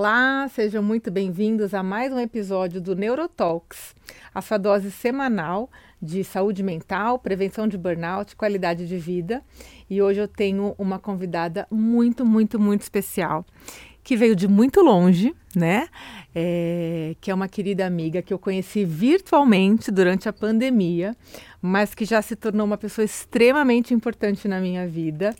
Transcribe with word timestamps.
Olá, 0.00 0.46
sejam 0.54 0.80
muito 0.80 1.10
bem-vindos 1.10 1.74
a 1.74 1.82
mais 1.82 2.12
um 2.12 2.20
episódio 2.20 2.80
do 2.80 2.94
Neurotalks, 2.94 3.96
a 4.32 4.40
sua 4.40 4.56
dose 4.56 4.92
semanal 4.92 5.68
de 6.00 6.22
saúde 6.22 6.62
mental, 6.62 7.18
prevenção 7.18 7.66
de 7.66 7.76
burnout, 7.76 8.36
qualidade 8.36 8.86
de 8.86 8.96
vida. 8.96 9.42
E 9.90 10.00
hoje 10.00 10.20
eu 10.20 10.28
tenho 10.28 10.72
uma 10.78 11.00
convidada 11.00 11.66
muito, 11.68 12.24
muito, 12.24 12.60
muito 12.60 12.82
especial, 12.82 13.44
que 14.04 14.16
veio 14.16 14.36
de 14.36 14.46
muito 14.46 14.82
longe, 14.82 15.34
né? 15.52 15.88
É, 16.32 17.16
que 17.20 17.32
é 17.32 17.34
uma 17.34 17.48
querida 17.48 17.84
amiga 17.84 18.22
que 18.22 18.32
eu 18.32 18.38
conheci 18.38 18.84
virtualmente 18.84 19.90
durante 19.90 20.28
a 20.28 20.32
pandemia, 20.32 21.16
mas 21.60 21.92
que 21.92 22.04
já 22.04 22.22
se 22.22 22.36
tornou 22.36 22.64
uma 22.64 22.78
pessoa 22.78 23.04
extremamente 23.04 23.92
importante 23.92 24.46
na 24.46 24.60
minha 24.60 24.86
vida. 24.86 25.34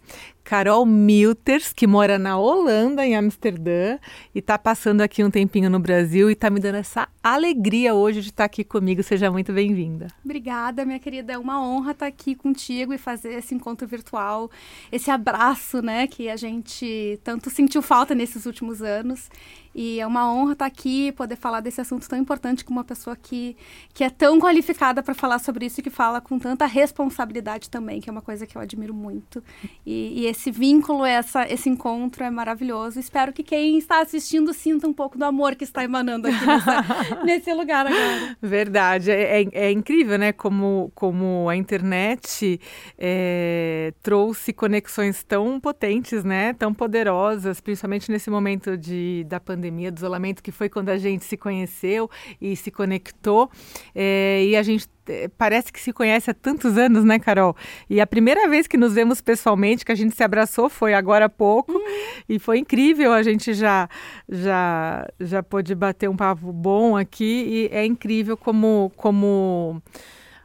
Carol 0.48 0.86
Milters, 0.86 1.74
que 1.74 1.86
mora 1.86 2.18
na 2.18 2.38
Holanda, 2.38 3.04
em 3.04 3.14
Amsterdã, 3.14 3.98
e 4.34 4.38
está 4.38 4.58
passando 4.58 5.02
aqui 5.02 5.22
um 5.22 5.30
tempinho 5.30 5.68
no 5.68 5.78
Brasil 5.78 6.30
e 6.30 6.32
está 6.32 6.48
me 6.48 6.58
dando 6.58 6.76
essa 6.76 7.06
alegria 7.22 7.92
hoje 7.92 8.22
de 8.22 8.30
estar 8.30 8.44
aqui 8.44 8.64
comigo. 8.64 9.02
Seja 9.02 9.30
muito 9.30 9.52
bem-vinda. 9.52 10.06
Obrigada, 10.24 10.86
minha 10.86 10.98
querida. 10.98 11.34
É 11.34 11.38
uma 11.38 11.62
honra 11.62 11.90
estar 11.90 12.06
aqui 12.06 12.34
contigo 12.34 12.94
e 12.94 12.98
fazer 12.98 13.34
esse 13.34 13.54
encontro 13.54 13.86
virtual, 13.86 14.50
esse 14.90 15.10
abraço, 15.10 15.82
né, 15.82 16.06
que 16.06 16.30
a 16.30 16.36
gente 16.36 17.20
tanto 17.22 17.50
sentiu 17.50 17.82
falta 17.82 18.14
nesses 18.14 18.46
últimos 18.46 18.80
anos. 18.80 19.28
E 19.74 20.00
é 20.00 20.06
uma 20.06 20.32
honra 20.32 20.54
estar 20.54 20.66
aqui, 20.66 21.12
poder 21.12 21.36
falar 21.36 21.60
desse 21.60 21.80
assunto 21.80 22.08
tão 22.08 22.18
importante 22.18 22.64
com 22.64 22.72
uma 22.72 22.84
pessoa 22.84 23.14
que, 23.14 23.56
que 23.92 24.02
é 24.02 24.10
tão 24.10 24.40
qualificada 24.40 25.02
para 25.02 25.14
falar 25.14 25.38
sobre 25.38 25.66
isso 25.66 25.80
e 25.80 25.82
que 25.82 25.90
fala 25.90 26.20
com 26.20 26.38
tanta 26.38 26.66
responsabilidade 26.66 27.70
também, 27.70 28.00
que 28.00 28.08
é 28.08 28.12
uma 28.12 28.22
coisa 28.22 28.46
que 28.46 28.56
eu 28.56 28.62
admiro 28.62 28.94
muito. 28.94 29.42
E, 29.86 30.22
e 30.22 30.26
esse 30.26 30.37
vínculo, 30.46 31.04
essa, 31.04 31.50
esse 31.52 31.68
encontro 31.68 32.22
é 32.22 32.30
maravilhoso. 32.30 33.00
Espero 33.00 33.32
que 33.32 33.42
quem 33.42 33.78
está 33.78 34.00
assistindo 34.00 34.54
sinta 34.54 34.86
um 34.86 34.92
pouco 34.92 35.18
do 35.18 35.24
amor 35.24 35.54
que 35.56 35.64
está 35.64 35.82
emanando 35.82 36.28
aqui 36.28 36.46
nessa, 36.46 36.84
nesse 37.24 37.52
lugar 37.52 37.86
agora. 37.86 38.36
Verdade. 38.40 39.10
É, 39.10 39.42
é, 39.42 39.48
é, 39.52 39.70
incrível, 39.72 40.18
né? 40.18 40.32
Como, 40.32 40.92
como 40.94 41.48
a 41.48 41.56
internet 41.56 42.60
é, 42.96 43.92
trouxe 44.02 44.52
conexões 44.52 45.24
tão 45.24 45.58
potentes, 45.58 46.22
né? 46.24 46.52
Tão 46.54 46.72
poderosas, 46.72 47.60
principalmente 47.60 48.10
nesse 48.10 48.30
momento 48.30 48.76
de, 48.76 49.24
da 49.28 49.40
pandemia 49.40 49.90
do 49.90 49.98
isolamento, 49.98 50.42
que 50.42 50.52
foi 50.52 50.68
quando 50.68 50.90
a 50.90 50.98
gente 50.98 51.24
se 51.24 51.36
conheceu 51.36 52.10
e 52.40 52.54
se 52.54 52.70
conectou. 52.70 53.50
É, 53.94 54.44
e 54.44 54.56
a 54.56 54.62
gente 54.62 54.88
parece 55.36 55.72
que 55.72 55.80
se 55.80 55.92
conhece 55.92 56.30
há 56.30 56.34
tantos 56.34 56.76
anos, 56.76 57.04
né, 57.04 57.18
Carol? 57.18 57.56
E 57.88 58.00
a 58.00 58.06
primeira 58.06 58.48
vez 58.48 58.66
que 58.66 58.76
nos 58.76 58.94
vemos 58.94 59.20
pessoalmente, 59.20 59.84
que 59.84 59.92
a 59.92 59.94
gente 59.94 60.14
se 60.14 60.22
abraçou, 60.22 60.68
foi 60.68 60.94
agora 60.94 61.26
há 61.26 61.28
pouco. 61.28 61.72
Uhum. 61.72 61.84
E 62.28 62.38
foi 62.38 62.58
incrível, 62.58 63.12
a 63.12 63.22
gente 63.22 63.54
já, 63.54 63.88
já, 64.28 65.08
já 65.20 65.42
pôde 65.42 65.74
bater 65.74 66.08
um 66.08 66.16
papo 66.16 66.52
bom 66.52 66.96
aqui. 66.96 67.68
E 67.72 67.76
é 67.76 67.84
incrível 67.84 68.36
como. 68.36 68.92
como 68.96 69.82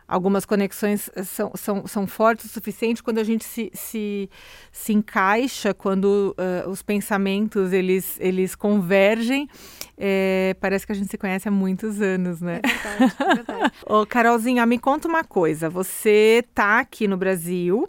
algumas 0.08 0.46
conexões 0.46 1.10
são, 1.26 1.52
são, 1.56 1.88
são 1.88 2.06
fortes 2.06 2.46
o 2.46 2.50
suficiente 2.50 3.02
quando 3.02 3.18
a 3.18 3.24
gente 3.24 3.44
se, 3.44 3.72
se, 3.74 4.30
se 4.72 4.94
encaixa, 4.94 5.74
quando 5.74 6.36
uh, 6.38 6.70
os 6.70 6.84
pensamentos 6.84 7.74
eles, 7.74 8.20
eles 8.20 8.54
convergem. 8.54 9.50
É, 9.98 10.56
parece 10.60 10.86
que 10.86 10.92
a 10.92 10.96
gente 10.96 11.10
se 11.10 11.18
conhece 11.18 11.48
há 11.48 11.52
muitos 11.52 12.02
anos, 12.02 12.42
né? 12.42 12.62
É 12.64 12.68
verdade, 12.68 13.16
é 13.20 13.36
verdade. 13.36 13.74
Ô, 13.86 14.06
Carolzinha, 14.06 14.66
me 14.66 14.80
conta 14.80 15.08
uma 15.08 15.24
coisa. 15.24 15.70
Você 15.70 16.44
tá 16.54 16.80
aqui 16.80 17.08
no 17.08 17.16
Brasil 17.16 17.88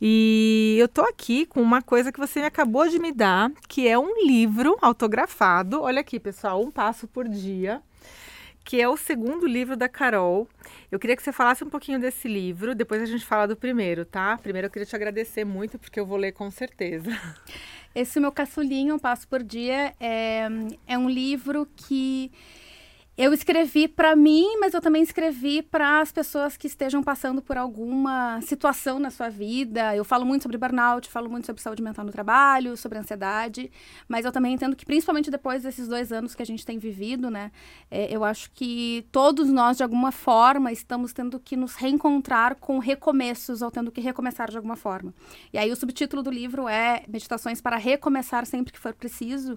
e 0.00 0.76
eu 0.78 0.88
tô 0.88 1.02
aqui 1.02 1.46
com 1.46 1.62
uma 1.62 1.80
coisa 1.80 2.10
que 2.10 2.18
você 2.18 2.40
acabou 2.40 2.88
de 2.88 2.98
me 2.98 3.12
dar, 3.12 3.52
que 3.68 3.86
é 3.86 3.98
um 3.98 4.26
livro 4.26 4.76
autografado. 4.82 5.82
Olha 5.82 6.00
aqui, 6.00 6.18
pessoal, 6.18 6.62
um 6.62 6.70
passo 6.70 7.06
por 7.06 7.28
dia 7.28 7.80
que 8.64 8.80
é 8.80 8.88
o 8.88 8.96
segundo 8.96 9.46
livro 9.46 9.76
da 9.76 9.88
Carol. 9.88 10.48
Eu 10.90 10.98
queria 10.98 11.14
que 11.14 11.22
você 11.22 11.32
falasse 11.32 11.62
um 11.62 11.68
pouquinho 11.68 12.00
desse 12.00 12.26
livro, 12.26 12.74
depois 12.74 13.02
a 13.02 13.06
gente 13.06 13.24
fala 13.24 13.46
do 13.46 13.54
primeiro, 13.54 14.06
tá? 14.06 14.38
Primeiro 14.38 14.66
eu 14.66 14.70
queria 14.70 14.86
te 14.86 14.96
agradecer 14.96 15.44
muito, 15.44 15.78
porque 15.78 16.00
eu 16.00 16.06
vou 16.06 16.16
ler 16.16 16.32
com 16.32 16.50
certeza. 16.50 17.10
Esse 17.94 18.18
meu 18.18 18.32
caçulinho, 18.32 18.96
Um 18.96 18.98
Passo 18.98 19.26
por 19.28 19.42
Dia, 19.42 19.94
é, 20.00 20.48
é 20.86 20.98
um 20.98 21.08
livro 21.08 21.66
que 21.76 22.32
eu 23.16 23.32
escrevi 23.32 23.86
para 23.86 24.16
mim, 24.16 24.58
mas 24.58 24.74
eu 24.74 24.80
também 24.80 25.00
escrevi 25.00 25.62
para 25.62 26.00
as 26.00 26.10
pessoas 26.10 26.56
que 26.56 26.66
estejam 26.66 27.00
passando 27.00 27.40
por 27.40 27.56
alguma 27.56 28.40
situação 28.40 28.98
na 28.98 29.08
sua 29.08 29.28
vida. 29.28 29.94
Eu 29.94 30.04
falo 30.04 30.26
muito 30.26 30.42
sobre 30.42 30.58
burnout, 30.58 31.08
falo 31.08 31.30
muito 31.30 31.46
sobre 31.46 31.62
saúde 31.62 31.80
mental 31.80 32.04
no 32.04 32.10
trabalho, 32.10 32.76
sobre 32.76 32.98
ansiedade, 32.98 33.70
mas 34.08 34.24
eu 34.24 34.32
também 34.32 34.54
entendo 34.54 34.74
que, 34.74 34.84
principalmente 34.84 35.30
depois 35.30 35.62
desses 35.62 35.86
dois 35.86 36.10
anos 36.10 36.34
que 36.34 36.42
a 36.42 36.46
gente 36.46 36.66
tem 36.66 36.76
vivido, 36.76 37.30
né, 37.30 37.52
é, 37.88 38.14
eu 38.14 38.24
acho 38.24 38.50
que 38.50 39.06
todos 39.12 39.48
nós, 39.48 39.76
de 39.76 39.84
alguma 39.84 40.10
forma, 40.10 40.72
estamos 40.72 41.12
tendo 41.12 41.38
que 41.38 41.56
nos 41.56 41.76
reencontrar 41.76 42.56
com 42.56 42.80
recomeços 42.80 43.62
ou 43.62 43.70
tendo 43.70 43.92
que 43.92 44.00
recomeçar 44.00 44.50
de 44.50 44.56
alguma 44.56 44.74
forma. 44.74 45.14
E 45.52 45.58
aí 45.58 45.70
o 45.70 45.76
subtítulo 45.76 46.20
do 46.20 46.30
livro 46.30 46.68
é 46.68 47.04
Meditações 47.06 47.60
para 47.60 47.76
Recomeçar 47.76 48.44
Sempre 48.44 48.72
que 48.72 48.78
For 48.78 48.92
Preciso 48.92 49.56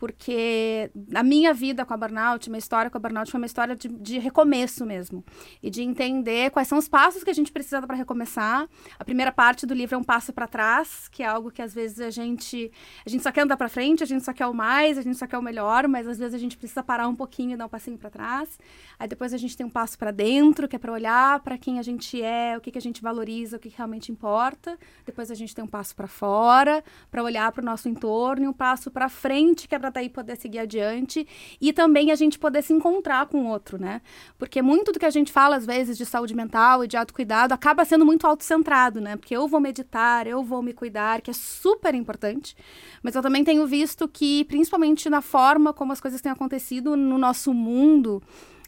porque 0.00 0.90
a 1.14 1.22
minha 1.22 1.52
vida 1.52 1.84
com 1.84 1.92
a 1.92 1.96
burnout, 1.96 2.48
minha 2.48 2.58
história 2.58 2.90
com 2.90 2.96
a 2.96 3.00
burnout 3.00 3.30
foi 3.30 3.38
uma 3.38 3.46
história 3.46 3.76
de, 3.76 3.86
de 3.86 4.18
recomeço 4.18 4.86
mesmo. 4.86 5.22
E 5.62 5.68
de 5.68 5.82
entender 5.82 6.50
quais 6.50 6.66
são 6.66 6.78
os 6.78 6.88
passos 6.88 7.22
que 7.22 7.28
a 7.28 7.34
gente 7.34 7.52
precisa 7.52 7.82
para 7.86 7.94
recomeçar. 7.94 8.66
A 8.98 9.04
primeira 9.04 9.30
parte 9.30 9.66
do 9.66 9.74
livro 9.74 9.94
é 9.94 9.98
um 9.98 10.02
passo 10.02 10.32
para 10.32 10.46
trás, 10.46 11.06
que 11.08 11.22
é 11.22 11.26
algo 11.26 11.50
que 11.50 11.60
às 11.60 11.74
vezes 11.74 12.00
a 12.00 12.08
gente, 12.08 12.72
a 13.04 13.10
gente 13.10 13.22
só 13.22 13.30
quer 13.30 13.42
andar 13.42 13.58
para 13.58 13.68
frente, 13.68 14.02
a 14.02 14.06
gente 14.06 14.24
só 14.24 14.32
quer 14.32 14.46
o 14.46 14.54
mais, 14.54 14.96
a 14.96 15.02
gente 15.02 15.18
só 15.18 15.26
quer 15.26 15.36
o 15.36 15.42
melhor, 15.42 15.86
mas 15.86 16.08
às 16.08 16.18
vezes 16.18 16.32
a 16.32 16.38
gente 16.38 16.56
precisa 16.56 16.82
parar 16.82 17.06
um 17.06 17.14
pouquinho 17.14 17.52
e 17.52 17.56
dar 17.58 17.66
um 17.66 17.68
passinho 17.68 17.98
para 17.98 18.08
trás. 18.08 18.58
Aí 18.98 19.06
depois 19.06 19.34
a 19.34 19.36
gente 19.36 19.54
tem 19.54 19.66
um 19.66 19.70
passo 19.70 19.98
para 19.98 20.10
dentro, 20.10 20.66
que 20.66 20.76
é 20.76 20.78
para 20.78 20.92
olhar 20.92 21.40
para 21.40 21.58
quem 21.58 21.78
a 21.78 21.82
gente 21.82 22.22
é, 22.22 22.56
o 22.56 22.60
que, 22.62 22.70
que 22.70 22.78
a 22.78 22.82
gente 22.82 23.02
valoriza, 23.02 23.58
o 23.58 23.60
que, 23.60 23.68
que 23.68 23.76
realmente 23.76 24.10
importa. 24.10 24.78
Depois 25.04 25.30
a 25.30 25.34
gente 25.34 25.54
tem 25.54 25.62
um 25.62 25.68
passo 25.68 25.94
para 25.94 26.06
fora, 26.06 26.82
para 27.10 27.22
olhar 27.22 27.52
para 27.52 27.60
o 27.60 27.64
nosso 27.66 27.86
entorno, 27.86 28.46
e 28.46 28.48
um 28.48 28.52
passo 28.54 28.90
para 28.90 29.10
frente, 29.10 29.68
que 29.68 29.74
é 29.74 29.78
para 29.78 29.89
daí 29.90 30.08
poder 30.08 30.36
seguir 30.36 30.58
adiante 30.58 31.26
e 31.60 31.72
também 31.72 32.10
a 32.10 32.14
gente 32.14 32.38
poder 32.38 32.62
se 32.62 32.72
encontrar 32.72 33.26
com 33.26 33.44
o 33.44 33.48
outro, 33.48 33.80
né? 33.80 34.00
Porque 34.38 34.62
muito 34.62 34.92
do 34.92 34.98
que 34.98 35.06
a 35.06 35.10
gente 35.10 35.32
fala 35.32 35.56
às 35.56 35.66
vezes 35.66 35.96
de 35.96 36.06
saúde 36.06 36.34
mental 36.34 36.84
e 36.84 36.88
de 36.88 36.96
autocuidado 36.96 37.54
acaba 37.54 37.84
sendo 37.84 38.04
muito 38.04 38.26
autocentrado, 38.26 39.00
né? 39.00 39.16
Porque 39.16 39.36
eu 39.36 39.46
vou 39.46 39.60
meditar, 39.60 40.26
eu 40.26 40.42
vou 40.42 40.62
me 40.62 40.72
cuidar, 40.72 41.20
que 41.20 41.30
é 41.30 41.34
super 41.34 41.94
importante, 41.94 42.56
mas 43.02 43.14
eu 43.14 43.22
também 43.22 43.44
tenho 43.44 43.66
visto 43.66 44.08
que 44.08 44.44
principalmente 44.44 45.08
na 45.10 45.20
forma 45.20 45.72
como 45.72 45.92
as 45.92 46.00
coisas 46.00 46.20
têm 46.20 46.32
acontecido 46.32 46.96
no 46.96 47.18
nosso 47.18 47.52
mundo, 47.52 48.22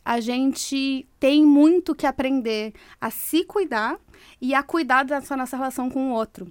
a 0.05 0.21
gente 0.21 1.07
tem 1.19 1.45
muito 1.45 1.95
que 1.95 2.07
aprender 2.07 2.73
a 3.01 3.11
se 3.11 3.45
cuidar 3.45 3.99
e 4.41 4.55
a 4.55 4.63
cuidar 4.63 5.05
da 5.05 5.21
nossa 5.37 5.57
relação 5.57 5.89
com 5.89 6.11
o 6.11 6.15
outro. 6.15 6.51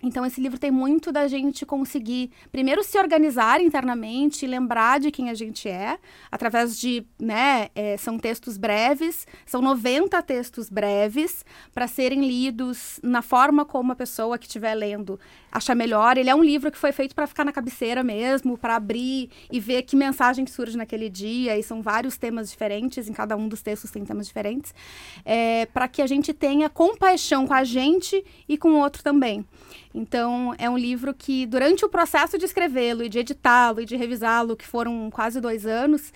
Então, 0.00 0.24
esse 0.24 0.40
livro 0.40 0.58
tem 0.58 0.70
muito 0.70 1.10
da 1.10 1.26
gente 1.26 1.66
conseguir, 1.66 2.30
primeiro, 2.52 2.84
se 2.84 2.96
organizar 2.96 3.60
internamente, 3.60 4.46
lembrar 4.46 5.00
de 5.00 5.10
quem 5.10 5.28
a 5.28 5.34
gente 5.34 5.68
é, 5.68 5.98
através 6.30 6.78
de, 6.78 7.04
né, 7.18 7.68
é, 7.74 7.96
são 7.96 8.16
textos 8.16 8.56
breves, 8.56 9.26
são 9.44 9.60
90 9.60 10.22
textos 10.22 10.70
breves, 10.70 11.44
para 11.74 11.88
serem 11.88 12.24
lidos 12.24 13.00
na 13.02 13.22
forma 13.22 13.64
como 13.64 13.90
a 13.90 13.96
pessoa 13.96 14.38
que 14.38 14.46
estiver 14.46 14.74
lendo 14.74 15.18
achar 15.50 15.74
melhor. 15.74 16.16
Ele 16.16 16.30
é 16.30 16.34
um 16.34 16.44
livro 16.44 16.70
que 16.70 16.78
foi 16.78 16.92
feito 16.92 17.12
para 17.12 17.26
ficar 17.26 17.44
na 17.44 17.52
cabeceira 17.52 18.04
mesmo, 18.04 18.56
para 18.56 18.76
abrir 18.76 19.30
e 19.50 19.58
ver 19.58 19.82
que 19.82 19.96
mensagem 19.96 20.46
surge 20.46 20.76
naquele 20.76 21.08
dia, 21.08 21.58
e 21.58 21.62
são 21.62 21.82
vários 21.82 22.16
temas 22.16 22.50
diferentes, 22.50 23.08
em 23.08 23.12
cada 23.12 23.36
um 23.36 23.48
dos 23.48 23.62
textos 23.62 23.90
tem 23.90 24.04
temas 24.04 24.28
diferentes, 24.28 24.72
é, 25.24 25.66
para 25.66 25.88
que 25.88 26.00
a 26.00 26.06
gente 26.06 26.32
tenha 26.32 26.68
compaixão 26.70 27.48
com 27.48 27.54
a 27.54 27.64
gente 27.64 28.24
e 28.48 28.56
com 28.56 28.70
o 28.70 28.78
outro 28.78 29.02
também. 29.02 29.44
Então, 29.94 30.54
é 30.58 30.68
um 30.68 30.76
livro 30.76 31.14
que, 31.14 31.46
durante 31.46 31.84
o 31.84 31.88
processo 31.88 32.36
de 32.38 32.44
escrevê-lo 32.44 33.02
e 33.02 33.08
de 33.08 33.18
editá-lo 33.18 33.80
e 33.80 33.84
de 33.84 33.96
revisá-lo, 33.96 34.56
que 34.56 34.66
foram 34.66 35.10
quase 35.10 35.40
dois 35.40 35.66
anos, 35.66 36.12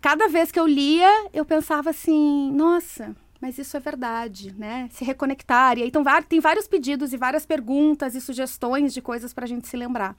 cada 0.00 0.28
vez 0.28 0.52
que 0.52 0.60
eu 0.60 0.66
lia, 0.66 1.10
eu 1.32 1.44
pensava 1.44 1.90
assim: 1.90 2.52
nossa, 2.52 3.16
mas 3.40 3.58
isso 3.58 3.76
é 3.76 3.80
verdade, 3.80 4.54
né? 4.56 4.88
Se 4.90 5.04
reconectar. 5.04 5.78
E 5.78 5.82
aí 5.82 5.88
então, 5.88 6.02
tem 6.28 6.40
vários 6.40 6.66
pedidos 6.66 7.12
e 7.12 7.16
várias 7.16 7.44
perguntas 7.44 8.14
e 8.14 8.20
sugestões 8.20 8.94
de 8.94 9.02
coisas 9.02 9.32
para 9.32 9.44
a 9.44 9.48
gente 9.48 9.68
se 9.68 9.76
lembrar. 9.76 10.16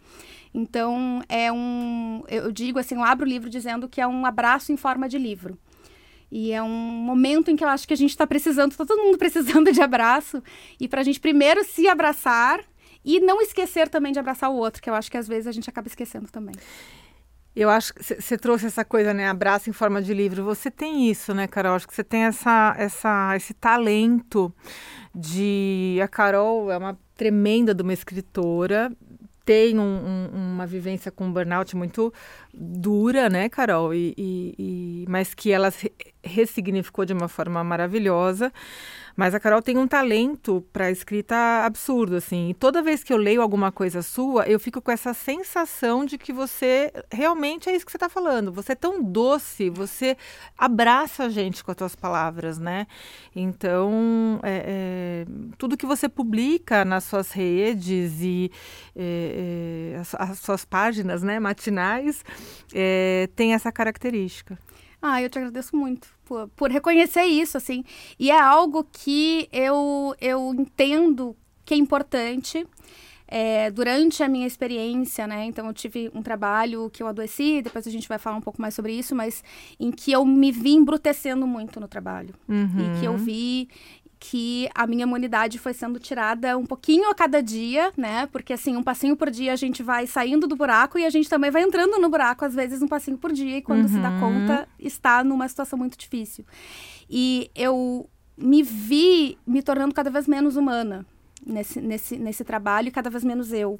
Então, 0.53 1.21
é 1.27 1.51
um. 1.51 2.23
Eu 2.27 2.51
digo 2.51 2.79
assim, 2.79 2.95
eu 2.95 3.03
abro 3.03 3.25
o 3.25 3.29
livro 3.29 3.49
dizendo 3.49 3.87
que 3.87 3.99
é 3.99 4.07
um 4.07 4.25
abraço 4.25 4.71
em 4.71 4.77
forma 4.77 5.09
de 5.09 5.17
livro. 5.17 5.57
E 6.31 6.51
é 6.51 6.61
um 6.61 6.69
momento 6.69 7.49
em 7.49 7.55
que 7.55 7.63
eu 7.63 7.67
acho 7.67 7.87
que 7.87 7.93
a 7.93 7.97
gente 7.97 8.09
está 8.09 8.27
precisando, 8.27 8.71
está 8.71 8.85
todo 8.85 9.03
mundo 9.03 9.17
precisando 9.17 9.71
de 9.71 9.81
abraço. 9.81 10.43
E 10.79 10.87
para 10.87 11.01
a 11.01 11.03
gente 11.03 11.19
primeiro 11.19 11.63
se 11.63 11.87
abraçar 11.87 12.63
e 13.05 13.19
não 13.19 13.39
esquecer 13.41 13.87
também 13.87 14.11
de 14.11 14.19
abraçar 14.19 14.49
o 14.49 14.55
outro, 14.55 14.81
que 14.81 14.89
eu 14.89 14.95
acho 14.95 15.11
que 15.11 15.17
às 15.17 15.27
vezes 15.27 15.45
a 15.45 15.51
gente 15.51 15.69
acaba 15.69 15.87
esquecendo 15.87 16.27
também. 16.31 16.55
Eu 17.55 17.69
acho 17.69 17.93
que 17.93 18.03
você 18.03 18.37
trouxe 18.37 18.65
essa 18.65 18.83
coisa, 18.83 19.13
né? 19.13 19.29
Abraço 19.29 19.69
em 19.69 19.73
forma 19.73 20.01
de 20.01 20.13
livro. 20.13 20.43
Você 20.43 20.69
tem 20.69 21.09
isso, 21.09 21.33
né, 21.33 21.47
Carol? 21.47 21.75
Acho 21.75 21.87
que 21.87 21.95
você 21.95 22.03
tem 22.03 22.23
essa, 22.23 22.75
essa, 22.77 23.33
esse 23.37 23.53
talento 23.53 24.53
de. 25.13 25.97
A 26.03 26.07
Carol 26.07 26.69
é 26.69 26.77
uma 26.77 26.99
tremenda 27.15 27.73
de 27.73 27.81
uma 27.81 27.93
escritora, 27.93 28.91
tem 29.45 29.79
um, 29.79 29.83
um, 29.83 30.29
uma 30.33 30.65
vivência 30.65 31.11
com 31.11 31.31
burnout 31.31 31.77
muito 31.77 32.11
dura, 32.53 33.29
né, 33.29 33.47
Carol? 33.47 33.93
E, 33.93 34.13
e, 34.17 34.55
e 34.57 35.05
mas 35.07 35.33
que 35.33 35.51
ela 35.51 35.71
ressignificou 36.23 37.05
de 37.05 37.13
uma 37.13 37.29
forma 37.29 37.63
maravilhosa. 37.63 38.51
Mas 39.15 39.33
a 39.33 39.39
Carol 39.39 39.61
tem 39.61 39.77
um 39.77 39.87
talento 39.87 40.65
para 40.73 40.91
escrita 40.91 41.63
absurdo, 41.63 42.15
assim. 42.15 42.49
E 42.49 42.53
toda 42.53 42.81
vez 42.81 43.03
que 43.03 43.13
eu 43.13 43.17
leio 43.17 43.41
alguma 43.41 43.71
coisa 43.71 44.01
sua, 44.01 44.45
eu 44.45 44.59
fico 44.59 44.81
com 44.81 44.91
essa 44.91 45.13
sensação 45.13 46.05
de 46.05 46.17
que 46.17 46.33
você 46.33 46.91
realmente 47.11 47.69
é 47.69 47.75
isso 47.75 47.85
que 47.85 47.91
você 47.91 47.97
está 47.97 48.09
falando. 48.09 48.51
Você 48.51 48.73
é 48.73 48.75
tão 48.75 49.01
doce, 49.01 49.69
você 49.69 50.17
abraça 50.57 51.23
a 51.23 51.29
gente 51.29 51.63
com 51.63 51.71
as 51.71 51.77
suas 51.77 51.95
palavras, 51.95 52.57
né? 52.57 52.87
Então, 53.33 54.39
é, 54.43 55.25
é, 55.25 55.25
tudo 55.57 55.77
que 55.77 55.85
você 55.85 56.09
publica 56.09 56.83
nas 56.83 57.05
suas 57.05 57.31
redes 57.31 58.21
e 58.21 58.51
é, 58.95 59.93
é 59.93 59.99
as, 59.99 60.13
as, 60.15 60.39
suas 60.39 60.65
páginas, 60.65 61.23
né, 61.23 61.39
matinais, 61.39 62.23
é, 62.73 63.29
tem 63.35 63.53
essa 63.53 63.71
característica. 63.71 64.57
Ah, 65.07 65.21
eu 65.21 65.29
te 65.29 65.37
agradeço 65.37 65.75
muito 65.75 66.07
por, 66.25 66.47
por 66.55 66.71
reconhecer 66.71 67.25
isso, 67.25 67.57
assim. 67.57 67.83
E 68.19 68.31
é 68.31 68.39
algo 68.39 68.83
que 68.91 69.47
eu, 69.53 70.15
eu 70.19 70.51
entendo 70.55 71.35
que 71.63 71.75
é 71.75 71.77
importante. 71.77 72.65
É, 73.27 73.71
durante 73.71 74.21
a 74.21 74.29
minha 74.29 74.45
experiência, 74.45 75.25
né? 75.25 75.45
Então, 75.45 75.65
eu 75.65 75.73
tive 75.73 76.11
um 76.13 76.21
trabalho 76.21 76.91
que 76.91 77.01
eu 77.01 77.07
adoeci, 77.07 77.59
depois 77.59 77.87
a 77.87 77.89
gente 77.89 78.07
vai 78.07 78.19
falar 78.19 78.35
um 78.37 78.41
pouco 78.41 78.61
mais 78.61 78.75
sobre 78.75 78.93
isso, 78.93 79.15
mas 79.15 79.43
em 79.79 79.91
que 79.91 80.11
eu 80.11 80.23
me 80.23 80.51
vi 80.51 80.73
embrutecendo 80.73 81.47
muito 81.47 81.79
no 81.79 81.87
trabalho. 81.87 82.35
Uhum. 82.47 82.95
E 82.95 82.99
que 82.99 83.05
eu 83.05 83.17
vi 83.17 83.67
que 84.27 84.67
a 84.73 84.87
minha 84.87 85.03
imunidade 85.03 85.59
foi 85.59 85.71
sendo 85.71 85.99
tirada 85.99 86.57
um 86.57 86.65
pouquinho 86.65 87.11
a 87.11 87.13
cada 87.13 87.43
dia, 87.43 87.93
né? 87.95 88.25
Porque 88.31 88.53
assim, 88.53 88.75
um 88.75 88.81
passinho 88.81 89.15
por 89.15 89.29
dia 89.29 89.53
a 89.53 89.55
gente 89.55 89.83
vai 89.83 90.07
saindo 90.07 90.47
do 90.47 90.55
buraco 90.55 90.97
e 90.97 91.05
a 91.05 91.11
gente 91.11 91.29
também 91.29 91.51
vai 91.51 91.61
entrando 91.61 91.99
no 91.99 92.09
buraco, 92.09 92.43
às 92.43 92.55
vezes 92.55 92.81
um 92.81 92.87
passinho 92.87 93.19
por 93.19 93.31
dia, 93.31 93.57
e 93.57 93.61
quando 93.61 93.83
uhum. 93.83 93.87
se 93.87 93.99
dá 93.99 94.09
uhum. 94.09 94.19
conta, 94.19 94.67
está 94.79 95.23
numa 95.23 95.47
situação 95.47 95.77
muito 95.77 95.95
difícil. 95.95 96.43
E 97.07 97.51
eu 97.53 98.09
me 98.35 98.63
vi 98.63 99.37
me 99.45 99.61
tornando 99.61 99.93
cada 99.93 100.09
vez 100.09 100.27
menos 100.27 100.55
humana 100.55 101.05
nesse, 101.45 101.79
nesse, 101.79 102.17
nesse 102.17 102.43
trabalho 102.43 102.87
e 102.87 102.91
cada 102.91 103.11
vez 103.11 103.23
menos 103.23 103.53
eu. 103.53 103.79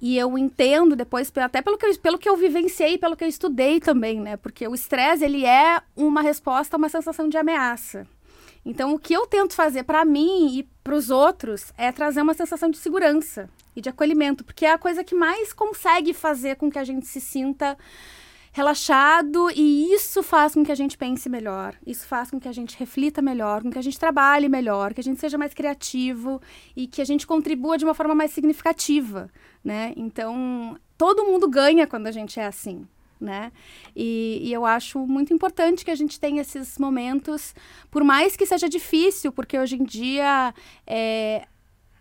E 0.00 0.16
eu 0.16 0.38
entendo 0.38 0.94
depois, 0.94 1.32
até 1.36 1.60
pelo 1.60 1.76
que, 1.76 1.86
eu, 1.86 1.98
pelo 1.98 2.18
que 2.18 2.28
eu 2.28 2.36
vivenciei, 2.36 2.98
pelo 2.98 3.16
que 3.16 3.24
eu 3.24 3.28
estudei 3.28 3.80
também, 3.80 4.20
né? 4.20 4.36
Porque 4.36 4.68
o 4.68 4.74
estresse, 4.74 5.24
ele 5.24 5.44
é 5.44 5.82
uma 5.96 6.22
resposta 6.22 6.76
a 6.76 6.78
uma 6.78 6.88
sensação 6.88 7.28
de 7.28 7.36
ameaça. 7.36 8.06
Então, 8.64 8.94
o 8.94 8.98
que 8.98 9.12
eu 9.12 9.26
tento 9.26 9.54
fazer 9.54 9.82
para 9.82 10.04
mim 10.04 10.58
e 10.58 10.62
para 10.82 10.94
os 10.94 11.10
outros 11.10 11.72
é 11.76 11.92
trazer 11.92 12.22
uma 12.22 12.34
sensação 12.34 12.70
de 12.70 12.78
segurança 12.78 13.48
e 13.76 13.80
de 13.80 13.88
acolhimento, 13.88 14.44
porque 14.44 14.64
é 14.64 14.72
a 14.72 14.78
coisa 14.78 15.04
que 15.04 15.14
mais 15.14 15.52
consegue 15.52 16.14
fazer 16.14 16.56
com 16.56 16.70
que 16.70 16.78
a 16.78 16.84
gente 16.84 17.06
se 17.06 17.20
sinta 17.20 17.76
relaxado 18.52 19.50
e 19.50 19.92
isso 19.92 20.22
faz 20.22 20.54
com 20.54 20.64
que 20.64 20.70
a 20.70 20.76
gente 20.76 20.96
pense 20.96 21.28
melhor, 21.28 21.74
isso 21.84 22.06
faz 22.06 22.30
com 22.30 22.38
que 22.38 22.46
a 22.46 22.52
gente 22.52 22.78
reflita 22.78 23.20
melhor, 23.20 23.62
com 23.62 23.70
que 23.70 23.78
a 23.78 23.82
gente 23.82 23.98
trabalhe 23.98 24.48
melhor, 24.48 24.94
que 24.94 25.00
a 25.00 25.04
gente 25.04 25.18
seja 25.18 25.36
mais 25.36 25.52
criativo 25.52 26.40
e 26.76 26.86
que 26.86 27.02
a 27.02 27.04
gente 27.04 27.26
contribua 27.26 27.76
de 27.76 27.84
uma 27.84 27.94
forma 27.94 28.14
mais 28.14 28.30
significativa, 28.30 29.28
né? 29.62 29.92
Então, 29.96 30.78
todo 30.96 31.24
mundo 31.24 31.48
ganha 31.48 31.84
quando 31.84 32.06
a 32.06 32.12
gente 32.12 32.38
é 32.38 32.46
assim 32.46 32.86
né? 33.20 33.52
E, 33.94 34.40
e, 34.42 34.52
eu 34.52 34.64
acho 34.64 34.98
muito 35.06 35.32
importante 35.32 35.84
que 35.84 35.90
a 35.90 35.94
gente 35.94 36.18
tenha 36.18 36.42
esses 36.42 36.78
momentos, 36.78 37.54
por 37.90 38.04
mais 38.04 38.36
que 38.36 38.46
seja 38.46 38.68
difícil, 38.68 39.32
porque 39.32 39.58
hoje 39.58 39.76
em 39.76 39.84
dia 39.84 40.54
é, 40.86 41.46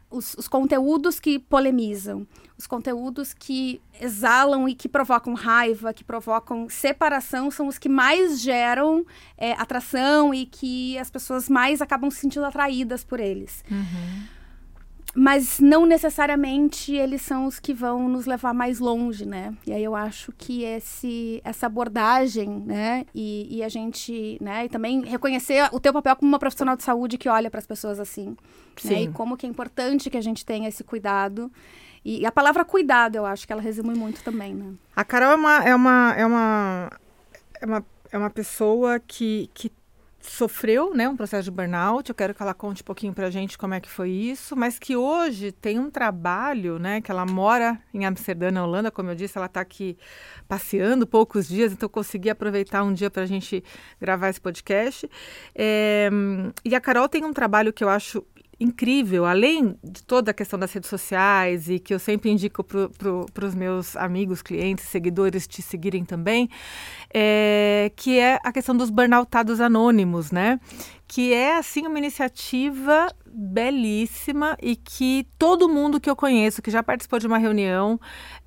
os, 0.10 0.36
os, 0.36 0.48
conteúdos 0.48 1.20
que 1.20 1.40
polemizam, 1.40 2.28
os 2.58 2.68
conteúdos 2.68 3.34
que 3.34 3.82
exalam 4.00 4.70
e 4.70 4.76
que 4.76 4.88
provocam 4.88 5.34
raiva, 5.34 5.94
que 5.94 6.04
provocam 6.04 6.68
separação, 6.70 7.50
são 7.50 7.68
os 7.68 7.78
que 7.78 7.90
mais 7.90 8.40
geram 8.40 9.06
é, 9.38 9.54
atração 9.54 10.34
e 10.34 10.46
que 10.46 10.98
as 10.98 11.10
pessoas 11.10 11.50
mais 11.50 11.82
acabam 11.82 12.12
se 12.12 12.20
sentindo 12.20 12.46
atraídas 12.46 13.04
por 13.04 13.20
eles. 13.20 13.64
Uhum 13.70 14.33
mas 15.16 15.60
não 15.60 15.86
necessariamente 15.86 16.94
eles 16.94 17.22
são 17.22 17.46
os 17.46 17.60
que 17.60 17.74
vão 17.74 18.10
nos 18.10 18.26
levar 18.26 18.54
mais 18.54 18.80
longe, 18.80 19.26
né? 19.26 19.54
E 19.66 19.72
aí 19.72 19.84
eu 19.84 19.96
acho 19.96 20.32
que 20.32 20.64
esse, 20.64 21.40
essa 21.44 21.68
abordagem, 21.68 22.50
né? 22.66 23.06
E, 23.14 23.58
e 23.58 23.64
a 23.64 23.70
gente, 23.70 24.38
né? 24.42 24.66
E 24.66 24.70
também 24.70 25.02
reconhecer 25.02 25.70
o 25.72 25.80
teu 25.80 25.94
papel 25.94 26.16
como 26.16 26.30
uma 26.30 26.40
profissional 26.40 26.76
de 26.76 26.84
saúde 26.84 27.18
que 27.18 27.30
olha 27.30 27.52
para 27.52 27.60
as 27.60 27.68
pessoas 27.68 28.00
assim, 28.00 28.36
Sim. 28.76 28.90
né? 28.90 29.02
E 29.04 29.08
como 29.10 29.38
que 29.38 29.46
é 29.46 29.50
importante 29.50 30.10
que 30.10 30.18
a 30.18 30.22
gente 30.22 30.44
tenha 30.44 30.68
esse 30.68 30.84
cuidado. 30.84 31.52
E, 32.04 32.22
e 32.22 32.26
a 32.26 32.32
palavra 32.32 32.66
cuidado, 32.66 33.16
eu 33.16 33.26
acho 33.26 33.46
que 33.46 33.54
ela 33.54 33.62
resume 33.62 33.94
muito 33.94 34.24
também, 34.24 34.54
né? 34.56 34.74
A 34.96 35.04
Carol 35.06 35.32
é 35.32 35.36
uma 35.36 35.64
é 35.64 35.76
uma 35.76 36.14
é 36.18 36.26
uma 36.26 36.90
é 37.62 37.66
uma, 37.66 37.86
é 38.12 38.18
uma 38.18 38.30
pessoa 38.30 39.00
que, 39.00 39.50
que 39.54 39.72
sofreu 40.24 40.94
né, 40.94 41.08
um 41.08 41.16
processo 41.16 41.44
de 41.44 41.52
burnout. 41.52 42.10
Eu 42.10 42.16
quero 42.16 42.34
que 42.34 42.42
ela 42.42 42.54
conte 42.54 42.82
um 42.82 42.86
pouquinho 42.86 43.14
para 43.14 43.28
a 43.28 43.30
gente 43.30 43.58
como 43.58 43.74
é 43.74 43.80
que 43.80 43.90
foi 43.90 44.10
isso, 44.10 44.56
mas 44.56 44.80
que 44.80 44.96
hoje 44.96 45.52
tem 45.52 45.78
um 45.78 45.90
trabalho, 45.90 46.80
né? 46.80 47.02
Que 47.02 47.12
ela 47.12 47.26
mora 47.26 47.80
em 47.94 48.06
Amsterdã, 48.06 48.50
na 48.50 48.64
Holanda, 48.64 48.90
como 48.90 49.10
eu 49.10 49.16
disse, 49.16 49.38
ela 49.38 49.48
está 49.48 49.62
aqui 49.62 49.98
passeando 50.48 51.06
poucos 51.06 51.48
dias, 51.48 51.74
então 51.74 51.90
consegui 51.90 52.30
aproveitar 52.30 52.84
um 52.84 52.94
dia 52.94 53.10
para 53.10 53.24
a 53.24 53.26
gente 53.26 53.64
gravar 54.00 54.30
esse 54.30 54.40
podcast. 54.40 55.10
É, 55.54 56.10
e 56.64 56.74
a 56.74 56.82
Carol 56.82 57.10
tem 57.10 57.26
um 57.26 57.34
trabalho 57.34 57.74
que 57.74 57.84
eu 57.84 57.90
acho 57.90 58.26
incrível, 58.60 59.26
além 59.26 59.76
de 59.84 60.04
toda 60.04 60.32
a 60.32 60.34
questão 60.34 60.58
das 60.58 60.72
redes 60.72 60.90
sociais 60.90 61.70
e 61.70 61.80
que 61.80 61.94
eu 61.94 62.00
sempre 62.00 62.30
indico 62.30 62.64
para 62.64 62.90
pro, 62.90 63.26
os 63.44 63.56
meus 63.56 63.96
amigos, 63.96 64.42
clientes, 64.42 64.86
seguidores 64.86 65.48
te 65.48 65.62
seguirem 65.62 66.06
também, 66.06 66.50
é, 67.14 67.92
que 67.96 68.20
é 68.20 68.40
a 68.44 68.52
questão 68.52 68.76
dos 68.76 68.90
burnoutados 68.90 69.60
anônimos, 69.60 70.32
né? 70.32 70.60
Que 71.14 71.32
é, 71.32 71.58
assim, 71.58 71.86
uma 71.86 72.00
iniciativa 72.00 73.08
belíssima 73.34 74.58
e 74.62 74.76
que 74.76 75.28
todo 75.38 75.70
mundo 75.70 76.00
que 76.00 76.10
eu 76.10 76.16
conheço, 76.16 76.62
que 76.62 76.72
já 76.72 76.82
participou 76.82 77.20
de 77.20 77.28
uma 77.28 77.38
reunião, 77.38 78.00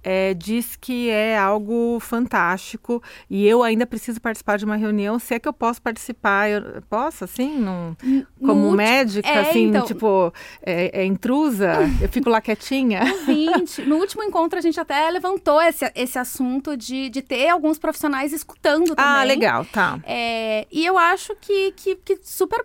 é, 0.03 0.35
diz 0.35 0.77
que 0.77 1.11
é 1.11 1.37
algo 1.37 1.99
fantástico 1.99 3.03
e 3.29 3.45
eu 3.45 3.65
ainda 3.65 3.85
preciso 3.85 4.21
participar 4.21 4.57
de 4.57 4.65
uma 4.65 4.77
reunião. 4.77 5.19
Se 5.19 5.35
é 5.35 5.39
que 5.41 5.49
eu 5.49 5.53
posso 5.53 5.83
participar, 5.83 6.49
eu 6.49 6.81
posso, 6.89 7.25
assim, 7.25 7.59
num, 7.59 7.97
como 8.41 8.71
médica, 8.71 9.29
é, 9.29 9.51
assim, 9.51 9.65
então... 9.65 9.85
tipo, 9.85 10.33
é, 10.63 11.03
é, 11.03 11.05
intrusa? 11.05 11.79
eu 12.01 12.09
fico 12.09 12.31
lá 12.31 12.41
quietinha? 12.41 13.01
No, 13.27 13.27
20, 13.27 13.83
no 13.83 13.97
último 13.97 14.23
encontro, 14.23 14.59
a 14.59 14.63
gente 14.63 14.79
até 14.79 15.11
levantou 15.11 15.61
esse, 15.61 15.91
esse 15.95 16.19
assunto 16.19 16.77
de, 16.77 17.09
de 17.09 17.21
ter 17.23 17.49
alguns 17.49 17.79
profissionais 17.79 18.33
escutando 18.33 18.93
ah, 18.93 18.97
também. 18.97 19.21
Ah, 19.21 19.25
legal, 19.25 19.65
tá. 19.65 19.99
É, 20.05 20.67
e 20.71 20.87
eu 20.87 20.97
acho 20.97 21.35
que, 21.41 21.73
que, 21.73 21.97
que 21.97 22.19
super 22.23 22.56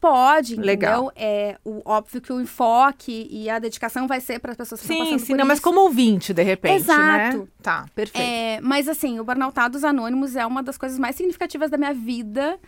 Pode, 0.00 0.54
entendeu? 0.54 0.66
Legal. 0.66 1.12
É 1.14 1.58
o, 1.62 1.82
óbvio 1.84 2.22
que 2.22 2.32
o 2.32 2.40
enfoque 2.40 3.28
e 3.30 3.50
a 3.50 3.58
dedicação 3.58 4.06
vai 4.06 4.18
ser 4.20 4.38
para 4.38 4.52
as 4.52 4.56
pessoas 4.56 4.80
que 4.80 4.86
sim, 4.86 4.94
estão 4.94 5.06
passando 5.10 5.26
sim, 5.26 5.32
não, 5.32 5.40
isso. 5.40 5.48
mas 5.48 5.60
como 5.60 5.80
ouvinte, 5.80 6.32
de 6.32 6.42
repente, 6.42 6.86
né? 6.88 7.26
Exato. 7.26 7.38
né? 7.38 7.48
Tá, 7.62 7.86
perfeito. 7.94 8.24
É, 8.24 8.60
mas 8.62 8.88
assim, 8.88 9.20
o 9.20 9.24
Burnoutados 9.24 9.84
Anônimos 9.84 10.36
é 10.36 10.46
uma 10.46 10.62
das 10.62 10.78
coisas 10.78 10.98
mais 10.98 11.16
significativas 11.16 11.70
da 11.70 11.76
minha 11.76 11.92
vida. 11.92 12.58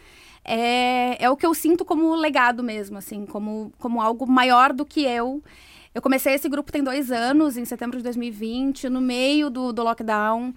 É, 0.44 1.24
é 1.24 1.30
o 1.30 1.36
que 1.36 1.46
eu 1.46 1.54
sinto 1.54 1.84
como 1.84 2.14
legado 2.14 2.62
mesmo, 2.62 2.98
assim, 2.98 3.24
como, 3.24 3.72
como 3.78 4.02
algo 4.02 4.26
maior 4.26 4.72
do 4.72 4.84
que 4.84 5.02
eu. 5.02 5.42
Eu 5.94 6.02
comecei 6.02 6.34
esse 6.34 6.48
grupo 6.48 6.72
tem 6.72 6.82
dois 6.82 7.10
anos, 7.10 7.56
em 7.56 7.64
setembro 7.64 7.96
de 7.96 8.04
2020, 8.04 8.88
no 8.90 9.00
meio 9.00 9.48
do, 9.48 9.72
do 9.72 9.82
lockdown 9.82 10.52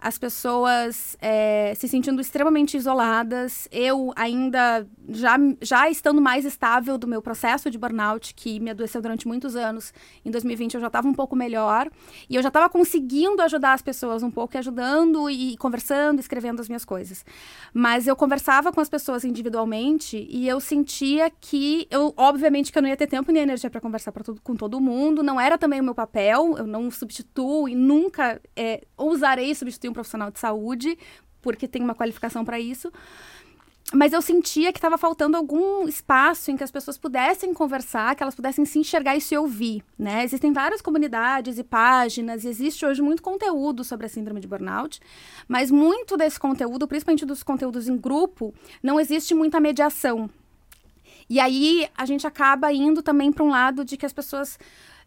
as 0.00 0.16
pessoas 0.16 1.16
é, 1.20 1.74
se 1.76 1.88
sentindo 1.88 2.20
extremamente 2.20 2.76
isoladas. 2.76 3.66
Eu 3.72 4.12
ainda, 4.14 4.86
já, 5.08 5.36
já 5.60 5.90
estando 5.90 6.22
mais 6.22 6.44
estável 6.44 6.96
do 6.96 7.06
meu 7.06 7.20
processo 7.20 7.68
de 7.68 7.76
burnout, 7.76 8.32
que 8.34 8.60
me 8.60 8.70
adoeceu 8.70 9.02
durante 9.02 9.26
muitos 9.26 9.56
anos, 9.56 9.92
em 10.24 10.30
2020 10.30 10.74
eu 10.74 10.80
já 10.80 10.86
estava 10.86 11.08
um 11.08 11.12
pouco 11.12 11.34
melhor. 11.34 11.90
E 12.30 12.36
eu 12.36 12.42
já 12.42 12.48
estava 12.48 12.68
conseguindo 12.68 13.42
ajudar 13.42 13.72
as 13.72 13.82
pessoas 13.82 14.22
um 14.22 14.30
pouco, 14.30 14.56
ajudando 14.56 15.28
e 15.28 15.56
conversando, 15.56 16.20
escrevendo 16.20 16.60
as 16.60 16.68
minhas 16.68 16.84
coisas. 16.84 17.24
Mas 17.74 18.06
eu 18.06 18.14
conversava 18.14 18.72
com 18.72 18.80
as 18.80 18.88
pessoas 18.88 19.24
individualmente 19.24 20.28
e 20.30 20.46
eu 20.46 20.60
sentia 20.60 21.28
que, 21.28 21.88
eu, 21.90 22.14
obviamente, 22.16 22.70
que 22.70 22.78
eu 22.78 22.82
não 22.82 22.88
ia 22.88 22.96
ter 22.96 23.08
tempo 23.08 23.32
nem 23.32 23.42
energia 23.42 23.68
para 23.68 23.80
conversar 23.80 24.12
pra 24.12 24.22
todo, 24.22 24.40
com 24.42 24.54
todo 24.54 24.80
mundo. 24.80 25.24
Não 25.24 25.40
era 25.40 25.58
também 25.58 25.80
o 25.80 25.84
meu 25.84 25.94
papel, 25.94 26.56
eu 26.56 26.66
não 26.66 26.88
substituo 26.88 27.68
e 27.68 27.74
nunca 27.74 28.40
é, 28.54 28.82
ousarei 28.96 29.54
substituir 29.54 29.87
um 29.88 29.92
profissional 29.92 30.30
de 30.30 30.38
saúde, 30.38 30.98
porque 31.40 31.68
tem 31.68 31.82
uma 31.82 31.94
qualificação 31.94 32.44
para 32.44 32.58
isso. 32.58 32.92
Mas 33.92 34.12
eu 34.12 34.20
sentia 34.20 34.70
que 34.70 34.78
estava 34.78 34.98
faltando 34.98 35.34
algum 35.34 35.88
espaço 35.88 36.50
em 36.50 36.56
que 36.58 36.64
as 36.64 36.70
pessoas 36.70 36.98
pudessem 36.98 37.54
conversar, 37.54 38.14
que 38.14 38.22
elas 38.22 38.34
pudessem 38.34 38.66
se 38.66 38.78
enxergar 38.78 39.16
e 39.16 39.20
se 39.20 39.34
ouvir, 39.34 39.82
né? 39.98 40.24
Existem 40.24 40.52
várias 40.52 40.82
comunidades 40.82 41.58
e 41.58 41.64
páginas, 41.64 42.44
e 42.44 42.48
existe 42.48 42.84
hoje 42.84 43.00
muito 43.00 43.22
conteúdo 43.22 43.82
sobre 43.82 44.04
a 44.04 44.08
síndrome 44.10 44.40
de 44.40 44.46
burnout, 44.46 45.00
mas 45.48 45.70
muito 45.70 46.18
desse 46.18 46.38
conteúdo, 46.38 46.86
principalmente 46.86 47.24
dos 47.24 47.42
conteúdos 47.42 47.88
em 47.88 47.96
grupo, 47.96 48.52
não 48.82 49.00
existe 49.00 49.34
muita 49.34 49.58
mediação. 49.58 50.28
E 51.30 51.40
aí 51.40 51.88
a 51.96 52.04
gente 52.04 52.26
acaba 52.26 52.70
indo 52.70 53.02
também 53.02 53.32
para 53.32 53.44
um 53.44 53.50
lado 53.50 53.86
de 53.86 53.96
que 53.96 54.04
as 54.04 54.12
pessoas 54.12 54.58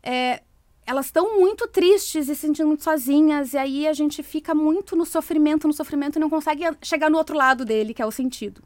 é, 0.01 0.41
elas 0.85 1.07
estão 1.07 1.39
muito 1.39 1.67
tristes 1.67 2.27
e 2.27 2.35
se 2.35 2.41
sentindo 2.41 2.67
muito 2.67 2.83
sozinhas, 2.83 3.53
e 3.53 3.57
aí 3.57 3.87
a 3.87 3.93
gente 3.93 4.23
fica 4.23 4.53
muito 4.53 4.95
no 4.95 5.05
sofrimento, 5.05 5.67
no 5.67 5.73
sofrimento 5.73 6.17
e 6.17 6.19
não 6.19 6.29
consegue 6.29 6.63
chegar 6.81 7.09
no 7.09 7.17
outro 7.17 7.35
lado 7.35 7.63
dele, 7.63 7.93
que 7.93 8.01
é 8.01 8.05
o 8.05 8.11
sentido. 8.11 8.61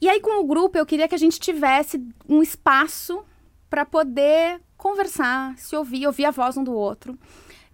E 0.00 0.08
aí, 0.08 0.20
com 0.20 0.40
o 0.40 0.44
grupo, 0.44 0.76
eu 0.76 0.86
queria 0.86 1.08
que 1.08 1.14
a 1.14 1.18
gente 1.18 1.40
tivesse 1.40 2.02
um 2.28 2.42
espaço 2.42 3.24
para 3.70 3.84
poder 3.84 4.60
conversar, 4.76 5.56
se 5.58 5.74
ouvir, 5.74 6.06
ouvir 6.06 6.26
a 6.26 6.30
voz 6.30 6.56
um 6.56 6.64
do 6.64 6.72
outro. 6.72 7.18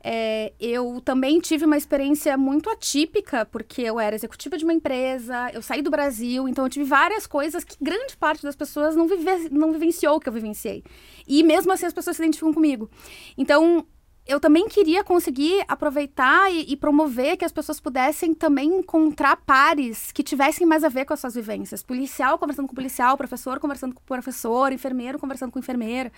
É, 0.03 0.53
eu 0.59 1.01
também 1.05 1.39
tive 1.41 1.67
uma 1.67 1.77
experiência 1.77 2.37
muito 2.37 2.71
atípica, 2.71 3.45
porque 3.45 3.83
eu 3.83 4.01
era 4.01 4.17
executiva 4.17 4.57
de 4.57 4.65
uma 4.65 4.73
empresa, 4.73 5.51
eu 5.53 5.61
saí 5.61 5.83
do 5.83 5.91
Brasil, 5.91 6.49
então 6.49 6.65
eu 6.65 6.71
tive 6.71 6.87
várias 6.87 7.27
coisas 7.27 7.65
que 7.65 7.77
grande 7.81 8.17
parte 8.17 8.43
das 8.43 8.57
pessoas 8.57 8.97
não, 8.97 9.07
vive, 9.07 9.49
não 9.51 9.73
vivenciou 9.73 10.17
o 10.17 10.21
que 10.21 10.29
eu 10.29 10.33
vivenciei. 10.33 10.83
E 11.29 11.43
mesmo 11.43 11.71
assim 11.73 11.87
as 11.87 11.93
pessoas 11.93 12.17
se 12.17 12.23
identificam 12.23 12.53
comigo. 12.53 12.91
Então, 13.37 13.87
eu 14.27 14.39
também 14.39 14.69
queria 14.69 15.03
conseguir 15.03 15.65
aproveitar 15.67 16.51
e, 16.53 16.73
e, 16.73 16.77
promover 16.77 17.37
que 17.37 17.45
as 17.45 17.53
pessoas 17.53 17.81
pudessem 17.81 18.33
também 18.33 18.69
encontrar 18.77 19.37
pares 19.37 20.13
que 20.13 20.23
tivessem 20.23 20.67
mais 20.67 20.85
a 20.85 20.89
ver 20.89 21.05
com 21.05 21.13
as 21.13 21.21
suas 21.21 21.35
vivências. 21.35 21.83
Policial 21.83 22.39
conversando 22.39 22.69
com 22.69 22.75
policial, 22.75 23.17
professor 23.17 23.59
conversando 23.59 23.95
com 23.95 24.03
professor, 24.03 24.73
enfermeiro 24.73 25.19
conversando 25.19 25.51
com 25.51 25.59
enfermeira. 25.59 26.13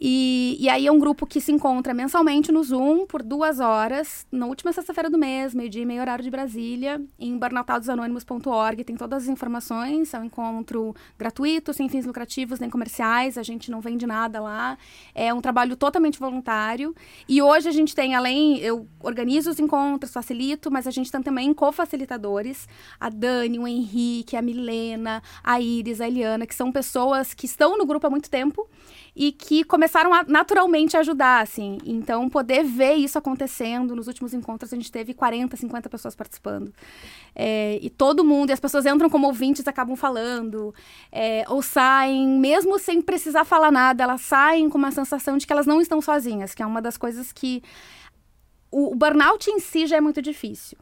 E, 0.00 0.56
e 0.60 0.68
aí 0.68 0.86
é 0.86 0.92
um 0.92 0.98
grupo 0.98 1.26
que 1.26 1.40
se 1.40 1.50
encontra 1.50 1.92
mensalmente 1.92 2.52
no 2.52 2.62
Zoom 2.62 3.04
por 3.04 3.20
duas 3.20 3.58
horas, 3.58 4.24
na 4.30 4.46
última 4.46 4.72
sexta-feira 4.72 5.10
do 5.10 5.18
mês, 5.18 5.52
meio-dia 5.52 5.82
e 5.82 5.86
meio 5.86 6.00
horário 6.00 6.22
de 6.22 6.30
Brasília, 6.30 7.02
em 7.18 7.36
burnoutautosanônimos.org. 7.36 8.84
Tem 8.84 8.96
todas 8.96 9.24
as 9.24 9.28
informações, 9.28 10.14
é 10.14 10.18
um 10.20 10.24
encontro 10.24 10.94
gratuito, 11.18 11.72
sem 11.72 11.88
fins 11.88 12.06
lucrativos 12.06 12.60
nem 12.60 12.70
comerciais, 12.70 13.36
a 13.36 13.42
gente 13.42 13.72
não 13.72 13.80
vende 13.80 14.06
nada 14.06 14.40
lá. 14.40 14.78
É 15.14 15.34
um 15.34 15.40
trabalho 15.40 15.76
totalmente 15.76 16.20
voluntário. 16.20 16.94
E 17.28 17.42
hoje 17.42 17.68
a 17.68 17.72
gente 17.72 17.92
tem, 17.92 18.14
além, 18.14 18.58
eu 18.58 18.86
organizo 19.00 19.50
os 19.50 19.58
encontros, 19.58 20.12
facilito, 20.12 20.70
mas 20.70 20.86
a 20.86 20.92
gente 20.92 21.10
tem 21.10 21.22
também 21.22 21.52
co-facilitadores, 21.52 22.68
a 23.00 23.08
Dani, 23.08 23.58
o 23.58 23.66
Henrique, 23.66 24.36
a 24.36 24.42
Milena, 24.42 25.20
a 25.42 25.60
Iris, 25.60 26.00
a 26.00 26.06
Eliana, 26.06 26.46
que 26.46 26.54
são 26.54 26.70
pessoas 26.70 27.34
que 27.34 27.46
estão 27.46 27.76
no 27.76 27.84
grupo 27.84 28.06
há 28.06 28.10
muito 28.10 28.30
tempo 28.30 28.68
e 29.18 29.32
que 29.32 29.64
começaram 29.64 30.14
a 30.14 30.22
naturalmente 30.22 30.96
ajudar, 30.96 31.42
assim. 31.42 31.78
Então, 31.84 32.28
poder 32.28 32.62
ver 32.62 32.94
isso 32.94 33.18
acontecendo, 33.18 33.96
nos 33.96 34.06
últimos 34.06 34.32
encontros 34.32 34.72
a 34.72 34.76
gente 34.76 34.92
teve 34.92 35.12
40, 35.12 35.56
50 35.56 35.88
pessoas 35.90 36.14
participando. 36.14 36.72
É, 37.34 37.80
e 37.82 37.90
todo 37.90 38.24
mundo, 38.24 38.50
e 38.50 38.52
as 38.52 38.60
pessoas 38.60 38.86
entram 38.86 39.10
como 39.10 39.26
ouvintes 39.26 39.66
acabam 39.66 39.96
falando, 39.96 40.72
é, 41.10 41.44
ou 41.48 41.60
saem, 41.60 42.28
mesmo 42.38 42.78
sem 42.78 43.02
precisar 43.02 43.44
falar 43.44 43.72
nada, 43.72 44.04
elas 44.04 44.20
saem 44.20 44.70
com 44.70 44.78
uma 44.78 44.92
sensação 44.92 45.36
de 45.36 45.48
que 45.48 45.52
elas 45.52 45.66
não 45.66 45.80
estão 45.80 46.00
sozinhas, 46.00 46.54
que 46.54 46.62
é 46.62 46.66
uma 46.66 46.80
das 46.80 46.96
coisas 46.96 47.32
que... 47.32 47.60
O, 48.70 48.92
o 48.92 48.94
burnout 48.94 49.50
em 49.50 49.58
si 49.58 49.88
já 49.88 49.96
é 49.96 50.00
muito 50.00 50.22
difícil. 50.22 50.78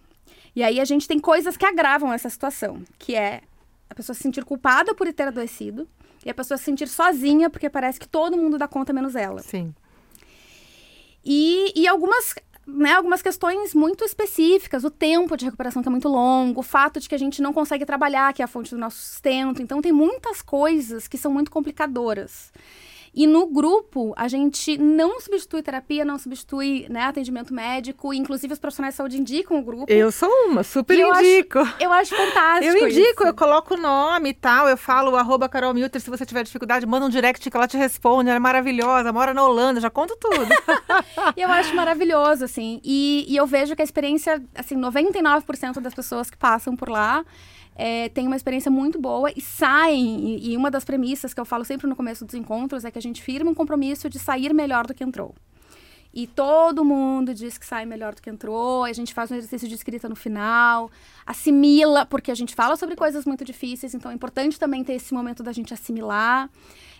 E 0.54 0.62
aí 0.62 0.78
a 0.78 0.84
gente 0.84 1.08
tem 1.08 1.18
coisas 1.18 1.56
que 1.56 1.64
agravam 1.64 2.12
essa 2.12 2.28
situação, 2.28 2.82
que 2.98 3.14
é 3.14 3.40
a 3.88 3.94
pessoa 3.94 4.14
se 4.14 4.22
sentir 4.22 4.44
culpada 4.44 4.94
por 4.94 5.10
ter 5.10 5.28
adoecido, 5.28 5.88
e 6.26 6.30
a 6.30 6.34
pessoa 6.34 6.58
se 6.58 6.64
sentir 6.64 6.88
sozinha, 6.88 7.48
porque 7.48 7.70
parece 7.70 8.00
que 8.00 8.08
todo 8.08 8.36
mundo 8.36 8.58
dá 8.58 8.66
conta 8.66 8.92
menos 8.92 9.14
ela. 9.14 9.40
Sim. 9.42 9.72
E, 11.24 11.72
e 11.80 11.86
algumas, 11.86 12.34
né, 12.66 12.94
algumas 12.94 13.22
questões 13.22 13.72
muito 13.72 14.04
específicas, 14.04 14.82
o 14.82 14.90
tempo 14.90 15.36
de 15.36 15.44
recuperação 15.44 15.82
que 15.82 15.88
é 15.88 15.90
muito 15.90 16.08
longo, 16.08 16.58
o 16.60 16.64
fato 16.64 16.98
de 16.98 17.08
que 17.08 17.14
a 17.14 17.18
gente 17.18 17.40
não 17.40 17.52
consegue 17.52 17.86
trabalhar, 17.86 18.32
que 18.32 18.42
é 18.42 18.44
a 18.44 18.48
fonte 18.48 18.72
do 18.72 18.78
nosso 18.78 18.98
sustento. 18.98 19.62
Então, 19.62 19.80
tem 19.80 19.92
muitas 19.92 20.42
coisas 20.42 21.06
que 21.06 21.16
são 21.16 21.32
muito 21.32 21.48
complicadoras. 21.48 22.52
E 23.16 23.26
no 23.26 23.46
grupo, 23.46 24.12
a 24.14 24.28
gente 24.28 24.76
não 24.76 25.18
substitui 25.18 25.62
terapia, 25.62 26.04
não 26.04 26.18
substitui 26.18 26.86
né, 26.90 27.04
atendimento 27.04 27.54
médico. 27.54 28.12
Inclusive, 28.12 28.52
os 28.52 28.58
profissionais 28.58 28.92
de 28.92 28.98
saúde 28.98 29.18
indicam 29.18 29.58
o 29.58 29.62
grupo. 29.62 29.90
Eu 29.90 30.12
sou 30.12 30.28
uma, 30.44 30.62
super 30.62 30.98
eu 30.98 31.08
indico. 31.14 31.60
Acho, 31.60 31.76
eu 31.82 31.90
acho 31.92 32.14
fantástico. 32.14 32.66
Eu 32.76 32.88
indico, 32.88 33.22
isso. 33.22 33.26
eu 33.28 33.34
coloco 33.34 33.74
o 33.74 33.76
nome 33.76 34.30
e 34.30 34.34
tal. 34.34 34.68
Eu 34.68 34.76
falo, 34.76 35.16
arroba 35.16 35.48
Carol 35.48 35.72
Milter, 35.72 36.00
se 36.00 36.10
você 36.10 36.26
tiver 36.26 36.42
dificuldade, 36.42 36.84
manda 36.84 37.06
um 37.06 37.08
direct 37.08 37.48
que 37.48 37.56
ela 37.56 37.66
te 37.66 37.76
responde. 37.76 38.28
Ela 38.28 38.36
é 38.36 38.40
maravilhosa, 38.40 39.12
mora 39.12 39.32
na 39.32 39.44
Holanda, 39.44 39.80
já 39.80 39.88
conto 39.88 40.16
tudo. 40.20 40.48
eu 41.36 41.48
acho 41.48 41.74
maravilhoso, 41.74 42.44
assim. 42.44 42.80
E, 42.84 43.24
e 43.28 43.36
eu 43.36 43.46
vejo 43.46 43.74
que 43.74 43.82
a 43.82 43.84
experiência, 43.84 44.42
assim, 44.54 44.76
99% 44.76 45.80
das 45.80 45.94
pessoas 45.94 46.28
que 46.28 46.36
passam 46.36 46.76
por 46.76 46.88
lá 46.88 47.24
é, 47.76 48.08
têm 48.08 48.26
uma 48.26 48.36
experiência 48.36 48.70
muito 48.70 48.98
boa 48.98 49.30
e 49.36 49.40
saem. 49.40 50.36
E, 50.36 50.52
e, 50.52 50.56
uma 50.56 50.70
das 50.70 50.84
premissas 50.84 51.34
que 51.34 51.40
eu 51.40 51.44
falo 51.44 51.64
sempre 51.64 51.86
no 51.86 51.94
começo 51.94 52.24
dos 52.24 52.34
encontros 52.34 52.84
é 52.84 52.90
que 52.90 52.98
a 52.98 53.02
gente 53.02 53.22
firma 53.22 53.50
um 53.50 53.54
compromisso 53.54 54.08
de 54.08 54.18
sair 54.18 54.52
melhor 54.54 54.86
do 54.86 54.94
que 54.94 55.04
entrou. 55.04 55.34
E 56.12 56.26
todo 56.26 56.82
mundo 56.82 57.34
diz 57.34 57.58
que 57.58 57.66
sai 57.66 57.84
melhor 57.84 58.14
do 58.14 58.22
que 58.22 58.30
entrou, 58.30 58.84
a 58.84 58.92
gente 58.94 59.12
faz 59.12 59.30
um 59.30 59.34
exercício 59.34 59.68
de 59.68 59.74
escrita 59.74 60.08
no 60.08 60.16
final, 60.16 60.90
assimila, 61.26 62.06
porque 62.06 62.30
a 62.30 62.34
gente 62.34 62.54
fala 62.54 62.74
sobre 62.74 62.96
coisas 62.96 63.26
muito 63.26 63.44
difíceis, 63.44 63.92
então 63.92 64.10
é 64.10 64.14
importante 64.14 64.58
também 64.58 64.82
ter 64.82 64.94
esse 64.94 65.12
momento 65.12 65.42
da 65.42 65.52
gente 65.52 65.74
assimilar. 65.74 66.48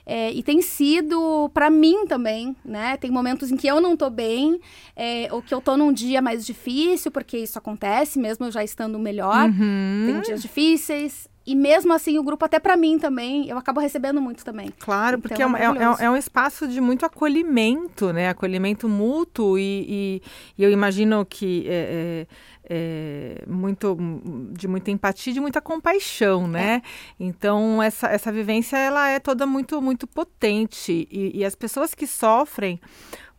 É, 0.07 0.31
e 0.31 0.41
tem 0.41 0.63
sido 0.63 1.51
para 1.53 1.69
mim 1.69 2.07
também, 2.07 2.55
né? 2.65 2.97
Tem 2.97 3.11
momentos 3.11 3.51
em 3.51 3.57
que 3.57 3.67
eu 3.67 3.81
não 3.81 3.97
tô 3.97 4.09
bem, 4.09 4.61
é, 4.95 5.29
ou 5.33 5.43
que 5.43 5.53
eu 5.53 5.61
tô 5.61 5.77
num 5.77 5.93
dia 5.93 6.23
mais 6.23 6.47
difícil, 6.47 7.11
porque 7.11 7.37
isso 7.37 7.59
acontece, 7.59 8.17
mesmo 8.17 8.47
eu 8.47 8.53
já 8.53 8.63
estando 8.63 9.01
melhor. 9.01 9.49
Uhum. 9.49 10.05
Tem 10.07 10.21
dias 10.21 10.41
difíceis. 10.41 11.29
E 11.47 11.55
mesmo 11.55 11.93
assim, 11.93 12.19
o 12.19 12.25
grupo, 12.25 12.45
até 12.45 12.59
para 12.59 12.77
mim 12.77 12.99
também, 12.99 13.49
eu 13.49 13.57
acabo 13.57 13.81
recebendo 13.81 14.21
muito 14.21 14.45
também. 14.45 14.73
Claro, 14.81 15.21
porque 15.21 15.35
então, 15.35 15.57
é, 15.57 15.65
é, 15.65 15.67
é, 15.67 16.05
é, 16.07 16.11
um 16.11 16.17
espaço 16.17 16.67
de 16.67 16.81
muito 16.81 17.07
acolhimento, 17.07 18.13
né? 18.13 18.29
Acolhimento 18.29 18.89
mútuo 18.89 19.57
e, 19.57 19.87
e, 19.89 20.23
e 20.59 20.65
eu 20.65 20.73
imagino 20.73 21.25
que 21.25 21.65
é, 21.69 22.27
é 22.69 23.45
muito 23.47 23.97
de 24.53 24.67
muita 24.67 24.91
empatia, 24.91 25.33
de 25.33 25.41
muita 25.41 25.61
compaixão, 25.61 26.49
né? 26.49 26.77
É. 26.77 26.83
Então 27.19 27.83
essa, 27.83 28.09
essa 28.09 28.33
vivência 28.33 28.77
ela 28.77 29.09
é 29.09 29.21
toda 29.21 29.47
muito 29.47 29.81
muito 29.81 30.07
potente 30.07 31.07
e, 31.11 31.39
e, 31.39 31.45
as 31.45 31.55
pessoas 31.55 31.95
que 31.95 32.07
sofrem 32.07 32.81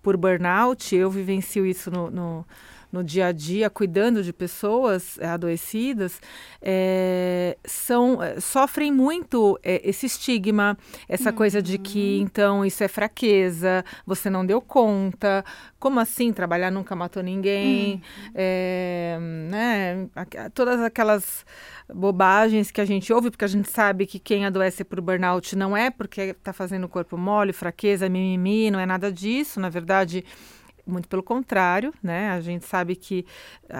por 0.02 0.16
burnout, 0.16 0.96
eu 0.96 1.12
vivencio 1.12 1.66
isso 1.66 1.92
no, 1.92 2.10
no 2.10 2.46
no 2.92 3.04
dia 3.04 3.28
a 3.28 3.32
dia, 3.32 3.70
cuidando 3.70 4.24
de 4.24 4.32
pessoas 4.32 5.18
é, 5.20 5.28
adoecidas, 5.28 6.22
é, 6.62 7.58
são, 7.66 8.22
é, 8.22 8.40
sofrem 8.40 8.92
muito 8.92 9.60
é, 9.62 9.82
esse 9.88 10.06
estigma, 10.06 10.78
essa 11.08 11.30
uhum. 11.30 11.36
coisa 11.36 11.62
de 11.62 11.78
que, 11.78 12.18
uhum. 12.18 12.24
então, 12.24 12.66
isso 12.66 12.84
é 12.84 12.88
fraqueza, 12.88 13.84
você 14.06 14.30
não 14.30 14.46
deu 14.46 14.62
conta, 14.62 15.44
como 15.80 16.00
assim 16.00 16.32
trabalhar 16.32 16.72
nunca 16.72 16.96
matou 16.96 17.22
ninguém, 17.22 17.96
uhum. 17.96 18.32
é, 18.36 19.18
né, 19.50 20.10
todas 20.54 20.82
aquelas 20.82 21.46
bobagens 21.94 22.72
que 22.72 22.82
a 22.82 22.86
gente 22.86 23.12
ouve, 23.12 23.30
porque 23.30 23.46
a 23.46 23.50
gente 23.50 23.70
sabe 23.70 24.06
que 24.06 24.20
quem 24.20 24.46
adoece 24.46 24.84
por 24.84 25.02
burnout 25.02 25.56
não 25.56 25.76
é 25.76 25.90
porque 25.90 26.22
está 26.22 26.54
fazendo 26.54 26.86
o 26.86 26.90
corpo 26.90 27.18
mole, 27.18 27.54
fraqueza, 27.54 28.10
mimimi, 28.10 28.72
não 28.72 28.80
é 28.80 28.86
nada 28.86 29.12
disso, 29.12 29.60
na 29.60 29.70
verdade 29.70 30.24
muito 30.88 31.08
pelo 31.08 31.24
contrário, 31.24 31.94
né? 32.02 32.30
A 32.32 32.42
gente 32.42 32.66
sabe 32.66 32.96
que 32.96 33.26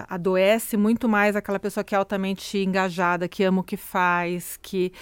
adoece 0.08 0.76
muito 0.76 1.08
mais 1.08 1.34
aquela 1.36 1.58
pessoa 1.58 1.82
que 1.82 1.94
é 1.94 1.98
altamente 1.98 2.58
engajada, 2.58 3.28
que 3.28 3.42
ama 3.42 3.60
o 3.60 3.64
que 3.64 3.76
faz, 3.76 4.58
que, 4.60 4.92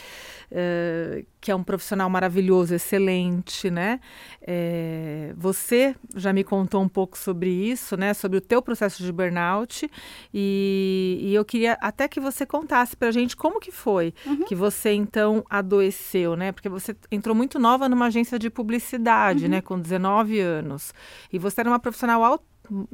uh, 0.53 1.27
que 1.47 1.53
é 1.53 1.55
um 1.55 1.63
profissional 1.63 2.11
maravilhoso, 2.11 2.75
excelente, 2.75 3.71
né? 3.71 4.01
É, 4.43 5.33
você 5.37 5.95
já 6.17 6.33
me 6.33 6.43
contou 6.43 6.83
um 6.83 6.89
pouco 6.89 7.17
sobre 7.17 7.49
isso, 7.49 7.97
né? 7.97 8.13
Sobre 8.15 8.39
o 8.39 8.41
teu 8.41 8.61
processo 8.61 9.01
de 9.01 9.13
burnout 9.13 9.89
e, 10.35 11.21
e 11.23 11.33
eu 11.33 11.45
queria 11.45 11.75
até 11.75 12.09
que 12.09 12.19
você 12.19 12.45
contasse 12.45 12.97
para 12.97 13.07
a 13.07 13.13
gente 13.13 13.37
como 13.37 13.61
que 13.61 13.71
foi 13.71 14.13
uhum. 14.27 14.43
que 14.43 14.57
você 14.57 14.91
então 14.91 15.45
adoeceu, 15.49 16.35
né? 16.35 16.51
Porque 16.51 16.69
você 16.69 16.97
entrou 17.13 17.33
muito 17.33 17.61
nova 17.61 17.89
numa 17.89 18.07
agência 18.07 18.41
de 18.41 18.51
publicidade, 18.51 19.45
uhum. 19.45 19.51
né? 19.53 19.61
Com 19.61 19.79
19 19.79 20.41
anos 20.41 20.93
e 21.33 21.39
você 21.39 21.61
era 21.61 21.71
uma 21.71 21.79
profissional 21.79 22.25
alt, 22.25 22.43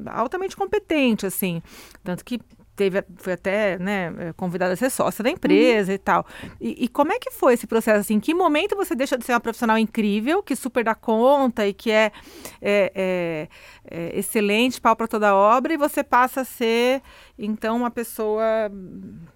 altamente 0.04 0.54
competente, 0.54 1.24
assim, 1.24 1.62
tanto 2.04 2.22
que 2.22 2.38
teve, 2.74 3.04
foi 3.16 3.34
até 3.34 3.78
né, 3.78 4.12
é, 4.18 4.32
convidada 4.32 4.72
a 4.72 4.76
ser 4.76 4.90
sócia 4.90 5.22
da 5.22 5.30
empresa 5.30 5.90
uhum. 5.90 5.94
e 5.94 5.98
tal. 5.98 6.26
E, 6.60 6.84
e, 6.84 6.88
como 6.88 7.12
é 7.12 7.18
que 7.18 7.30
foi 7.30 7.54
esse 7.54 7.66
processo? 7.66 8.00
Assim, 8.00 8.14
em 8.14 8.20
que 8.20 8.34
momento 8.34 8.74
você 8.74 8.94
deixa 8.94 9.16
de 9.16 9.24
ser 9.24 9.32
uma 9.32 9.40
profissional 9.40 9.78
incrível, 9.78 10.42
que 10.42 10.56
super 10.56 10.84
dá 10.84 10.94
conta 10.94 11.66
e 11.66 11.72
que 11.72 11.90
é, 11.90 12.12
é, 12.60 12.92
é, 12.94 13.48
é 13.90 14.18
excelente, 14.18 14.80
pau 14.80 14.96
para 14.96 15.06
toda 15.06 15.34
obra, 15.34 15.74
e 15.74 15.76
você 15.76 16.02
passa 16.02 16.42
a 16.42 16.44
ser, 16.44 17.02
então, 17.38 17.76
uma 17.76 17.90
pessoa 17.90 18.70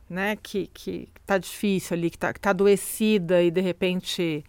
né, 0.08 0.36
que, 0.42 0.68
que 0.72 1.08
tá 1.26 1.38
difícil 1.38 1.96
ali, 1.96 2.10
que 2.10 2.18
tá, 2.18 2.32
que 2.32 2.40
tá 2.40 2.50
adoecida 2.50 3.42
e 3.42 3.50
de 3.50 3.60
repente. 3.60 4.44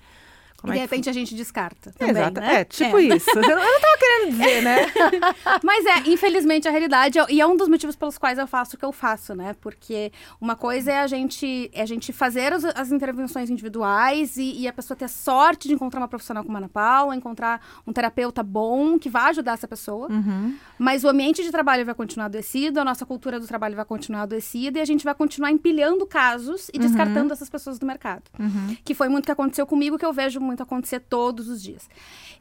Como 0.67 0.73
e 0.73 0.77
de 0.77 0.79
é 0.79 0.81
repente 0.81 1.09
a 1.09 1.13
gente 1.13 1.33
descarta. 1.35 1.91
Também, 1.97 2.11
Exato. 2.11 2.41
Né? 2.41 2.55
É, 2.55 2.65
tipo 2.65 2.97
é. 2.97 3.03
isso. 3.03 3.29
Eu 3.29 3.41
não, 3.41 3.63
eu 3.63 3.81
tava 3.81 3.97
querendo 3.97 4.31
dizer, 4.31 4.61
né? 4.61 4.77
Mas 5.63 5.85
é, 5.85 6.09
infelizmente, 6.09 6.67
a 6.67 6.71
realidade, 6.71 7.17
e 7.29 7.41
é 7.41 7.47
um 7.47 7.55
dos 7.55 7.67
motivos 7.67 7.95
pelos 7.95 8.17
quais 8.17 8.37
eu 8.37 8.47
faço 8.47 8.75
o 8.75 8.79
que 8.79 8.85
eu 8.85 8.91
faço, 8.91 9.33
né? 9.35 9.55
Porque 9.61 10.11
uma 10.39 10.55
coisa 10.55 10.91
é 10.91 10.99
a 10.99 11.07
gente, 11.07 11.69
é 11.73 11.81
a 11.81 11.85
gente 11.85 12.11
fazer 12.11 12.53
as, 12.53 12.65
as 12.65 12.91
intervenções 12.91 13.49
individuais 13.49 14.37
e, 14.37 14.61
e, 14.61 14.67
a 14.67 14.73
pessoa 14.73 14.97
ter 14.97 15.09
sorte 15.09 15.67
de 15.67 15.73
encontrar 15.73 15.99
uma 16.01 16.07
profissional 16.07 16.43
como 16.43 16.57
a 16.57 16.59
Ana 16.59 16.69
Paula, 16.69 17.15
encontrar 17.15 17.61
um 17.85 17.93
terapeuta 17.93 18.43
bom 18.43 18.99
que 18.99 19.09
vai 19.09 19.29
ajudar 19.29 19.53
essa 19.53 19.67
pessoa. 19.67 20.11
Uhum. 20.11 20.55
Mas 20.77 21.03
o 21.03 21.07
ambiente 21.07 21.43
de 21.43 21.51
trabalho 21.51 21.85
vai 21.85 21.95
continuar 21.95 22.25
adoecido, 22.25 22.79
a 22.79 22.85
nossa 22.85 23.05
cultura 23.05 23.39
do 23.39 23.47
trabalho 23.47 23.75
vai 23.75 23.85
continuar 23.85 24.23
adoecida 24.23 24.79
e 24.79 24.81
a 24.81 24.85
gente 24.85 25.03
vai 25.03 25.15
continuar 25.15 25.51
empilhando 25.51 26.05
casos 26.05 26.69
e 26.73 26.77
uhum. 26.77 26.85
descartando 26.85 27.33
essas 27.33 27.49
pessoas 27.49 27.79
do 27.79 27.85
mercado. 27.85 28.23
Uhum. 28.39 28.75
Que 28.83 28.93
foi 28.93 29.09
muito 29.09 29.23
o 29.23 29.27
que 29.27 29.31
aconteceu 29.31 29.65
comigo, 29.65 29.97
que 29.97 30.05
eu 30.05 30.13
vejo 30.13 30.39
muito 30.39 30.56
acontecer 30.63 30.99
todos 30.99 31.47
os 31.47 31.61
dias. 31.61 31.89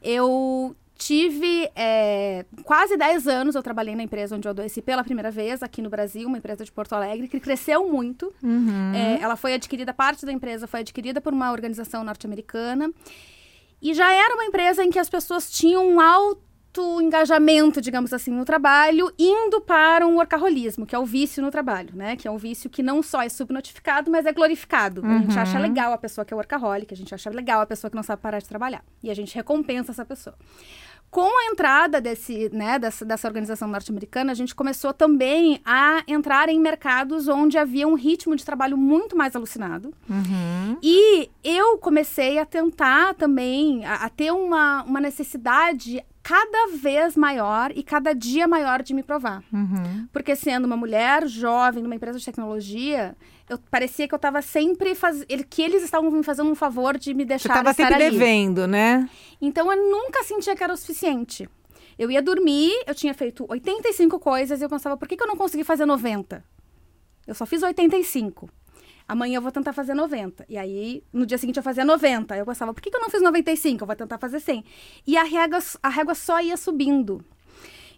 Eu 0.01 0.75
tive 0.97 1.69
é, 1.75 2.45
quase 2.63 2.97
10 2.97 3.27
anos, 3.27 3.55
eu 3.55 3.61
trabalhei 3.61 3.95
na 3.95 4.03
empresa 4.03 4.35
onde 4.35 4.47
eu 4.47 4.49
adoeci 4.49 4.81
pela 4.81 5.03
primeira 5.03 5.29
vez, 5.29 5.61
aqui 5.61 5.81
no 5.81 5.89
Brasil, 5.89 6.27
uma 6.27 6.37
empresa 6.37 6.65
de 6.65 6.71
Porto 6.71 6.93
Alegre, 6.93 7.27
que 7.27 7.39
cresceu 7.39 7.87
muito. 7.87 8.33
Uhum. 8.41 8.93
É, 8.93 9.19
ela 9.21 9.35
foi 9.35 9.53
adquirida, 9.53 9.93
parte 9.93 10.25
da 10.25 10.31
empresa 10.31 10.67
foi 10.67 10.79
adquirida 10.79 11.21
por 11.21 11.33
uma 11.33 11.51
organização 11.51 12.03
norte-americana. 12.03 12.91
E 13.81 13.93
já 13.93 14.11
era 14.11 14.33
uma 14.33 14.45
empresa 14.45 14.83
em 14.83 14.89
que 14.89 14.97
as 14.97 15.09
pessoas 15.09 15.51
tinham 15.51 15.87
um 15.87 15.99
alto 15.99 16.46
engajamento, 17.01 17.81
digamos 17.81 18.13
assim, 18.13 18.31
no 18.31 18.45
trabalho, 18.45 19.11
indo 19.17 19.61
para 19.61 20.05
um 20.05 20.15
workaholismo, 20.15 20.85
que 20.85 20.95
é 20.95 20.99
o 20.99 21.05
vício 21.05 21.41
no 21.41 21.51
trabalho, 21.51 21.89
né? 21.95 22.15
Que 22.15 22.27
é 22.27 22.31
um 22.31 22.37
vício 22.37 22.69
que 22.69 22.83
não 22.83 23.01
só 23.01 23.21
é 23.21 23.29
subnotificado, 23.29 24.09
mas 24.11 24.25
é 24.25 24.33
glorificado. 24.33 25.01
Uhum. 25.01 25.15
A 25.15 25.19
gente 25.19 25.39
acha 25.39 25.57
uhum. 25.57 25.63
legal 25.63 25.93
a 25.93 25.97
pessoa 25.97 26.25
que 26.25 26.33
é 26.33 26.37
workaholic, 26.37 26.93
a 26.93 26.97
gente 26.97 27.13
acha 27.13 27.29
legal 27.29 27.61
a 27.61 27.65
pessoa 27.65 27.89
que 27.89 27.95
não 27.95 28.03
sabe 28.03 28.21
parar 28.21 28.39
de 28.39 28.47
trabalhar. 28.47 28.83
E 29.03 29.09
a 29.09 29.15
gente 29.15 29.35
recompensa 29.35 29.91
essa 29.91 30.05
pessoa. 30.05 30.35
Com 31.09 31.21
a 31.21 31.51
entrada 31.51 32.01
desse, 32.01 32.49
né, 32.53 32.77
dessa, 32.77 33.05
dessa 33.05 33.27
organização 33.27 33.67
norte-americana, 33.67 34.31
a 34.33 34.35
gente 34.35 34.53
começou 34.53 34.93
também 34.93 35.61
a 35.63 36.03
entrar 36.05 36.49
em 36.49 36.59
mercados 36.59 37.29
onde 37.29 37.57
havia 37.57 37.87
um 37.87 37.93
ritmo 37.93 38.35
de 38.35 38.43
trabalho 38.43 38.77
muito 38.77 39.15
mais 39.15 39.33
alucinado. 39.33 39.93
Uhum. 40.09 40.77
E 40.83 41.29
eu 41.43 41.77
comecei 41.77 42.39
a 42.39 42.45
tentar 42.45 43.13
também, 43.13 43.85
a, 43.85 44.05
a 44.05 44.09
ter 44.09 44.31
uma, 44.31 44.83
uma 44.83 44.99
necessidade 44.99 46.03
cada 46.27 46.75
vez 46.75 47.15
maior 47.15 47.71
e 47.73 47.81
cada 47.81 48.13
dia 48.13 48.49
maior 48.49 48.83
de 48.83 48.93
me 48.93 49.01
provar. 49.01 49.41
Uhum. 49.53 50.09
Porque 50.11 50.35
sendo 50.35 50.65
uma 50.65 50.75
mulher 50.75 51.25
jovem 51.25 51.81
numa 51.81 51.95
empresa 51.95 52.19
de 52.19 52.25
tecnologia, 52.25 53.15
eu 53.49 53.57
parecia 53.71 54.09
que 54.09 54.13
eu 54.13 54.17
estava 54.17 54.41
sempre 54.41 54.93
fazendo. 54.93 55.25
que 55.49 55.61
eles 55.61 55.81
estavam 55.83 56.11
me 56.11 56.21
fazendo 56.23 56.49
um 56.49 56.55
favor 56.55 56.97
de 56.97 57.13
me 57.13 57.23
deixar 57.23 57.47
Você 57.47 57.59
estava 57.59 57.73
sempre 57.73 57.93
ali. 58.03 58.11
devendo, 58.11 58.67
né? 58.67 59.09
Então 59.41 59.71
eu 59.71 59.89
nunca 59.89 60.21
sentia 60.25 60.53
que 60.53 60.61
era 60.61 60.73
o 60.73 60.75
suficiente. 60.75 61.49
Eu 61.97 62.11
ia 62.11 62.21
dormir, 62.21 62.73
eu 62.85 62.93
tinha 62.93 63.13
feito 63.13 63.45
85 63.47 64.19
coisas 64.19 64.59
e 64.59 64.65
eu 64.65 64.69
pensava, 64.69 64.97
por 64.97 65.07
que, 65.07 65.15
que 65.15 65.23
eu 65.23 65.27
não 65.27 65.37
consegui 65.37 65.63
fazer 65.63 65.85
90? 65.85 66.43
Eu 67.25 67.35
só 67.35 67.45
fiz 67.45 67.63
85. 67.63 68.49
Amanhã 69.07 69.37
eu 69.37 69.41
vou 69.41 69.51
tentar 69.51 69.71
fazer 69.71 69.93
90. 69.93 70.45
E 70.49 70.57
aí, 70.57 71.03
no 71.13 71.25
dia 71.25 71.37
seguinte, 71.37 71.57
eu 71.57 71.63
fazia 71.63 71.85
90. 71.85 72.35
Eu 72.35 72.45
pensava, 72.45 72.73
por 72.73 72.81
que, 72.81 72.89
que 72.89 72.97
eu 72.97 73.01
não 73.01 73.09
fiz 73.09 73.21
95? 73.21 73.83
Eu 73.83 73.87
vou 73.87 73.95
tentar 73.95 74.17
fazer 74.17 74.39
100. 74.39 74.65
E 75.05 75.15
a 75.15 75.23
régua, 75.23 75.59
a 75.81 75.89
régua 75.89 76.13
só 76.13 76.41
ia 76.41 76.57
subindo. 76.57 77.23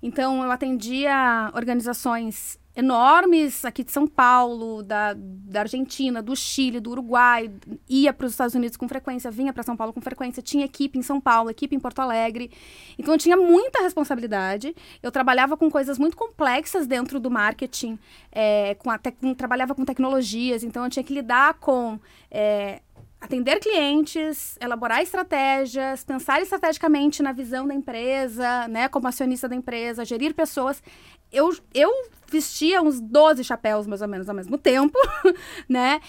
Então, 0.04 0.44
eu 0.44 0.52
atendia 0.52 1.52
organizações 1.56 2.59
enormes 2.80 3.66
aqui 3.66 3.84
de 3.84 3.92
São 3.92 4.08
Paulo, 4.08 4.82
da, 4.82 5.14
da 5.16 5.62
Argentina, 5.62 6.22
do 6.22 6.36
Chile, 6.36 6.80
do 6.80 6.92
Uruguai, 6.92 7.52
ia 7.88 8.14
para 8.14 8.26
os 8.26 8.32
Estados 8.32 8.56
Unidos 8.56 8.78
com 8.78 8.88
frequência, 8.88 9.30
vinha 9.30 9.52
para 9.52 9.64
São 9.64 9.76
Paulo 9.76 9.94
com 9.94 10.02
frequência, 10.02 10.42
tinha 10.42 10.66
equipe 10.66 10.98
em 10.98 11.02
São 11.02 11.20
Paulo, 11.20 11.50
equipe 11.50 11.76
em 11.76 11.80
Porto 11.80 12.00
Alegre. 12.00 12.52
Então 12.98 13.14
eu 13.14 13.18
tinha 13.18 13.36
muita 13.36 13.82
responsabilidade. 13.82 14.76
Eu 15.04 15.12
trabalhava 15.12 15.58
com 15.58 15.70
coisas 15.70 16.00
muito 16.00 16.16
complexas 16.16 16.88
dentro 16.88 17.20
do 17.20 17.30
marketing, 17.30 18.00
é, 18.32 18.76
com, 18.76 18.90
a 18.90 19.00
trabalhava 19.38 19.76
com 19.76 19.84
tecnologias, 19.84 20.64
então 20.64 20.84
eu 20.84 20.90
tinha 20.90 21.04
que 21.04 21.14
lidar 21.14 21.56
com 21.56 22.00
é, 22.32 22.82
atender 23.20 23.60
clientes, 23.60 24.58
elaborar 24.62 25.02
estratégias, 25.02 26.04
pensar 26.04 26.42
estrategicamente 26.42 27.22
na 27.22 27.34
visão 27.34 27.68
da 27.68 27.74
empresa, 27.74 28.68
né, 28.68 28.88
como 28.88 29.08
acionista 29.08 29.48
da 29.48 29.56
empresa, 29.56 30.06
gerir 30.06 30.34
pessoas. 30.34 30.82
Eu, 31.32 31.56
eu 31.74 31.92
vestia 32.30 32.82
uns 32.82 33.00
12 33.00 33.44
chapéus, 33.44 33.88
mais 33.88 34.02
ou 34.02 34.08
menos, 34.08 34.30
ao 34.30 34.36
mesmo 34.36 34.58
tempo, 34.58 34.98
né? 35.68 36.02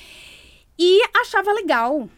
E 0.79 1.01
achava 1.21 1.53
legal. 1.53 2.09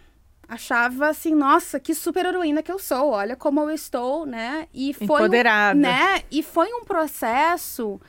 Achava 0.49 1.09
assim, 1.09 1.35
nossa, 1.35 1.81
que 1.81 1.95
super 1.95 2.27
heroína 2.27 2.63
que 2.63 2.71
eu 2.71 2.79
sou. 2.79 3.11
Olha 3.11 3.35
como 3.35 3.61
eu 3.61 3.71
estou, 3.71 4.27
né? 4.27 4.69
E 4.75 4.93
foi 4.93 5.05
Empoderada. 5.05 5.79
Um, 5.79 5.83
né? 5.83 6.23
E 6.31 6.43
foi 6.43 6.73
um 6.73 6.85
processo 6.85 8.01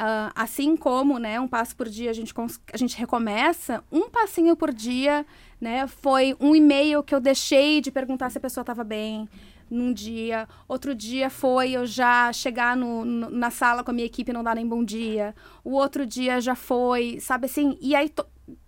Uh, 0.00 0.32
assim 0.34 0.78
como, 0.78 1.18
né, 1.18 1.38
um 1.38 1.46
passo 1.46 1.76
por 1.76 1.86
dia 1.86 2.08
a 2.08 2.12
gente, 2.14 2.32
a 2.72 2.76
gente 2.78 2.96
recomeça, 2.96 3.84
um 3.92 4.08
passinho 4.08 4.56
por 4.56 4.72
dia, 4.72 5.26
né, 5.60 5.86
foi 5.86 6.34
um 6.40 6.56
e-mail 6.56 7.02
que 7.02 7.14
eu 7.14 7.20
deixei 7.20 7.82
de 7.82 7.90
perguntar 7.90 8.30
se 8.30 8.38
a 8.38 8.40
pessoa 8.40 8.62
estava 8.62 8.82
bem 8.82 9.28
num 9.70 9.92
dia, 9.92 10.48
outro 10.66 10.94
dia 10.94 11.30
foi 11.30 11.72
eu 11.72 11.86
já 11.86 12.32
chegar 12.32 12.76
no, 12.76 13.04
no, 13.04 13.30
na 13.30 13.50
sala 13.50 13.84
com 13.84 13.90
a 13.90 13.94
minha 13.94 14.06
equipe 14.06 14.30
e 14.30 14.34
não 14.34 14.42
dar 14.42 14.56
nem 14.56 14.66
bom 14.66 14.84
dia, 14.84 15.34
o 15.64 15.72
outro 15.72 16.04
dia 16.04 16.40
já 16.40 16.54
foi, 16.54 17.18
sabe 17.20 17.46
assim, 17.46 17.78
e 17.80 17.94
aí 17.94 18.12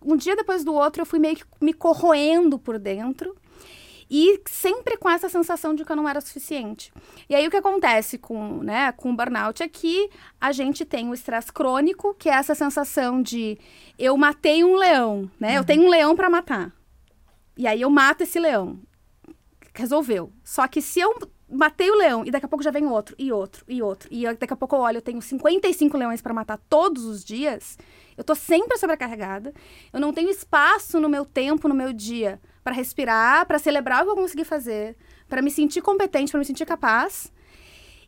um 0.01 0.17
dia 0.17 0.37
depois 0.37 0.65
do 0.65 0.73
outro 0.73 1.03
eu 1.03 1.07
fui 1.07 1.19
meio 1.19 1.37
que 1.37 1.45
me 1.61 1.73
corroendo 1.73 2.59
por 2.59 2.79
dentro, 2.79 3.37
e 4.15 4.43
sempre 4.47 4.99
com 4.99 5.09
essa 5.09 5.27
sensação 5.31 5.75
de 5.75 5.87
que 5.87 5.91
eu 5.91 5.97
não 5.97 6.07
era 6.07 6.21
suficiente. 6.21 6.93
E 7.31 7.35
aí 7.35 7.47
o 7.47 7.51
que 7.51 7.57
acontece 7.57 8.19
com, 8.19 8.59
né, 8.63 8.93
com 8.93 9.11
o 9.11 9.17
burnout 9.17 9.63
é 9.63 9.69
que 9.69 10.11
a 10.39 10.53
gente 10.53 10.85
tem 10.85 11.09
o 11.09 11.15
estresse 11.15 11.51
crônico, 11.51 12.15
que 12.19 12.29
é 12.29 12.35
essa 12.35 12.55
sensação 12.55 13.23
de 13.23 13.59
eu 13.99 14.15
matei 14.19 14.63
um 14.63 14.77
leão, 14.77 15.31
né? 15.41 15.53
Uhum. 15.53 15.57
Eu 15.57 15.65
tenho 15.65 15.85
um 15.85 15.89
leão 15.89 16.15
para 16.15 16.29
matar. 16.29 16.71
E 17.57 17.67
aí 17.67 17.81
eu 17.81 17.89
mato 17.89 18.23
esse 18.23 18.39
leão. 18.39 18.79
Resolveu. 19.75 20.33
Só 20.45 20.67
que 20.69 20.83
se 20.83 21.01
eu 21.01 21.15
matei 21.53 21.91
o 21.91 21.97
leão 21.97 22.25
e 22.25 22.31
daqui 22.31 22.47
a 22.47 22.49
pouco 22.49 22.65
já 22.65 22.71
vem 22.71 22.87
outro, 22.87 23.15
e 23.19 23.31
outro, 23.31 23.65
e 23.69 23.83
outro, 23.83 24.09
e 24.11 24.25
daqui 24.35 24.53
a 24.53 24.57
pouco 24.57 24.75
eu 24.75 24.81
olho, 24.81 24.97
eu 24.99 25.03
tenho 25.03 25.21
55 25.21 25.97
leões 25.97 26.23
para 26.23 26.33
matar 26.33 26.59
todos 26.69 27.05
os 27.05 27.23
dias, 27.23 27.79
eu 28.17 28.25
tô 28.25 28.35
sempre 28.35 28.79
sobrecarregada, 28.79 29.53
eu 29.93 30.01
não 30.01 30.13
tenho 30.13 30.31
espaço 30.31 30.99
no 30.99 31.09
meu 31.09 31.25
tempo, 31.25 31.69
no 31.69 31.75
meu 31.75 31.93
dia, 31.93 32.41
para 32.65 32.75
respirar, 32.75 33.47
para 33.47 33.59
celebrar 33.59 34.03
o 34.03 34.07
que 34.07 34.11
eu 34.13 34.17
consegui 34.17 34.45
fazer, 34.45 34.97
para 35.29 35.43
me 35.43 35.51
sentir 35.51 35.83
competente, 35.83 36.31
para 36.31 36.39
me 36.39 36.45
sentir 36.45 36.65
capaz. 36.65 37.33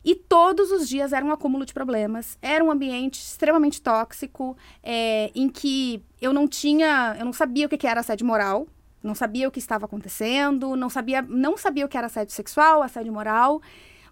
E 0.03 0.13
todos 0.13 0.71
os 0.71 0.87
dias 0.87 1.13
era 1.13 1.25
um 1.25 1.31
acúmulo 1.31 1.65
de 1.65 1.73
problemas. 1.73 2.37
Era 2.39 2.63
um 2.63 2.69
ambiente 2.69 3.19
extremamente 3.19 3.81
tóxico, 3.81 4.55
é, 4.83 5.31
em 5.33 5.49
que 5.49 6.03
eu 6.21 6.31
não 6.31 6.47
tinha, 6.47 7.15
eu 7.17 7.25
não 7.25 7.33
sabia 7.33 7.65
o 7.65 7.69
que 7.69 7.87
era 7.87 8.01
assédio 8.01 8.27
moral, 8.27 8.67
não 9.05 9.15
sabia 9.15 9.47
o 9.47 9.51
que 9.51 9.59
estava 9.59 9.85
acontecendo, 9.85 10.75
não 10.75 10.89
sabia, 10.89 11.21
não 11.21 11.57
sabia 11.57 11.85
o 11.85 11.89
que 11.89 11.97
era 11.97 12.07
assédio 12.07 12.33
sexual, 12.33 12.81
assédio 12.81 13.13
moral. 13.13 13.61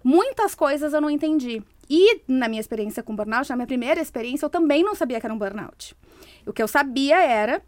Muitas 0.04 0.54
coisas 0.54 0.94
eu 0.94 1.02
não 1.02 1.10
entendi. 1.10 1.62
E 1.90 2.22
na 2.28 2.48
minha 2.48 2.62
experiência 2.62 3.04
com 3.04 3.16
burnout, 3.16 3.50
na 3.50 3.56
minha 3.56 3.68
primeira 3.68 4.00
experiência, 4.00 4.46
eu 4.46 4.50
também 4.50 4.84
não 4.84 4.96
sabia 4.96 5.20
que 5.20 5.26
era 5.26 5.34
um 5.34 5.38
burnout. 5.38 5.96
O 6.46 6.54
que 6.54 6.62
eu 6.62 6.68
sabia 6.68 7.22
era 7.22 7.62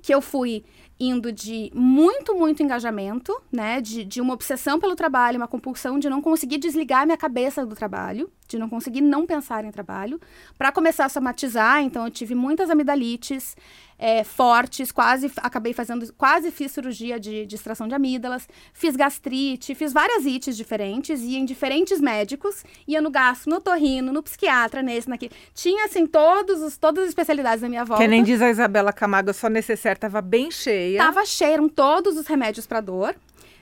que 0.00 0.14
eu 0.14 0.20
fui 0.20 0.64
indo 0.98 1.32
de 1.32 1.70
muito, 1.74 2.34
muito 2.34 2.62
engajamento, 2.62 3.34
né? 3.50 3.80
De, 3.80 4.04
de 4.04 4.20
uma 4.20 4.34
obsessão 4.34 4.78
pelo 4.78 4.94
trabalho, 4.94 5.38
uma 5.38 5.48
compulsão 5.48 5.98
de 5.98 6.10
não 6.10 6.20
conseguir 6.20 6.58
desligar 6.58 7.06
minha 7.06 7.16
cabeça 7.16 7.64
do 7.64 7.74
trabalho, 7.74 8.30
de 8.46 8.58
não 8.58 8.68
conseguir 8.68 9.00
não 9.00 9.24
pensar 9.24 9.64
em 9.64 9.70
trabalho, 9.70 10.20
para 10.58 10.70
começar 10.70 11.06
a 11.06 11.08
somatizar. 11.08 11.82
Então, 11.82 12.04
eu 12.04 12.10
tive 12.10 12.34
muitas 12.34 12.68
amidalites, 12.68 13.56
é, 14.00 14.24
fortes, 14.24 14.90
quase 14.90 15.30
acabei 15.36 15.74
fazendo, 15.74 16.10
quase 16.14 16.50
fiz 16.50 16.72
cirurgia 16.72 17.20
de, 17.20 17.44
de 17.44 17.54
extração 17.54 17.86
de 17.86 17.94
amígdalas, 17.94 18.48
fiz 18.72 18.96
gastrite, 18.96 19.74
fiz 19.74 19.92
várias 19.92 20.24
ites 20.24 20.56
diferentes, 20.56 21.20
ia 21.20 21.38
em 21.38 21.44
diferentes 21.44 22.00
médicos, 22.00 22.64
ia 22.88 23.02
no 23.02 23.10
gastro, 23.10 23.50
no 23.50 23.60
torrino, 23.60 24.10
no 24.10 24.22
psiquiatra, 24.22 24.80
nesse, 24.80 25.06
naquele. 25.06 25.32
Tinha, 25.52 25.84
assim, 25.84 26.06
todos 26.06 26.62
os, 26.62 26.78
todas 26.78 27.04
as 27.04 27.10
especialidades 27.10 27.60
da 27.60 27.68
minha 27.68 27.84
volta. 27.84 28.02
Que 28.02 28.08
nem 28.08 28.24
diz 28.24 28.40
a 28.40 28.48
Isabela 28.48 28.90
Camargo, 28.90 29.34
só 29.34 29.50
necessário 29.50 30.00
tava 30.00 30.22
bem 30.22 30.50
cheia. 30.50 30.98
Tava 30.98 31.26
cheia, 31.26 31.52
eram 31.52 31.68
todos 31.68 32.16
os 32.16 32.26
remédios 32.26 32.66
para 32.66 32.80
dor, 32.80 33.14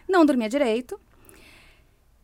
não 0.08 0.24
dormia 0.24 0.48
direito. 0.48 1.00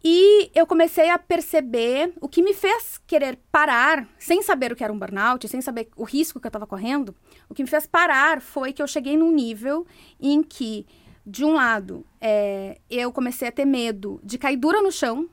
E 0.06 0.50
eu 0.54 0.66
comecei 0.66 1.08
a 1.08 1.18
perceber 1.18 2.12
o 2.20 2.28
que 2.28 2.42
me 2.42 2.52
fez 2.52 3.00
querer 3.06 3.38
parar, 3.50 4.06
sem 4.18 4.42
saber 4.42 4.70
o 4.70 4.76
que 4.76 4.84
era 4.84 4.92
um 4.92 4.98
burnout, 4.98 5.48
sem 5.48 5.62
saber 5.62 5.88
o 5.96 6.04
risco 6.04 6.38
que 6.38 6.46
eu 6.46 6.50
estava 6.50 6.66
correndo. 6.66 7.16
O 7.48 7.54
que 7.54 7.62
me 7.62 7.68
fez 7.68 7.86
parar 7.86 8.40
foi 8.40 8.72
que 8.72 8.82
eu 8.82 8.86
cheguei 8.86 9.16
num 9.16 9.30
nível 9.30 9.86
em 10.20 10.42
que, 10.42 10.86
de 11.26 11.44
um 11.44 11.52
lado, 11.54 12.04
é, 12.20 12.78
eu 12.90 13.12
comecei 13.12 13.48
a 13.48 13.52
ter 13.52 13.64
medo 13.64 14.20
de 14.22 14.38
cair 14.38 14.56
dura 14.56 14.80
no 14.82 14.90
chão, 14.90 15.28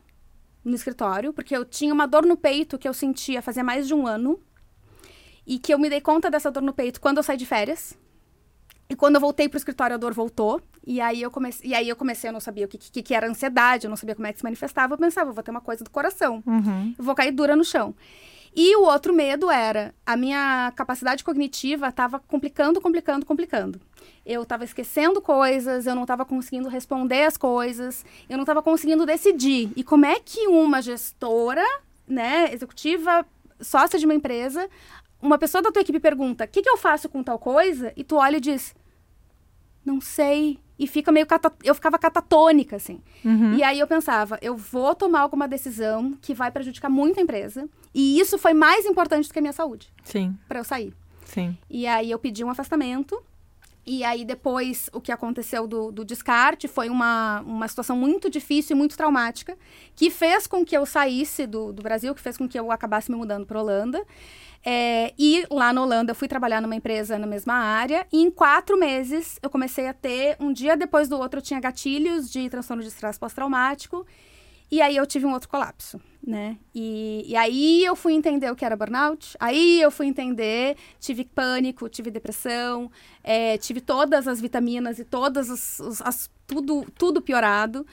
no 0.63 0.75
escritório, 0.75 1.33
porque 1.33 1.55
eu 1.55 1.65
tinha 1.65 1.93
uma 1.93 2.05
dor 2.05 2.25
no 2.25 2.37
peito 2.37 2.77
que 2.77 2.87
eu 2.87 2.93
sentia 2.93 3.41
fazia 3.41 3.63
mais 3.63 3.87
de 3.87 3.93
um 3.93 4.05
ano. 4.05 4.39
E 5.47 5.57
que 5.57 5.73
eu 5.73 5.79
me 5.79 5.89
dei 5.89 5.99
conta 5.99 6.29
dessa 6.29 6.51
dor 6.51 6.61
no 6.61 6.71
peito 6.73 7.01
quando 7.01 7.17
eu 7.17 7.23
saí 7.23 7.35
de 7.37 7.45
férias. 7.47 7.97
E 8.87 8.95
quando 8.95 9.15
eu 9.15 9.21
voltei 9.21 9.49
pro 9.49 9.57
escritório, 9.57 9.95
a 9.95 9.97
dor 9.97 10.13
voltou. 10.13 10.61
E 10.85 10.99
aí 11.01 11.21
eu 11.21 11.31
comecei, 11.31 11.69
e 11.71 11.73
aí 11.73 11.87
eu 11.89 11.95
comecei, 11.95 12.29
eu 12.29 12.33
não 12.33 12.39
sabia 12.39 12.65
o 12.65 12.67
que, 12.67 12.77
que, 12.77 13.01
que 13.01 13.13
era 13.13 13.27
ansiedade, 13.27 13.85
eu 13.85 13.89
não 13.89 13.95
sabia 13.95 14.13
como 14.15 14.27
é 14.27 14.33
que 14.33 14.37
se 14.39 14.43
manifestava. 14.43 14.93
Eu 14.93 14.97
pensava, 14.97 15.29
eu 15.29 15.33
vou 15.33 15.43
ter 15.43 15.51
uma 15.51 15.61
coisa 15.61 15.83
do 15.83 15.89
coração, 15.89 16.43
Uhum. 16.45 16.93
eu 16.97 17.03
vou 17.03 17.15
cair 17.15 17.31
dura 17.31 17.55
no 17.55 17.63
chão. 17.63 17.95
E 18.53 18.75
o 18.75 18.83
outro 18.83 19.13
medo 19.13 19.49
era 19.49 19.95
a 20.05 20.17
minha 20.17 20.73
capacidade 20.75 21.23
cognitiva 21.23 21.87
estava 21.87 22.19
complicando, 22.19 22.81
complicando, 22.81 23.25
complicando. 23.25 23.79
Eu 24.25 24.43
estava 24.43 24.65
esquecendo 24.65 25.21
coisas, 25.21 25.87
eu 25.87 25.95
não 25.95 26.03
estava 26.03 26.25
conseguindo 26.25 26.67
responder 26.67 27.23
as 27.23 27.37
coisas, 27.37 28.05
eu 28.29 28.37
não 28.37 28.43
estava 28.43 28.61
conseguindo 28.61 29.05
decidir. 29.05 29.71
E 29.75 29.83
como 29.83 30.05
é 30.05 30.19
que 30.19 30.47
uma 30.47 30.81
gestora, 30.81 31.65
né, 32.07 32.53
executiva, 32.53 33.25
sócia 33.61 33.97
de 33.97 34.05
uma 34.05 34.13
empresa, 34.13 34.69
uma 35.21 35.37
pessoa 35.37 35.61
da 35.61 35.71
tua 35.71 35.81
equipe 35.81 35.99
pergunta: 35.99 36.43
"O 36.43 36.47
que, 36.47 36.61
que 36.61 36.69
eu 36.69 36.77
faço 36.77 37.07
com 37.07 37.23
tal 37.23 37.39
coisa?" 37.39 37.93
e 37.95 38.03
tu 38.03 38.17
olha 38.17 38.37
e 38.37 38.41
diz: 38.41 38.75
"Não 39.85 40.01
sei." 40.01 40.59
E 40.81 40.87
fica 40.87 41.11
meio 41.11 41.27
cata... 41.27 41.53
eu 41.63 41.75
ficava 41.75 41.99
catatônica 41.99 42.75
assim. 42.75 42.99
Uhum. 43.23 43.53
E 43.53 43.61
aí 43.61 43.79
eu 43.79 43.85
pensava, 43.85 44.39
eu 44.41 44.57
vou 44.57 44.95
tomar 44.95 45.19
alguma 45.19 45.47
decisão 45.47 46.17
que 46.19 46.33
vai 46.33 46.49
prejudicar 46.49 46.89
muito 46.89 47.19
a 47.19 47.23
empresa. 47.23 47.69
E 47.93 48.19
isso 48.19 48.35
foi 48.39 48.55
mais 48.55 48.83
importante 48.83 49.27
do 49.27 49.31
que 49.31 49.37
a 49.37 49.41
minha 49.43 49.53
saúde, 49.53 49.93
Sim, 50.03 50.35
para 50.47 50.59
eu 50.59 50.63
sair. 50.63 50.91
sim. 51.23 51.55
E 51.69 51.85
aí 51.85 52.09
eu 52.09 52.17
pedi 52.17 52.43
um 52.43 52.49
afastamento. 52.49 53.21
E 53.85 54.03
aí 54.03 54.25
depois 54.25 54.89
o 54.91 54.99
que 54.99 55.11
aconteceu 55.11 55.67
do, 55.67 55.91
do 55.91 56.03
descarte 56.03 56.67
foi 56.67 56.89
uma, 56.89 57.41
uma 57.41 57.67
situação 57.67 57.95
muito 57.95 58.27
difícil 58.27 58.75
e 58.75 58.77
muito 58.77 58.97
traumática, 58.97 59.55
que 59.95 60.09
fez 60.09 60.47
com 60.47 60.65
que 60.65 60.75
eu 60.75 60.85
saísse 60.85 61.45
do, 61.45 61.71
do 61.71 61.83
Brasil, 61.83 62.15
que 62.15 62.21
fez 62.21 62.37
com 62.37 62.47
que 62.47 62.59
eu 62.59 62.71
acabasse 62.71 63.11
me 63.11 63.17
mudando 63.17 63.45
para 63.45 63.59
Holanda. 63.59 64.03
É, 64.63 65.13
e 65.17 65.45
lá 65.49 65.73
na 65.73 65.81
Holanda 65.81 66.11
eu 66.11 66.15
fui 66.15 66.27
trabalhar 66.27 66.61
numa 66.61 66.75
empresa 66.75 67.17
na 67.17 67.25
mesma 67.27 67.53
área. 67.55 68.05
E 68.11 68.21
em 68.21 68.29
quatro 68.29 68.77
meses 68.77 69.39
eu 69.41 69.49
comecei 69.49 69.87
a 69.87 69.93
ter, 69.93 70.37
um 70.39 70.53
dia 70.53 70.77
depois 70.77 71.09
do 71.09 71.17
outro, 71.17 71.39
eu 71.39 71.43
tinha 71.43 71.59
gatilhos 71.59 72.31
de 72.31 72.49
transtorno 72.49 72.81
de 72.83 72.89
estresse 72.89 73.19
pós-traumático. 73.19 74.05
E 74.71 74.81
aí 74.81 74.95
eu 74.95 75.05
tive 75.05 75.25
um 75.25 75.33
outro 75.33 75.49
colapso, 75.49 75.99
né? 76.25 76.57
E, 76.73 77.25
e 77.27 77.35
aí 77.35 77.83
eu 77.83 77.93
fui 77.93 78.13
entender 78.13 78.49
o 78.49 78.55
que 78.55 78.63
era 78.63 78.73
burnout. 78.77 79.35
Aí 79.37 79.81
eu 79.81 79.91
fui 79.91 80.05
entender, 80.07 80.77
tive 80.97 81.25
pânico, 81.25 81.89
tive 81.89 82.09
depressão, 82.09 82.89
é, 83.21 83.57
tive 83.57 83.81
todas 83.81 84.29
as 84.29 84.39
vitaminas 84.39 84.97
e 84.97 85.03
todas 85.03 85.49
as, 85.49 86.01
as- 86.01 86.29
tudo, 86.47 86.85
tudo 86.97 87.21
piorado. 87.21 87.85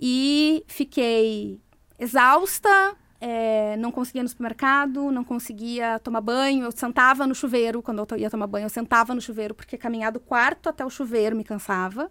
E 0.00 0.62
fiquei 0.68 1.58
exausta, 1.98 2.96
é, 3.20 3.76
não 3.76 3.92
conseguia 3.92 4.20
ir 4.20 4.22
no 4.22 4.28
supermercado, 4.28 5.10
não 5.10 5.22
conseguia 5.22 5.98
tomar 5.98 6.20
banho. 6.20 6.64
Eu 6.64 6.72
sentava 6.72 7.26
no 7.26 7.34
chuveiro 7.34 7.82
quando 7.82 8.06
eu 8.10 8.18
ia 8.18 8.30
tomar 8.30 8.46
banho, 8.46 8.64
eu 8.64 8.70
sentava 8.70 9.14
no 9.14 9.20
chuveiro 9.20 9.54
porque 9.54 9.76
caminhar 9.76 10.10
do 10.10 10.20
quarto 10.20 10.68
até 10.68 10.84
o 10.84 10.90
chuveiro 10.90 11.36
me 11.36 11.44
cansava. 11.44 12.10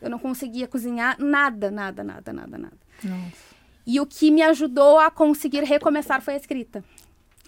Eu 0.00 0.08
não 0.08 0.18
conseguia 0.18 0.68
cozinhar 0.68 1.16
nada, 1.18 1.70
nada, 1.70 2.04
nada, 2.04 2.32
nada, 2.32 2.58
nada. 2.58 2.76
Nossa. 3.02 3.48
E 3.84 3.98
o 3.98 4.06
que 4.06 4.30
me 4.30 4.42
ajudou 4.42 4.98
a 4.98 5.10
conseguir 5.10 5.64
recomeçar 5.64 6.22
foi 6.22 6.34
a 6.34 6.36
escrita. 6.36 6.84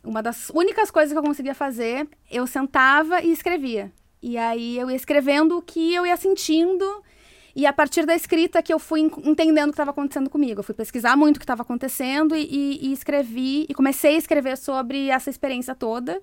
Uma 0.03 0.23
das 0.23 0.51
únicas 0.51 0.91
coisas 0.91 1.13
que 1.13 1.19
eu 1.19 1.23
conseguia 1.23 1.55
fazer, 1.55 2.09
eu 2.31 2.47
sentava 2.47 3.23
e 3.23 3.31
escrevia. 3.31 3.93
E 4.23 4.37
aí 4.37 4.79
eu 4.79 4.91
ia 4.91 4.97
escrevendo 4.97 5.59
o 5.59 5.63
que 5.63 5.95
eu 5.95 6.07
ia 6.07 6.17
sentindo. 6.17 7.05
E 7.55 7.67
a 7.67 7.73
partir 7.73 8.07
da 8.07 8.15
escrita 8.15 8.63
que 8.63 8.73
eu 8.73 8.79
fui 8.79 9.01
en- 9.01 9.11
entendendo 9.25 9.69
o 9.69 9.73
que 9.73 9.75
estava 9.75 9.91
acontecendo 9.91 10.31
comigo. 10.31 10.61
Eu 10.61 10.65
fui 10.65 10.75
pesquisar 10.75 11.17
muito 11.17 11.37
o 11.37 11.39
que 11.41 11.45
estava 11.45 11.63
acontecendo 11.63 12.37
e, 12.37 12.43
e- 12.45 12.89
e 12.89 12.93
escrevi. 12.93 13.67
E 13.69 13.75
comecei 13.75 14.15
a 14.15 14.19
escrever 14.19 14.57
sobre 14.57 15.09
essa 15.09 15.31
experiência 15.31 15.75
toda. 15.75 16.21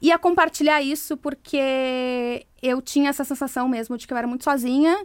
E 0.00 0.10
a 0.10 0.18
compartilhar 0.18 0.80
isso 0.82 1.16
porque 1.16 2.46
eu 2.62 2.80
tinha 2.80 3.10
essa 3.10 3.24
sensação 3.24 3.68
mesmo 3.68 3.96
de 3.98 4.06
que 4.06 4.12
eu 4.12 4.18
era 4.18 4.26
muito 4.26 4.44
sozinha. 4.44 4.96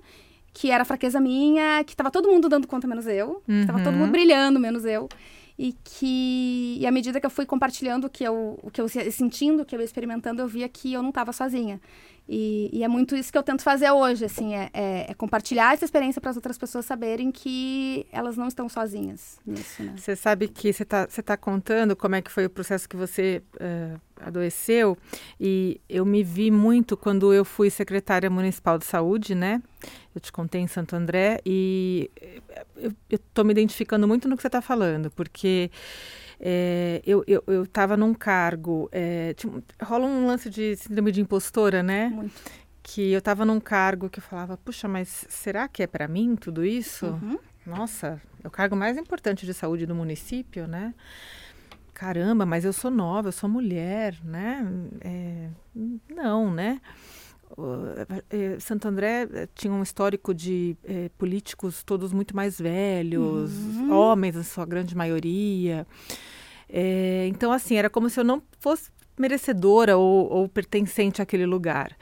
Que 0.54 0.72
era 0.72 0.86
fraqueza 0.86 1.20
minha, 1.20 1.84
que 1.84 1.92
estava 1.94 2.10
todo 2.10 2.30
mundo 2.30 2.48
dando 2.48 2.66
conta 2.68 2.88
menos 2.88 3.06
eu. 3.08 3.42
Que 3.46 3.52
estava 3.52 3.80
todo 3.84 3.94
Uhum. 3.94 4.00
mundo 4.02 4.12
brilhando 4.12 4.58
menos 4.60 4.86
eu. 4.86 5.10
E 5.58 5.74
que, 5.86 6.78
e 6.80 6.86
à 6.88 6.92
medida 6.92 7.20
que 7.20 7.26
eu 7.26 7.30
fui 7.30 7.46
compartilhando 7.46 8.06
o 8.06 8.10
que 8.10 8.24
eu, 8.26 8.60
o 8.62 8.70
que 8.72 8.80
eu 8.82 8.88
ia 8.94 9.10
sentindo, 9.12 9.64
o 9.64 9.66
que 9.66 9.74
eu 9.76 9.80
ia 9.80 9.86
experimentando, 9.86 10.42
eu 10.42 10.48
via 10.48 10.68
que 10.68 10.94
eu 10.94 11.02
não 11.02 11.10
estava 11.10 11.32
sozinha. 11.34 11.80
E, 12.28 12.70
e 12.74 12.84
é 12.84 12.88
muito 12.88 13.16
isso 13.16 13.32
que 13.32 13.38
eu 13.38 13.44
tento 13.44 13.62
fazer 13.62 13.92
hoje, 13.92 14.26
assim, 14.26 14.56
é, 14.56 14.70
é- 14.74 15.12
é 15.12 15.14
compartilhar 15.14 15.74
essa 15.74 15.86
experiência 15.86 16.20
para 16.20 16.32
as 16.32 16.36
outras 16.36 16.58
pessoas 16.58 16.84
saberem 16.86 17.32
que 17.32 18.08
elas 18.12 18.36
não 18.36 18.48
estão 18.48 18.68
sozinhas 18.68 19.38
nisso, 19.46 19.84
né? 19.84 19.94
Você 19.96 20.16
sabe 20.16 20.48
que 20.48 20.74
você 20.74 20.82
está 20.84 21.06
tá 21.08 21.38
contando 21.38 21.96
como 21.96 22.16
é 22.16 22.22
que 22.22 22.32
foi 22.32 22.46
o 22.46 22.50
processo 22.50 22.90
que 22.90 22.96
você 22.98 23.44
eh, 23.60 23.94
adoeceu 24.20 24.98
e 25.40 25.80
eu 25.88 26.04
me 26.04 26.24
vi 26.24 26.50
muito 26.50 26.98
quando 26.98 27.32
eu 27.32 27.46
fui 27.46 27.70
secretária 27.70 28.30
municipal 28.30 28.78
de 28.80 28.86
saúde, 28.86 29.36
né? 29.36 29.62
Eu 30.16 30.20
te 30.20 30.32
contei 30.32 30.62
em 30.62 30.68
Santo 30.68 30.96
André 30.96 31.40
e 31.46 32.10
eh, 32.20 32.42
eu 32.78 32.92
estou 33.12 33.46
me 33.46 33.52
identificando 33.52 34.08
muito 34.08 34.28
no 34.28 34.36
que 34.36 34.42
você 34.42 34.48
está 34.48 34.62
falando, 34.62 35.12
porque 35.12 35.70
eh, 36.40 37.02
eu 37.06 37.24
estava 37.64 37.96
num 37.98 38.14
cargo, 38.14 38.90
eh, 38.92 39.34
tinha- 39.36 39.64
rola 39.82 40.06
um 40.06 40.28
lance 40.28 40.50
de 40.50 40.76
síndrome 40.76 41.12
de 41.12 41.22
impostora, 41.22 41.82
né? 41.84 42.10
Muito. 42.10 42.34
Que 42.84 43.12
eu 43.12 43.20
estava 43.20 43.44
num 43.46 43.60
cargo 43.60 44.10
que 44.10 44.20
eu 44.20 44.24
falava, 44.24 44.58
puxa, 44.58 44.88
mas 44.88 45.26
será 45.30 45.68
que 45.68 45.82
é 45.82 45.88
para 45.88 46.08
mim 46.08 46.36
tudo 46.36 46.64
isso? 46.64 47.08
Uhum. 47.08 47.38
Nossa, 47.66 48.22
é 48.44 48.48
o 48.48 48.52
cargo 48.52 48.76
mais 48.76 48.96
importante 48.96 49.44
de 49.46 49.54
saúde 49.56 49.86
do 49.88 49.96
município, 49.96 50.68
né? 50.68 50.94
Caramba, 51.94 52.46
mas 52.46 52.66
eu 52.66 52.74
sou 52.74 52.92
nova, 52.92 53.30
eu 53.30 53.32
sou 53.32 53.50
mulher, 53.50 54.16
né? 54.24 54.68
É, 55.02 55.50
não, 56.14 56.54
né? 56.54 56.82
O- 57.58 57.86
eh, 58.30 58.58
Santo 58.60 58.88
André 58.88 59.28
eh, 59.32 59.48
tinha 59.56 59.72
um 59.74 59.84
histórico 59.84 60.34
de 60.34 60.76
eh, 60.84 61.10
políticos 61.18 61.84
todos 61.84 62.12
muito 62.12 62.36
mais 62.36 62.60
velhos, 62.60 63.52
homens, 63.90 64.36
na 64.36 64.44
sua 64.44 64.66
grande 64.66 64.96
maioria. 64.96 65.86
Eh, 66.70 67.28
então, 67.30 67.52
assim, 67.52 67.76
era 67.76 67.90
como 67.90 68.10
se 68.10 68.20
eu 68.20 68.24
não 68.24 68.42
fosse 68.60 68.90
merecedora 69.18 69.96
ou, 69.98 70.30
ou 70.30 70.50
pertencente 70.50 71.22
àquele 71.22 71.46
lugar. 71.46 71.96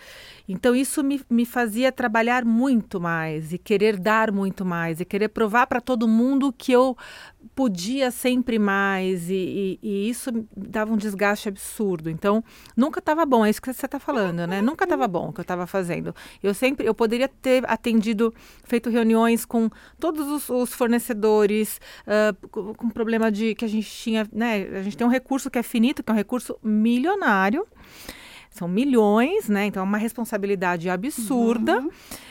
Então, 0.48 0.76
isso 0.76 1.04
me, 1.04 1.22
me 1.30 1.46
fazia 1.46 1.92
trabalhar 1.92 2.44
muito 2.44 3.00
mais 3.00 3.54
e 3.54 3.58
querer 3.58 3.98
dar 3.98 4.32
muito 4.32 4.66
mais 4.66 5.00
e 5.00 5.06
querer 5.06 5.30
provar 5.30 5.68
para 5.68 5.80
todo 5.80 6.08
mundo 6.08 6.52
que 6.52 6.72
eu 6.72 6.98
podia 7.56 8.10
sempre 8.12 8.58
mais 8.58 9.30
e, 9.30 9.34
e- 9.34 9.80
e 9.82 10.10
isso 10.10 10.32
dava 10.56 10.92
um 10.94 10.98
desgaste 10.98 11.48
absurdo. 11.50 12.10
Então, 12.10 12.44
nunca 12.76 13.00
estava 13.00 13.26
bom, 13.26 13.46
é 13.46 13.50
isso 13.50 13.62
que 13.62 13.72
você 13.72 13.86
está 13.86 14.00
falando, 14.00 14.46
né? 14.48 14.62
Nunca 14.62 14.84
estava 14.86 15.08
bom 15.08 15.30
o 15.30 15.34
que 15.34 15.40
eu 15.40 15.44
estava 15.44 15.68
fazendo. 15.68 16.14
Eu 16.42 16.54
sempre, 16.54 16.86
eu 16.88 16.94
poderia 16.94 17.28
ter 17.28 17.64
atendido, 17.70 18.34
feito 18.64 18.90
reuniões 18.90 19.46
com 19.46 19.70
todos 20.00 20.28
os, 20.28 20.50
os 20.50 20.74
fornecedores, 20.74 21.80
ah, 22.08 22.36
com, 22.52 22.74
com 22.74 22.90
problema 22.90 23.32
de 23.32 23.56
que 23.56 23.66
a 23.66 23.68
gente 23.70 23.90
tinha, 23.90 24.28
né? 24.32 24.68
A 24.78 24.82
gente 24.82 24.98
tem 24.98 25.06
um 25.06 25.10
recurso 25.10 25.50
que 25.50 25.60
é 25.60 25.64
finito, 25.64 26.04
que 26.04 26.10
é 26.12 26.14
um 26.14 26.18
recurso 26.18 26.58
milionário. 26.64 27.66
São 28.54 28.68
milhões, 28.68 29.50
né? 29.50 29.66
Então 29.66 29.82
é 29.82 29.84
uma 29.84 29.98
responsabilidade 29.98 30.88
absurda. 30.88 31.84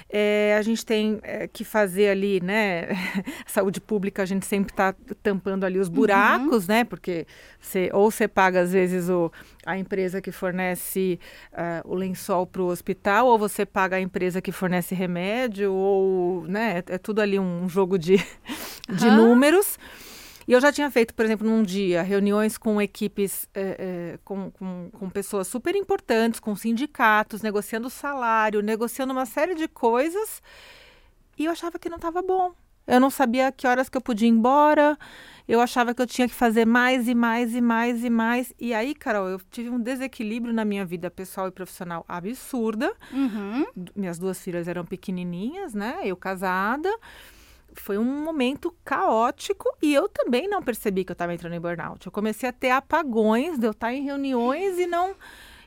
É, 0.08 0.54
a 0.56 0.62
gente 0.62 0.86
tem 0.86 1.18
é, 1.24 1.48
que 1.48 1.64
fazer 1.64 2.10
ali, 2.10 2.40
né? 2.40 2.90
Saúde 3.44 3.80
pública, 3.80 4.22
a 4.22 4.24
gente 4.24 4.46
sempre 4.46 4.72
está 4.72 4.94
tampando 5.20 5.64
ali 5.64 5.80
os 5.80 5.88
buracos, 5.88 6.68
né? 6.68 6.84
Porque 6.84 7.26
você, 7.58 7.90
ou 7.92 8.08
você 8.08 8.28
paga, 8.28 8.60
às 8.60 8.72
vezes, 8.72 9.08
o, 9.08 9.32
a 9.66 9.76
empresa 9.76 10.20
que 10.20 10.30
fornece 10.30 11.18
ah, 11.52 11.82
o 11.84 11.96
lençol 11.96 12.46
para 12.46 12.62
o 12.62 12.66
hospital, 12.66 13.26
ou 13.26 13.36
você 13.36 13.66
paga 13.66 13.96
a 13.96 14.00
empresa 14.00 14.40
que 14.40 14.52
fornece 14.52 14.94
remédio, 14.94 15.72
ou, 15.72 16.46
né? 16.46 16.84
É 16.86 16.98
tudo 16.98 17.20
ali 17.20 17.36
um 17.36 17.68
jogo 17.68 17.98
de, 17.98 18.16
de 18.88 19.08
Aham. 19.08 19.16
números. 19.16 19.76
E 20.46 20.52
eu 20.52 20.60
já 20.60 20.72
tinha 20.72 20.90
feito, 20.90 21.14
por 21.14 21.24
exemplo, 21.24 21.48
num 21.48 21.62
dia, 21.62 22.02
reuniões 22.02 22.58
com 22.58 22.80
equipes, 22.80 23.48
eh, 23.54 23.76
eh, 23.78 24.18
com, 24.24 24.50
com, 24.50 24.90
com 24.92 25.10
pessoas 25.10 25.46
super 25.46 25.74
importantes, 25.76 26.40
com 26.40 26.54
sindicatos, 26.56 27.42
negociando 27.42 27.88
salário, 27.88 28.60
negociando 28.60 29.12
uma 29.12 29.26
série 29.26 29.54
de 29.54 29.68
coisas. 29.68 30.42
E 31.38 31.44
eu 31.44 31.52
achava 31.52 31.78
que 31.78 31.88
não 31.88 31.96
estava 31.96 32.22
bom. 32.22 32.52
Eu 32.86 32.98
não 32.98 33.10
sabia 33.10 33.52
que 33.52 33.66
horas 33.66 33.88
que 33.88 33.96
eu 33.96 34.00
podia 34.00 34.26
ir 34.26 34.32
embora. 34.32 34.98
Eu 35.46 35.60
achava 35.60 35.94
que 35.94 36.02
eu 36.02 36.06
tinha 36.06 36.28
que 36.28 36.34
fazer 36.34 36.64
mais 36.64 37.08
e 37.08 37.14
mais 37.14 37.54
e 37.54 37.60
mais 37.60 38.04
e 38.04 38.10
mais. 38.10 38.54
E 38.58 38.74
aí, 38.74 38.94
Carol, 38.94 39.28
eu 39.28 39.40
tive 39.50 39.70
um 39.70 39.80
desequilíbrio 39.80 40.52
na 40.52 40.64
minha 40.64 40.84
vida 40.84 41.10
pessoal 41.10 41.48
e 41.48 41.50
profissional 41.50 42.04
absurda. 42.08 42.92
Uhum. 43.12 43.64
Minhas 43.94 44.18
duas 44.18 44.40
filhas 44.40 44.66
eram 44.68 44.84
pequenininhas, 44.84 45.74
né? 45.74 46.00
Eu 46.04 46.16
casada. 46.16 46.90
Foi 47.74 47.98
um 47.98 48.04
momento 48.04 48.74
caótico 48.84 49.68
e 49.80 49.94
eu 49.94 50.08
também 50.08 50.48
não 50.48 50.62
percebi 50.62 51.04
que 51.04 51.12
eu 51.12 51.14
estava 51.14 51.34
entrando 51.34 51.54
em 51.54 51.60
burnout. 51.60 52.06
Eu 52.06 52.12
comecei 52.12 52.48
a 52.48 52.52
ter 52.52 52.70
apagões 52.70 53.58
de 53.58 53.66
eu 53.66 53.72
estar 53.72 53.92
em 53.92 54.02
reuniões 54.02 54.78
e 54.78 54.86
não 54.86 55.14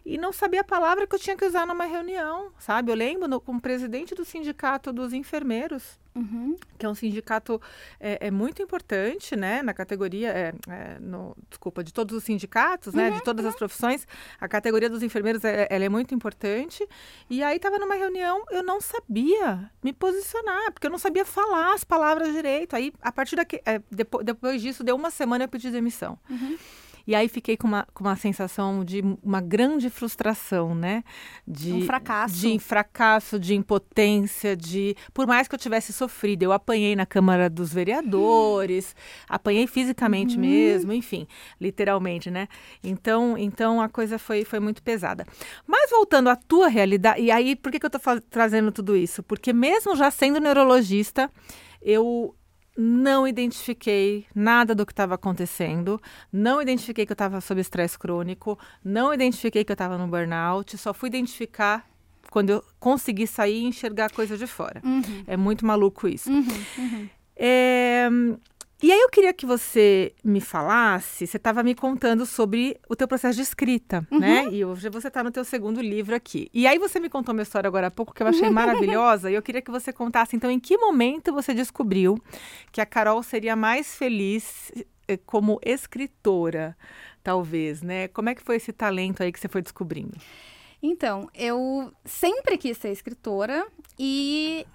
e 0.05 0.17
não 0.17 0.31
sabia 0.31 0.61
a 0.61 0.63
palavra 0.63 1.07
que 1.07 1.15
eu 1.15 1.19
tinha 1.19 1.35
que 1.35 1.45
usar 1.45 1.65
numa 1.65 1.85
reunião, 1.85 2.51
sabe? 2.59 2.91
Eu 2.91 2.95
lembro 2.95 3.27
no, 3.27 3.41
como 3.41 3.59
presidente 3.59 4.13
do 4.13 4.23
sindicato 4.23 4.93
dos 4.93 5.13
enfermeiros, 5.13 5.99
Uhum. 6.15 6.55
que 6.77 6.85
é 6.85 6.89
um 6.89 6.95
sindicato 6.95 7.61
é, 7.99 8.27
é, 8.27 8.31
muito 8.31 8.61
importante, 8.61 9.35
né, 9.35 9.61
na 9.61 9.73
categoria, 9.73 10.29
é, 10.29 10.53
é, 10.69 10.97
no, 10.97 11.35
desculpa, 11.49 11.83
de 11.83 11.91
todos 11.91 12.15
os 12.15 12.23
sindicatos, 12.23 12.93
né, 12.93 13.09
de 13.09 13.17
uhum, 13.17 13.23
todas 13.25 13.43
uhum. 13.43 13.49
as 13.49 13.55
profissões, 13.57 14.07
a 14.39 14.47
categoria 14.47 14.89
dos 14.89 15.03
enfermeiros, 15.03 15.43
é, 15.43 15.67
ela 15.69 15.83
é 15.83 15.89
muito 15.89 16.15
importante, 16.15 16.87
e 17.29 17.43
aí 17.43 17.57
estava 17.57 17.77
numa 17.77 17.95
reunião, 17.95 18.45
eu 18.49 18.63
não 18.63 18.79
sabia 18.79 19.69
me 19.83 19.91
posicionar, 19.91 20.71
porque 20.71 20.87
eu 20.87 20.91
não 20.91 20.97
sabia 20.97 21.25
falar 21.25 21.73
as 21.73 21.83
palavras 21.83 22.31
direito, 22.31 22.77
aí 22.77 22.93
a 23.01 23.11
partir 23.11 23.35
daqui, 23.35 23.61
é, 23.65 23.81
depois, 23.91 24.25
depois 24.25 24.61
disso, 24.61 24.85
deu 24.85 24.95
uma 24.95 25.11
semana 25.11 25.43
eu 25.43 25.49
pedi 25.49 25.69
demissão. 25.69 26.17
Uhum. 26.29 26.57
E 27.07 27.13
aí 27.13 27.27
fiquei 27.27 27.55
com 27.55 27.67
uma, 27.67 27.87
com 27.93 28.03
uma 28.03 28.15
sensação 28.15 28.83
de 28.83 29.03
uma 29.21 29.39
grande 29.39 29.89
frustração, 29.89 30.73
né? 30.73 31.03
De, 31.47 31.71
um 31.71 31.85
fracasso. 31.85 32.35
De 32.35 32.59
fracasso, 32.59 33.39
de 33.39 33.53
impotência, 33.55 34.55
de. 34.55 34.95
Por 35.13 35.27
mais 35.27 35.47
que 35.47 35.55
eu 35.55 35.59
tivesse 35.59 35.93
sofrido, 35.93 36.43
eu 36.43 36.51
apanhei 36.51 36.95
na 36.95 37.05
Câmara 37.05 37.49
dos 37.49 37.71
Vereadores, 37.71 38.95
apanhei 39.29 39.67
fisicamente 39.67 40.35
uhum. 40.35 40.41
mesmo, 40.41 40.93
enfim, 40.93 41.27
literalmente, 41.61 42.31
né? 42.31 42.47
Então, 42.83 43.37
então 43.37 43.79
a 43.79 43.87
coisa 43.87 44.17
foi, 44.17 44.43
foi 44.43 44.59
muito 44.59 44.81
pesada. 44.81 45.25
Mas 45.67 45.91
voltando 45.91 46.29
à 46.29 46.35
tua 46.35 46.67
realidade, 46.67 47.21
e 47.21 47.29
aí 47.29 47.55
por 47.55 47.71
que, 47.71 47.79
que 47.79 47.85
eu 47.85 47.89
tô 47.89 47.99
trazendo 48.29 48.71
tudo 48.71 48.95
isso? 48.95 49.21
Porque 49.21 49.53
mesmo 49.53 49.95
já 49.95 50.09
sendo 50.09 50.39
neurologista, 50.39 51.29
eu 51.81 52.35
não 52.77 53.27
identifiquei 53.27 54.25
nada 54.33 54.75
do 54.75 54.85
que 54.85 54.91
estava 54.91 55.15
acontecendo, 55.15 56.01
não 56.31 56.61
identifiquei 56.61 57.05
que 57.05 57.11
eu 57.11 57.15
estava 57.15 57.39
sob 57.39 57.61
estresse 57.61 57.97
crônico, 57.97 58.57
não 58.83 59.13
identifiquei 59.13 59.63
que 59.63 59.71
eu 59.71 59.75
estava 59.75 59.97
no 59.97 60.07
burnout, 60.07 60.77
só 60.77 60.93
fui 60.93 61.09
identificar 61.09 61.87
quando 62.29 62.49
eu 62.49 62.63
consegui 62.79 63.25
sair 63.25 63.61
e 63.61 63.65
enxergar 63.65 64.07
a 64.07 64.09
coisa 64.09 64.37
de 64.37 64.45
fora. 64.45 64.81
Uhum. 64.83 65.23
É 65.25 65.37
muito 65.37 65.65
maluco 65.65 66.07
isso. 66.07 66.29
Uhum, 66.29 66.45
uhum. 66.77 67.09
É, 67.37 68.09
e 68.83 68.91
aí 68.91 68.99
eu 68.99 69.09
queria 69.09 69.33
que 69.33 69.45
você 69.45 70.13
me 70.23 70.41
falasse, 70.41 71.25
você 71.25 71.37
estava 71.37 71.63
me 71.63 71.73
contando 71.73 72.25
sobre 72.25 72.77
o 72.89 72.95
teu 72.95 73.07
processo 73.07 73.37
de 73.37 73.41
escrita, 73.41 74.05
uhum. 74.11 74.19
né? 74.19 74.49
E 74.51 74.65
hoje 74.65 74.89
você 74.89 75.07
está 75.07 75.23
no 75.23 75.31
teu 75.31 75.45
segundo 75.45 75.81
livro 75.81 76.13
aqui. 76.13 76.49
E 76.53 76.67
aí 76.67 76.77
você 76.77 76.99
me 76.99 77.09
contou 77.09 77.33
uma 77.33 77.41
história 77.41 77.67
agora 77.67 77.87
há 77.87 77.91
pouco 77.91 78.13
que 78.13 78.21
eu 78.21 78.27
achei 78.27 78.49
maravilhosa, 78.51 79.31
e 79.31 79.33
eu 79.33 79.41
queria 79.41 79.61
que 79.61 79.71
você 79.71 79.93
contasse, 79.93 80.35
então, 80.35 80.51
em 80.51 80.59
que 80.59 80.77
momento 80.77 81.31
você 81.31 81.53
descobriu 81.53 82.21
que 82.71 82.81
a 82.81 82.85
Carol 82.85 83.23
seria 83.23 83.55
mais 83.55 83.95
feliz 83.95 84.71
eh, 85.07 85.17
como 85.25 85.57
escritora, 85.63 86.77
talvez, 87.23 87.81
né? 87.81 88.09
Como 88.09 88.27
é 88.27 88.35
que 88.35 88.41
foi 88.41 88.57
esse 88.57 88.73
talento 88.73 89.23
aí 89.23 89.31
que 89.31 89.39
você 89.39 89.47
foi 89.47 89.61
descobrindo? 89.61 90.17
Então, 90.83 91.29
eu 91.33 91.93
sempre 92.03 92.57
quis 92.57 92.77
ser 92.77 92.91
escritora 92.91 93.65
e 93.97 94.67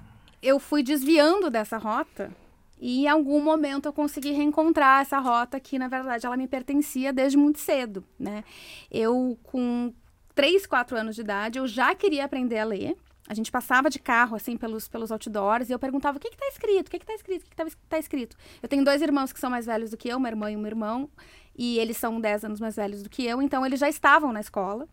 eu 0.43 0.59
fui 0.59 0.83
desviando 0.83 1.51
dessa 1.51 1.77
rota 1.77 2.33
e 2.81 3.05
em 3.05 3.09
algum 3.09 3.43
momento 3.43 3.87
eu 3.87 3.93
consegui 3.93 4.33
reencontrar 4.33 5.03
essa 5.03 5.19
rota 5.19 5.61
que, 5.61 5.79
na 5.79 5.87
verdade, 5.87 6.25
ela 6.25 6.37
me 6.37 6.49
pertencia 6.49 7.13
desde 7.13 7.37
muito 7.37 7.59
cedo, 7.59 8.03
né? 8.19 8.43
Eu, 8.91 9.39
com 9.43 9.93
3, 10.35 10.67
4 10.67 10.97
anos 10.97 11.15
de 11.15 11.21
idade, 11.21 11.59
eu 11.59 11.67
já 11.67 11.95
queria 11.95 12.25
aprender 12.25 12.59
a 12.59 12.65
ler. 12.65 12.97
A 13.29 13.35
gente 13.35 13.53
passava 13.53 13.91
de 13.91 13.99
carro, 13.99 14.35
assim, 14.35 14.57
pelos, 14.57 14.89
pelos 14.89 15.13
outdoors 15.13 15.69
e 15.69 15.73
eu 15.73 15.79
perguntava 15.79 16.17
o 16.17 16.21
que 16.21 16.29
está 16.29 16.49
escrito, 16.49 16.89
o 16.89 16.91
que 16.91 16.97
está 16.97 17.15
escrito, 17.15 17.43
o 17.43 17.45
que 17.45 17.63
está 17.63 17.67
tá 17.89 17.99
escrito. 17.99 18.37
Eu 18.63 18.69
tenho 18.69 18.85
dois 18.85 19.03
irmãos 19.03 19.33
que 19.33 19.39
são 19.39 19.51
mais 19.51 19.67
velhos 19.67 19.91
do 19.91 19.97
que 19.97 20.09
eu, 20.09 20.17
uma 20.17 20.29
irmã 20.29 20.51
e 20.51 20.57
um 20.57 20.67
irmão, 20.67 21.09
e 21.57 21.79
eles 21.79 21.99
são 21.99 22.19
10 22.19 22.47
anos 22.47 22.61
mais 22.61 22.77
velhos 22.77 23.03
do 23.03 23.11
que 23.11 23.25
eu, 23.25 23.43
então 23.43 23.65
eles 23.65 23.79
já 23.79 23.89
estavam 23.89 24.33
na 24.33 24.41
escola. 24.41 24.89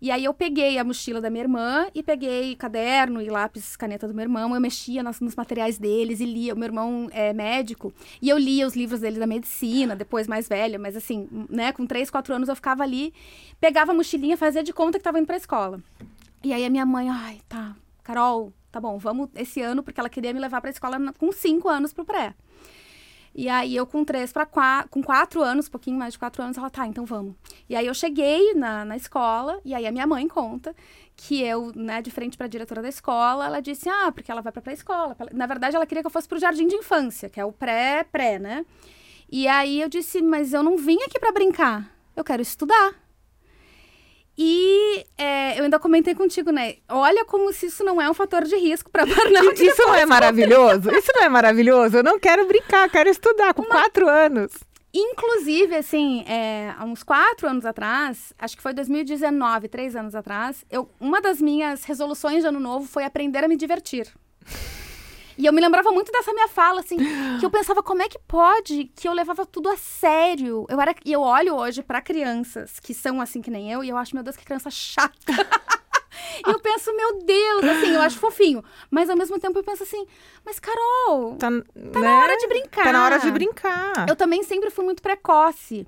E 0.00 0.10
aí 0.10 0.24
eu 0.24 0.32
peguei 0.32 0.78
a 0.78 0.84
mochila 0.84 1.20
da 1.20 1.28
minha 1.28 1.44
irmã 1.44 1.86
e 1.94 2.02
peguei 2.02 2.56
caderno 2.56 3.20
e 3.20 3.28
lápis, 3.28 3.76
caneta 3.76 4.08
do 4.08 4.14
meu 4.14 4.22
irmão. 4.22 4.54
Eu 4.54 4.60
mexia 4.60 5.02
nos, 5.02 5.20
nos 5.20 5.36
materiais 5.36 5.78
deles 5.78 6.20
e 6.20 6.24
lia. 6.24 6.54
O 6.54 6.56
meu 6.56 6.66
irmão 6.66 7.08
é 7.12 7.34
médico 7.34 7.92
e 8.22 8.28
eu 8.28 8.38
lia 8.38 8.66
os 8.66 8.74
livros 8.74 9.00
dele 9.00 9.18
da 9.18 9.26
medicina, 9.26 9.94
depois 9.94 10.26
mais 10.26 10.48
velha, 10.48 10.78
mas 10.78 10.96
assim, 10.96 11.28
né, 11.50 11.70
com 11.72 11.86
3, 11.86 12.08
4 12.08 12.34
anos 12.34 12.48
eu 12.48 12.56
ficava 12.56 12.82
ali, 12.82 13.12
pegava 13.60 13.92
a 13.92 13.94
mochilinha, 13.94 14.36
fazia 14.36 14.62
de 14.62 14.72
conta 14.72 14.92
que 14.92 15.00
estava 15.00 15.18
indo 15.18 15.26
pra 15.26 15.36
escola. 15.36 15.80
E 16.42 16.52
aí 16.54 16.64
a 16.64 16.70
minha 16.70 16.86
mãe, 16.86 17.10
ai, 17.10 17.40
tá, 17.46 17.76
Carol, 18.02 18.52
tá 18.72 18.80
bom, 18.80 18.96
vamos 18.96 19.28
esse 19.34 19.60
ano, 19.60 19.82
porque 19.82 20.00
ela 20.00 20.08
queria 20.08 20.32
me 20.32 20.40
levar 20.40 20.62
pra 20.62 20.70
escola 20.70 20.96
com 21.18 21.30
5 21.30 21.68
anos 21.68 21.92
pro 21.92 22.06
pré. 22.06 22.34
E 23.40 23.48
aí 23.48 23.74
eu 23.74 23.86
com 23.86 24.04
três 24.04 24.34
para 24.34 24.44
quatro, 24.44 24.90
com 24.90 25.02
quatro 25.02 25.42
anos, 25.42 25.66
um 25.66 25.70
pouquinho 25.70 25.96
mais 25.96 26.12
de 26.12 26.18
quatro 26.18 26.42
anos, 26.42 26.58
ela, 26.58 26.68
tá, 26.68 26.86
então 26.86 27.06
vamos. 27.06 27.34
E 27.70 27.74
aí 27.74 27.86
eu 27.86 27.94
cheguei 27.94 28.52
na, 28.52 28.84
na 28.84 28.98
escola, 28.98 29.58
e 29.64 29.74
aí 29.74 29.86
a 29.86 29.90
minha 29.90 30.06
mãe 30.06 30.28
conta 30.28 30.76
que 31.16 31.42
eu, 31.42 31.72
né, 31.74 32.02
de 32.02 32.10
frente 32.10 32.36
para 32.36 32.44
a 32.44 32.50
diretora 32.50 32.82
da 32.82 32.90
escola, 32.90 33.46
ela 33.46 33.60
disse, 33.60 33.88
ah, 33.88 34.12
porque 34.12 34.30
ela 34.30 34.42
vai 34.42 34.52
para 34.52 34.70
a 34.70 34.74
escola. 34.74 35.16
Na 35.32 35.46
verdade, 35.46 35.74
ela 35.74 35.86
queria 35.86 36.02
que 36.02 36.06
eu 36.06 36.10
fosse 36.10 36.28
para 36.28 36.36
o 36.36 36.38
jardim 36.38 36.66
de 36.66 36.74
infância, 36.74 37.30
que 37.30 37.40
é 37.40 37.44
o 37.46 37.50
pré-pré, 37.50 38.38
né? 38.38 38.66
E 39.32 39.48
aí 39.48 39.80
eu 39.80 39.88
disse, 39.88 40.20
mas 40.20 40.52
eu 40.52 40.62
não 40.62 40.76
vim 40.76 40.98
aqui 41.02 41.18
para 41.18 41.32
brincar, 41.32 41.90
eu 42.14 42.22
quero 42.22 42.42
estudar. 42.42 42.92
E 44.42 45.04
é, 45.18 45.58
eu 45.58 45.64
ainda 45.64 45.78
comentei 45.78 46.14
contigo, 46.14 46.50
né? 46.50 46.76
Olha 46.88 47.26
como 47.26 47.52
se 47.52 47.66
isso 47.66 47.84
não 47.84 48.00
é 48.00 48.08
um 48.08 48.14
fator 48.14 48.44
de 48.44 48.56
risco 48.56 48.90
para 48.90 49.04
burnout. 49.04 49.62
Isso 49.62 49.82
não 49.82 49.94
é 49.94 50.06
maravilhoso? 50.06 50.90
Isso 50.92 51.12
não 51.14 51.24
é 51.24 51.28
maravilhoso? 51.28 51.98
Eu 51.98 52.02
não 52.02 52.18
quero 52.18 52.46
brincar, 52.46 52.88
quero 52.88 53.10
estudar 53.10 53.52
com 53.52 53.60
Uma... 53.60 53.70
quatro 53.70 54.08
anos. 54.08 54.52
Inclusive, 54.94 55.76
assim, 55.76 56.24
é, 56.26 56.74
há 56.78 56.86
uns 56.86 57.02
quatro 57.02 57.46
anos 57.46 57.66
atrás, 57.66 58.32
acho 58.38 58.56
que 58.56 58.62
foi 58.62 58.72
2019, 58.72 59.68
três 59.68 59.94
anos 59.94 60.14
atrás, 60.14 60.64
eu, 60.70 60.90
uma 60.98 61.20
das 61.20 61.38
minhas 61.38 61.84
resoluções 61.84 62.40
de 62.40 62.48
ano 62.48 62.58
novo 62.58 62.88
foi 62.88 63.04
aprender 63.04 63.44
a 63.44 63.48
me 63.48 63.56
divertir. 63.56 64.08
E 65.40 65.46
eu 65.46 65.54
me 65.54 65.60
lembrava 65.60 65.90
muito 65.90 66.12
dessa 66.12 66.34
minha 66.34 66.48
fala, 66.48 66.80
assim, 66.80 66.98
que 67.38 67.46
eu 67.46 67.50
pensava 67.50 67.82
como 67.82 68.02
é 68.02 68.08
que 68.10 68.18
pode 68.28 68.92
que 68.94 69.08
eu 69.08 69.12
levava 69.14 69.46
tudo 69.46 69.70
a 69.70 69.76
sério. 69.76 70.66
Eu 70.68 70.78
era 70.78 70.94
e 71.02 71.10
eu 71.10 71.22
olho 71.22 71.56
hoje 71.56 71.82
para 71.82 72.02
crianças 72.02 72.78
que 72.78 72.92
são 72.92 73.22
assim 73.22 73.40
que 73.40 73.50
nem 73.50 73.72
eu 73.72 73.82
e 73.82 73.88
eu 73.88 73.96
acho, 73.96 74.14
meu 74.14 74.22
Deus, 74.22 74.36
que 74.36 74.44
criança 74.44 74.70
chata. 74.70 75.32
E 76.46 76.50
eu 76.50 76.58
penso, 76.60 76.94
meu 76.94 77.18
Deus, 77.24 77.64
assim, 77.64 77.94
eu 77.94 78.00
acho 78.00 78.18
fofinho. 78.18 78.62
Mas 78.90 79.08
ao 79.08 79.16
mesmo 79.16 79.38
tempo 79.38 79.58
eu 79.58 79.64
penso 79.64 79.82
assim, 79.82 80.06
mas 80.44 80.58
Carol, 80.58 81.36
tá, 81.36 81.48
tá 81.48 82.00
né? 82.00 82.08
na 82.08 82.18
hora 82.20 82.36
de 82.36 82.46
brincar. 82.46 82.84
Tá 82.84 82.92
na 82.92 83.04
hora 83.04 83.18
de 83.18 83.30
brincar. 83.30 84.06
Eu 84.08 84.16
também 84.16 84.42
sempre 84.42 84.70
fui 84.70 84.84
muito 84.84 85.02
precoce. 85.02 85.86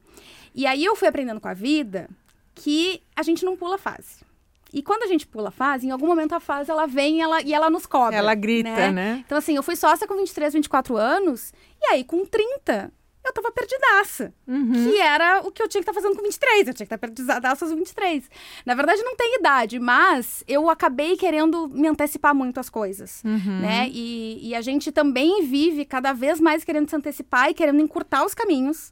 E 0.55 0.67
aí 0.67 0.85
eu 0.85 0.97
fui 0.97 1.09
aprendendo 1.09 1.41
com 1.41 1.49
a 1.49 1.55
vida 1.55 2.09
que 2.55 3.03
a 3.15 3.23
gente 3.23 3.45
não 3.45 3.57
pula 3.57 3.77
fase. 3.77 4.25
E 4.73 4.83
quando 4.83 5.03
a 5.03 5.07
gente 5.07 5.27
pula 5.27 5.49
a 5.49 5.53
fase, 5.53 5.87
em 5.87 5.91
algum 5.91 6.07
momento 6.07 6.35
a 6.35 6.41
fase 6.41 6.71
ela 6.71 6.87
vem 6.87 7.21
ela, 7.21 7.43
e 7.43 7.53
ela 7.53 7.69
nos 7.69 7.87
cobra. 7.87 8.17
Ela 8.17 8.35
grita, 8.35 8.71
né? 8.71 8.91
né? 8.91 9.25
Então, 9.25 9.37
assim, 9.37 9.55
eu 9.55 9.63
fui 9.63 9.77
sócia 9.77 10.07
com 10.07 10.17
23, 10.17 10.55
24 10.55 10.97
anos, 10.97 11.53
e 11.81 11.93
aí 11.93 12.05
com 12.05 12.25
30 12.25 12.93
eu 13.25 13.33
tava 13.33 13.53
perdidaça. 13.53 14.35
Uhum. 14.47 14.73
Que 14.73 14.99
era 14.99 15.43
o 15.45 15.53
que 15.53 15.63
eu 15.63 15.69
tinha 15.69 15.83
que 15.83 15.89
estar 15.89 15.93
tá 15.93 16.01
fazendo 16.01 16.17
com 16.17 16.23
23. 16.23 16.69
Eu 16.69 16.75
tinha 16.75 16.87
que 16.87 16.95
estar 16.95 16.99
tá 16.99 17.07
perdidaça 17.07 17.65
aos 17.65 17.73
23. 17.73 18.29
Na 18.67 18.75
verdade, 18.75 19.03
não 19.03 19.17
tem 19.17 19.37
idade, 19.39 19.79
mas 19.79 20.43
eu 20.49 20.69
acabei 20.69 21.17
querendo 21.17 21.69
me 21.69 21.87
antecipar 21.87 22.35
muito 22.35 22.59
às 22.59 22.69
coisas, 22.69 23.23
uhum. 23.25 23.61
né? 23.61 23.89
E, 23.93 24.49
e 24.49 24.55
a 24.55 24.61
gente 24.61 24.91
também 24.91 25.45
vive 25.45 25.85
cada 25.85 26.13
vez 26.13 26.41
mais 26.41 26.65
querendo 26.65 26.89
se 26.89 26.97
antecipar 26.97 27.51
e 27.51 27.55
querendo 27.55 27.81
encurtar 27.81 28.25
os 28.25 28.35
caminhos 28.35 28.91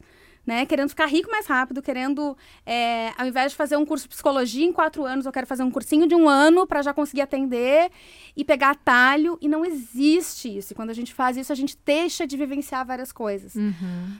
né? 0.50 0.66
Querendo 0.66 0.88
ficar 0.88 1.06
rico 1.06 1.30
mais 1.30 1.46
rápido, 1.46 1.80
querendo, 1.80 2.36
é, 2.66 3.12
ao 3.16 3.24
invés 3.24 3.52
de 3.52 3.56
fazer 3.56 3.76
um 3.76 3.86
curso 3.86 4.06
de 4.06 4.08
psicologia 4.08 4.66
em 4.66 4.72
quatro 4.72 5.04
anos, 5.04 5.24
eu 5.24 5.30
quero 5.30 5.46
fazer 5.46 5.62
um 5.62 5.70
cursinho 5.70 6.08
de 6.08 6.14
um 6.16 6.28
ano 6.28 6.66
para 6.66 6.82
já 6.82 6.92
conseguir 6.92 7.20
atender 7.20 7.88
e 8.36 8.44
pegar 8.44 8.70
atalho. 8.70 9.38
E 9.40 9.46
não 9.46 9.64
existe 9.64 10.58
isso. 10.58 10.72
E 10.72 10.74
quando 10.74 10.90
a 10.90 10.92
gente 10.92 11.14
faz 11.14 11.36
isso, 11.36 11.52
a 11.52 11.54
gente 11.54 11.78
deixa 11.86 12.26
de 12.26 12.36
vivenciar 12.36 12.84
várias 12.84 13.12
coisas. 13.12 13.54
Uhum. 13.54 14.18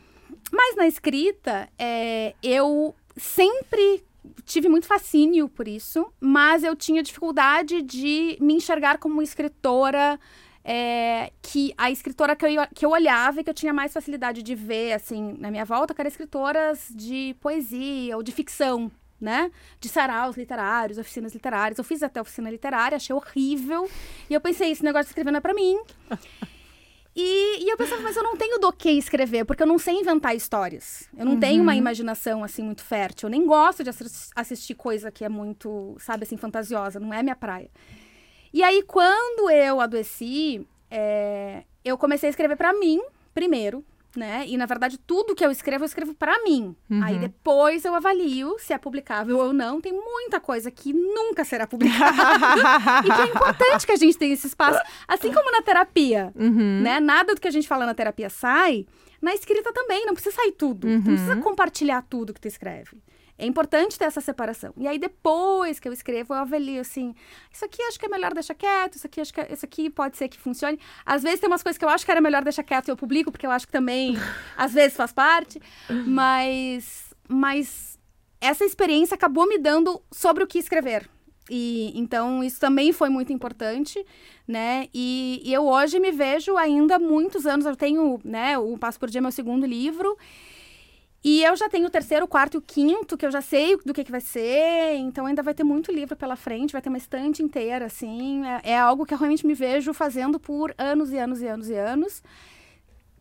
Mas 0.53 0.77
na 0.77 0.87
escrita, 0.87 1.69
é, 1.77 2.33
eu 2.40 2.95
sempre 3.16 4.05
tive 4.45 4.69
muito 4.69 4.87
fascínio 4.87 5.49
por 5.49 5.66
isso, 5.66 6.07
mas 6.21 6.62
eu 6.62 6.77
tinha 6.77 7.03
dificuldade 7.03 7.83
de 7.83 8.38
me 8.40 8.55
enxergar 8.55 8.99
como 8.99 9.21
escritora 9.21 10.16
é, 10.64 11.33
que 11.42 11.73
a 11.77 11.90
escritora 11.90 12.37
que 12.37 12.44
eu, 12.44 12.66
que 12.75 12.85
eu 12.85 12.90
olhava 12.90 13.40
e 13.40 13.44
que 13.44 13.51
eu 13.51 13.55
tinha 13.55 13.73
mais 13.73 13.92
facilidade 13.92 14.42
de 14.42 14.55
ver, 14.55 14.92
assim, 14.92 15.37
na 15.38 15.51
minha 15.51 15.64
volta, 15.64 15.94
que 15.94 16.01
eram 16.01 16.09
escritoras 16.09 16.88
de 16.94 17.35
poesia 17.40 18.16
ou 18.16 18.23
de 18.23 18.33
ficção, 18.33 18.90
né? 19.20 19.51
De 19.81 19.88
saraus 19.88 20.37
literários, 20.37 20.99
oficinas 20.99 21.33
literárias. 21.33 21.79
Eu 21.79 21.85
fiz 21.85 22.03
até 22.03 22.20
oficina 22.20 22.51
literária, 22.51 22.96
achei 22.96 23.14
horrível. 23.14 23.88
E 24.29 24.35
eu 24.35 24.40
pensei, 24.40 24.70
esse 24.70 24.85
negócio 24.85 25.07
de 25.07 25.11
escrever 25.11 25.31
não 25.31 25.38
é 25.38 25.40
pra 25.40 25.55
mim. 25.55 25.79
E, 27.14 27.64
e, 27.64 27.68
eu 27.68 27.77
pensava, 27.77 28.01
mas 28.03 28.16
eu 28.16 28.23
não 28.23 28.37
tenho 28.37 28.61
do 28.61 28.73
que 28.73 28.88
escrever, 28.90 29.44
porque 29.44 29.62
eu 29.62 29.66
não 29.66 29.79
sei 29.79 29.94
inventar 29.94 30.35
histórias. 30.35 31.09
Eu 31.16 31.25
não 31.25 31.33
uhum. 31.33 31.40
tenho 31.40 31.62
uma 31.62 31.73
uhum. 31.73 31.79
imaginação, 31.79 32.44
assim, 32.44 32.62
muito 32.62 32.85
fértil. 32.85 33.27
Eu 33.27 33.31
nem 33.31 33.44
gosto 33.44 33.83
de 33.83 33.90
assistir 34.37 34.75
coisa 34.75 35.11
que 35.11 35.25
é 35.25 35.29
muito, 35.29 35.96
sabe, 35.99 36.23
assim, 36.23 36.37
fantasiosa. 36.37 37.01
Não 37.01 37.12
é 37.12 37.20
minha 37.23 37.35
praia. 37.35 37.68
E 38.52 38.62
aí, 38.62 38.82
quando 38.82 39.50
eu 39.50 39.80
adoeci, 39.80 40.66
é, 40.90 41.62
eu 41.84 41.96
comecei 41.96 42.28
a 42.28 42.30
escrever 42.30 42.56
para 42.56 42.72
mim, 42.72 43.00
primeiro, 43.32 43.84
né? 44.16 44.44
E 44.46 44.56
na 44.56 44.66
verdade 44.66 44.98
tudo 44.98 45.36
que 45.36 45.44
eu 45.44 45.52
escrevo 45.52 45.84
eu 45.84 45.86
escrevo 45.86 46.14
para 46.14 46.42
mim. 46.42 46.74
Uhum. 46.90 47.00
Aí 47.04 47.18
depois 47.18 47.84
eu 47.84 47.94
avalio 47.94 48.56
se 48.58 48.72
é 48.72 48.78
publicável 48.78 49.38
ou 49.38 49.52
não. 49.52 49.80
Tem 49.80 49.92
muita 49.92 50.40
coisa 50.40 50.68
que 50.68 50.92
nunca 50.92 51.44
será 51.44 51.64
publicada 51.66 52.16
e 53.06 53.14
que 53.14 53.20
é 53.22 53.26
importante 53.26 53.86
que 53.86 53.92
a 53.92 53.96
gente 53.96 54.18
tenha 54.18 54.34
esse 54.34 54.48
espaço, 54.48 54.80
assim 55.06 55.32
como 55.32 55.52
na 55.52 55.62
terapia, 55.62 56.32
Uhum. 56.34 56.80
né? 56.82 56.98
Nada 56.98 57.34
do 57.36 57.40
que 57.40 57.46
a 57.48 57.52
gente 57.52 57.68
fala 57.68 57.86
na 57.86 57.94
terapia 57.94 58.28
sai. 58.28 58.84
Na 59.22 59.34
escrita 59.34 59.72
também, 59.72 60.04
não 60.06 60.14
precisa 60.14 60.34
sair 60.34 60.52
tudo. 60.52 60.86
Uhum. 60.88 60.94
Não 60.94 61.02
precisa 61.02 61.36
compartilhar 61.36 62.02
tudo 62.08 62.32
que 62.34 62.40
tu 62.40 62.48
escreve. 62.48 62.96
É 63.40 63.46
importante 63.46 63.98
ter 63.98 64.05
essa 64.05 64.20
separação. 64.20 64.72
E 64.76 64.87
aí, 64.87 64.98
depois 64.98 65.81
que 65.81 65.88
eu 65.88 65.92
escrevo, 65.92 66.35
eu 66.35 66.38
avalio 66.38 66.81
assim: 66.81 67.14
isso 67.53 67.64
aqui 67.64 67.83
acho 67.83 67.98
que 67.98 68.07
é 68.07 68.09
melhor 68.09 68.35
deixar 68.35 68.55
quieto, 68.55 68.94
isso 68.96 69.07
aqui 69.07 69.20
acho 69.20 69.33
que 69.33 69.40
é- 69.40 69.53
isso 69.53 69.64
aqui 69.64 69.88
pode 69.90 70.16
ser 70.16 70.29
que 70.29 70.38
funcione. 70.38 70.79
Às 71.05 71.22
vezes 71.22 71.40
tem 71.40 71.48
umas 71.48 71.62
coisas 71.62 71.79
que 71.79 71.85
eu 71.85 71.88
acho 71.88 72.05
que 72.05 72.11
era 72.11 72.20
melhor 72.20 72.42
deixar 72.44 72.62
quieto 72.62 72.88
e 72.88 72.90
eu 72.90 72.96
publico, 72.96 73.31
porque 73.33 73.46
eu 73.46 73.50
acho 73.50 73.66
que 73.66 73.72
também, 73.72 74.14
às 74.57 74.72
vezes, 74.74 74.96
faz 74.96 75.12
parte. 75.12 75.61
Mas, 76.07 77.14
mas 77.29 77.98
essa 78.40 78.64
experiência 78.64 79.14
acabou 79.14 79.46
me 79.48 79.59
dando 79.59 80.00
sobre 80.12 80.44
o 80.44 80.46
que 80.46 80.59
escrever. 80.59 81.09
E 81.48 81.92
então 81.98 82.44
isso 82.44 82.61
também 82.61 82.92
foi 82.92 83.09
muito 83.09 83.33
importante, 83.33 84.05
né? 84.46 84.87
E, 84.94 85.40
e 85.44 85.53
eu 85.53 85.66
hoje 85.66 85.98
me 85.98 86.12
vejo 86.12 86.57
ainda 86.57 86.96
há 86.96 86.98
muitos 86.98 87.44
anos. 87.46 87.66
Eu 87.66 87.74
tenho, 87.74 88.20
né? 88.24 88.57
O 88.59 88.79
Passo 88.79 89.00
por 89.00 89.11
Dia 89.11 89.18
é 89.18 89.22
meu 89.22 89.33
segundo 89.33 89.66
livro. 89.66 90.16
E 91.22 91.44
eu 91.44 91.54
já 91.54 91.68
tenho 91.68 91.87
o 91.87 91.90
terceiro, 91.90 92.24
o 92.24 92.28
quarto 92.28 92.54
e 92.54 92.59
o 92.59 92.62
quinto, 92.62 93.16
que 93.16 93.26
eu 93.26 93.30
já 93.30 93.42
sei 93.42 93.76
do 93.85 93.92
que, 93.92 94.04
que 94.04 94.11
vai 94.11 94.22
ser. 94.22 94.96
Então 94.96 95.26
ainda 95.26 95.42
vai 95.42 95.52
ter 95.52 95.64
muito 95.64 95.92
livro 95.92 96.16
pela 96.16 96.35
frente, 96.35 96.72
vai 96.72 96.80
ter 96.80 96.88
uma 96.88 96.96
estante 96.98 97.42
inteira, 97.42 97.87
assim. 97.87 98.44
É, 98.46 98.72
é 98.72 98.78
algo 98.78 99.04
que 99.04 99.12
eu 99.12 99.18
realmente 99.18 99.46
me 99.46 99.54
vejo 99.54 99.92
fazendo 99.92 100.40
por 100.40 100.74
anos 100.78 101.12
e 101.12 101.18
anos 101.18 101.42
e 101.42 101.46
anos 101.46 101.68
e 101.68 101.74
anos. 101.74 102.22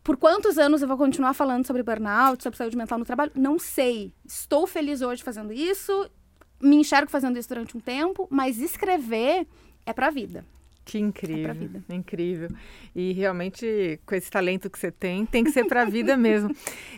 Por 0.02 0.16
quantos 0.16 0.56
anos 0.56 0.80
eu 0.80 0.88
vou 0.88 0.96
continuar 0.96 1.34
falando 1.34 1.66
sobre 1.66 1.82
burnout, 1.82 2.42
sobre 2.42 2.56
saúde 2.56 2.76
mental 2.76 2.98
no 2.98 3.04
trabalho? 3.04 3.32
Não 3.34 3.58
sei. 3.58 4.14
Estou 4.24 4.66
feliz 4.66 5.02
hoje 5.02 5.22
fazendo 5.22 5.52
isso, 5.52 6.10
me 6.58 6.76
enxergo 6.76 7.10
fazendo 7.10 7.38
isso 7.38 7.50
durante 7.50 7.76
um 7.76 7.80
tempo, 7.80 8.26
mas 8.30 8.58
escrever 8.58 9.46
é 9.84 9.92
pra 9.92 10.08
vida. 10.08 10.44
Que 10.90 10.98
incrível, 10.98 11.50
É 11.50 11.54
vida. 11.54 11.84
incrível. 11.90 12.48
E 12.96 13.12
realmente, 13.12 14.00
com 14.04 14.14
esse 14.14 14.30
talento 14.30 14.68
que 14.68 14.78
você 14.78 14.90
tem, 14.90 15.24
tem 15.24 15.44
que 15.44 15.52
ser 15.52 15.64
para 15.66 15.82
a 15.82 15.84
vida 15.84 16.16
mesmo. 16.18 16.50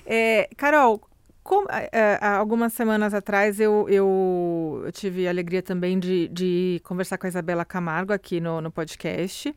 É, 0.07 0.49
Carol, 0.57 1.01
como- 1.43 1.67
é, 1.71 1.89
é, 1.93 2.19
algumas 2.23 2.73
semanas 2.73 3.13
atrás 3.13 3.61
eu, 3.61 3.87
eu, 3.89 4.83
eu 4.87 4.93
tive 4.93 5.27
a 5.27 5.31
alegria 5.31 5.63
também 5.63 5.99
de, 5.99 6.29
de 6.29 6.81
conversar 6.85 7.19
com 7.19 7.27
a 7.27 7.29
Isabela 7.29 7.65
Camargo 7.65 8.13
aqui 8.13 8.41
no, 8.41 8.61
no 8.61 8.71
podcast. 8.71 9.55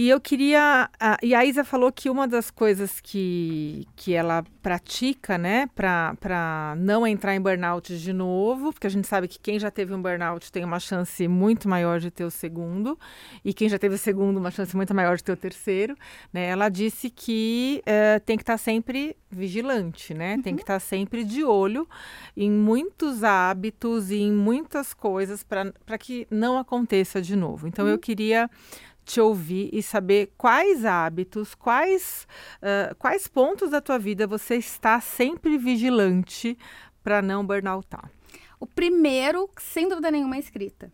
E 0.00 0.08
eu 0.08 0.20
queria. 0.20 0.88
A, 1.00 1.18
e 1.20 1.34
a 1.34 1.44
Isa 1.44 1.64
falou 1.64 1.90
que 1.90 2.08
uma 2.08 2.28
das 2.28 2.52
coisas 2.52 3.00
que, 3.00 3.84
que 3.96 4.14
ela 4.14 4.44
pratica, 4.62 5.36
né, 5.36 5.68
para 5.74 6.76
não 6.78 7.04
entrar 7.04 7.34
em 7.34 7.40
burnout 7.40 7.98
de 7.98 8.12
novo, 8.12 8.72
porque 8.72 8.86
a 8.86 8.90
gente 8.90 9.08
sabe 9.08 9.26
que 9.26 9.40
quem 9.40 9.58
já 9.58 9.72
teve 9.72 9.92
um 9.92 10.00
burnout 10.00 10.52
tem 10.52 10.64
uma 10.64 10.78
chance 10.78 11.26
muito 11.26 11.68
maior 11.68 11.98
de 11.98 12.12
ter 12.12 12.22
o 12.22 12.30
segundo, 12.30 12.96
e 13.44 13.52
quem 13.52 13.68
já 13.68 13.76
teve 13.76 13.96
o 13.96 13.98
segundo, 13.98 14.36
uma 14.36 14.52
chance 14.52 14.76
muito 14.76 14.94
maior 14.94 15.16
de 15.16 15.24
ter 15.24 15.32
o 15.32 15.36
terceiro, 15.36 15.96
né? 16.32 16.46
Ela 16.46 16.68
disse 16.68 17.10
que 17.10 17.82
eh, 17.84 18.20
tem 18.20 18.36
que 18.36 18.44
estar 18.44 18.56
sempre 18.56 19.16
vigilante, 19.28 20.14
né? 20.14 20.38
Tem 20.44 20.54
que 20.54 20.62
estar 20.62 20.78
sempre 20.78 21.24
de 21.24 21.42
olho 21.42 21.88
em 22.36 22.48
muitos 22.48 23.24
hábitos 23.24 24.12
e 24.12 24.18
em 24.18 24.32
muitas 24.32 24.94
coisas 24.94 25.42
para 25.42 25.98
que 25.98 26.24
não 26.30 26.56
aconteça 26.56 27.20
de 27.20 27.34
novo. 27.34 27.66
Então, 27.66 27.88
eu 27.88 27.98
queria 27.98 28.48
te 29.08 29.20
ouvir 29.20 29.70
e 29.72 29.82
saber 29.82 30.34
quais 30.36 30.84
hábitos, 30.84 31.54
quais, 31.54 32.28
ah, 32.60 32.94
quais 32.98 33.26
pontos 33.26 33.70
da 33.70 33.80
tua 33.80 33.98
vida 33.98 34.26
você 34.26 34.56
está 34.56 35.00
sempre 35.00 35.56
vigilante 35.56 36.56
para 37.02 37.22
não 37.22 37.44
burnoutar. 37.44 38.10
O 38.60 38.66
primeiro, 38.66 39.48
sem 39.58 39.88
dúvida 39.88 40.10
nenhuma, 40.10 40.36
é 40.36 40.40
escrita. 40.40 40.92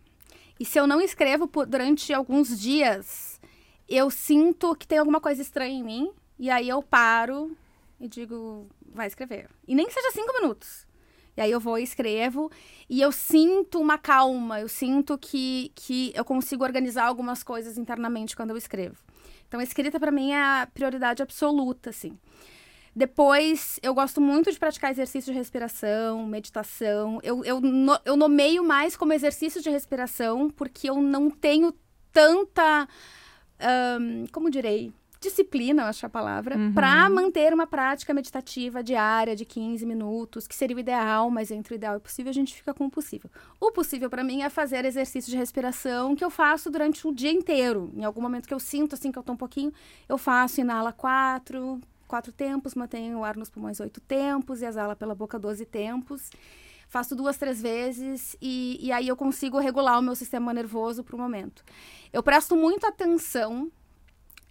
E 0.61 0.65
se 0.65 0.79
eu 0.79 0.87
não 0.87 1.01
escrevo 1.01 1.49
por- 1.49 1.67
durante 1.67 2.13
alguns 2.15 2.59
dias, 2.61 3.41
eu 3.89 4.09
sinto 4.11 4.77
que 4.77 4.87
tem 4.87 4.99
alguma 4.99 5.21
coisa 5.21 5.43
estranha 5.43 5.75
em 5.75 5.83
mim, 5.83 6.13
e 6.39 6.49
aí 6.51 6.69
eu 6.69 6.83
paro 6.83 7.57
e 7.99 8.07
digo, 8.07 8.69
vai 8.95 9.09
escrever. 9.09 9.49
E 9.67 9.75
nem 9.75 9.87
que 9.87 9.93
seja 9.93 10.13
cinco 10.13 10.33
minutos. 10.35 10.87
E 11.37 11.41
aí 11.41 11.51
eu 11.51 11.59
vou 11.61 11.79
e 11.79 11.83
escrevo, 11.83 12.51
e 12.89 13.01
eu 13.01 13.11
sinto 13.11 13.81
uma 13.81 13.99
calma, 13.99 14.61
eu 14.61 14.69
sinto 14.69 15.19
que, 15.19 15.73
que 15.75 16.13
eu 16.15 16.25
consigo 16.25 16.63
organizar 16.63 17.07
algumas 17.07 17.43
coisas 17.43 17.77
internamente 17.77 18.37
quando 18.37 18.51
eu 18.51 18.57
escrevo. 18.57 18.97
Então, 19.49 19.59
a 19.61 19.65
escrita 19.65 19.99
para 19.99 20.11
mim 20.13 20.31
é 20.33 20.41
a 20.43 20.69
prioridade 20.73 21.23
absoluta, 21.23 21.91
assim. 21.91 22.17
Depois, 22.97 23.81
eu 23.83 23.93
gosto 23.93 24.21
muito 24.21 24.53
de 24.53 24.59
praticar 24.59 24.91
exercício 24.93 25.33
de 25.33 25.39
respiração, 25.39 26.25
meditação. 26.27 27.19
Eu, 27.25 27.45
eu, 27.45 27.61
no- 27.61 27.99
eu 28.05 28.17
nomeio 28.17 28.63
mais 28.63 28.97
como 28.97 29.13
exercício 29.13 29.61
de 29.61 29.69
respiração, 29.69 30.49
porque 30.49 30.89
eu 30.89 31.03
não 31.03 31.29
tenho 31.29 31.75
tanta. 32.13 32.89
ahn, 33.59 34.27
como 34.31 34.49
direi? 34.51 34.93
Disciplina, 35.25 35.85
eu 35.85 35.87
acho 35.87 36.05
a 36.05 36.09
palavra, 36.11 36.55
para 36.75 37.09
manter 37.09 37.55
uma 37.55 37.67
prática 37.67 38.13
meditativa 38.13 38.83
diária 38.83 39.35
de 39.35 39.47
15 39.47 39.87
minutos, 39.87 40.47
que 40.47 40.55
seria 40.55 40.77
o 40.77 40.79
ideal, 40.79 41.31
mas 41.31 41.51
entre 41.51 41.73
o 41.73 41.77
ideal 41.77 41.95
e 41.95 41.97
o 41.97 42.01
possível, 42.01 42.29
a 42.29 42.35
gente 42.35 42.55
fica 42.55 42.75
com 42.75 42.85
o 42.85 42.91
possível. 42.91 43.31
O 43.59 43.73
possível 43.73 44.11
para 44.11 44.23
mim 44.23 44.43
é 44.43 44.51
fazer 44.51 44.85
exercício 44.85 45.31
de 45.31 45.37
respiração 45.39 46.15
que 46.15 46.23
eu 46.23 46.29
faço 46.29 46.71
durante 46.71 47.09
o 47.09 47.13
dia 47.13 47.33
inteiro. 47.33 47.91
Em 47.97 48.05
algum 48.05 48.21
momento 48.21 48.47
que 48.47 48.53
eu 48.53 48.61
sinto 48.61 48.95
assim 48.95 49.11
que 49.11 49.19
eu 49.19 49.23
tô 49.23 49.33
um 49.33 49.37
pouquinho, 49.37 49.73
eu 50.07 50.19
faço 50.19 50.61
inala 50.61 50.93
quatro, 50.93 51.81
quatro 52.07 52.31
tempos, 52.31 52.75
mantenho 52.75 53.21
o 53.21 53.25
ar 53.25 53.35
nos 53.35 53.49
pulmões 53.49 53.81
oito 53.81 54.03
tempos 54.03 54.61
e 54.61 54.67
exala 54.67 54.95
pela 54.95 55.15
boca 55.15 55.39
12 55.39 55.65
tempos. 55.65 56.31
Faço 56.87 57.17
duas, 57.17 57.39
três 57.39 57.63
vezes 57.63 58.37
e, 58.43 58.79
e 58.79 58.93
aí 58.93 59.09
eu 59.09 59.17
consigo 59.17 59.59
regular 59.59 59.99
o 59.99 60.03
meu 60.03 60.15
sistema 60.15 60.53
nervoso 60.53 61.03
para 61.03 61.17
o 61.17 61.19
momento. 61.19 61.65
Eu 62.13 62.23
presto 62.23 62.55
muito 62.55 62.87
atenção 62.87 63.73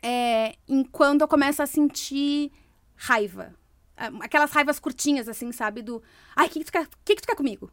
é, 0.04 0.56
em 0.68 0.84
quando 0.84 1.22
eu 1.22 1.28
começo 1.28 1.64
a 1.64 1.66
sentir 1.66 2.52
raiva. 2.96 3.56
Ah, 3.98 4.12
Aquelas 4.22 4.52
raivas 4.52 4.80
curtinhas, 4.80 5.28
assim, 5.30 5.52
sabe? 5.52 5.82
Do. 5.82 6.04
Ai, 6.36 6.48
o 6.48 6.50
que, 6.50 6.60
que, 6.60 6.66
tu 6.66 6.72
quer- 6.72 6.88
que, 7.06 7.16
que 7.16 7.22
tu 7.22 7.28
quer 7.28 7.36
comigo? 7.36 7.72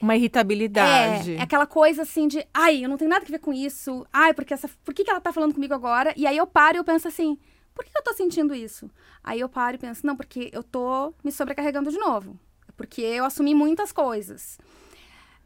Uma 0.00 0.16
irritabilidade. 0.16 1.34
É, 1.34 1.36
é 1.36 1.42
aquela 1.42 1.66
coisa 1.66 2.02
assim 2.02 2.26
de, 2.26 2.44
ai, 2.52 2.84
eu 2.84 2.88
não 2.88 2.96
tenho 2.96 3.10
nada 3.10 3.24
a 3.24 3.28
ver 3.28 3.38
com 3.38 3.52
isso. 3.52 4.04
Ai, 4.12 4.34
porque 4.34 4.52
essa, 4.54 4.68
por 4.84 4.92
que, 4.94 5.04
que 5.04 5.10
ela 5.10 5.20
tá 5.20 5.32
falando 5.32 5.54
comigo 5.54 5.74
agora? 5.74 6.12
E 6.16 6.26
aí 6.26 6.36
eu 6.36 6.46
paro 6.46 6.76
e 6.76 6.80
eu 6.80 6.84
penso 6.84 7.06
assim, 7.06 7.38
por 7.74 7.84
que 7.84 7.90
eu 7.96 8.02
tô 8.02 8.12
sentindo 8.12 8.52
isso? 8.54 8.90
Aí 9.22 9.38
eu 9.38 9.48
paro 9.48 9.76
e 9.76 9.78
penso, 9.78 10.04
não, 10.04 10.16
porque 10.16 10.50
eu 10.52 10.62
tô 10.64 11.14
me 11.22 11.30
sobrecarregando 11.30 11.90
de 11.90 11.98
novo. 11.98 12.36
Porque 12.76 13.00
eu 13.00 13.24
assumi 13.24 13.54
muitas 13.54 13.92
coisas. 13.92 14.58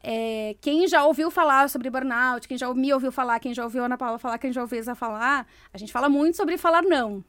É, 0.09 0.55
quem 0.61 0.87
já 0.87 1.05
ouviu 1.05 1.33
falar 1.33 1.69
sobre 1.69 1.91
burnout, 1.91 2.47
quem 2.47 2.57
já 2.57 2.73
me 2.73 2.95
ouviu 2.95 3.11
falar, 3.11 3.41
quem 3.41 3.53
já 3.53 3.65
ouviu 3.65 3.83
Ana 3.83 3.99
Paula 3.99 4.21
falar, 4.21 4.39
quem 4.39 4.53
já 4.53 4.61
ouviu 4.61 4.79
Isa 4.79 4.95
falar, 4.95 5.45
a 5.75 5.79
gente 5.79 5.93
fala 5.93 6.09
muito 6.09 6.37
sobre 6.37 6.57
falar 6.57 6.83
não. 6.83 7.25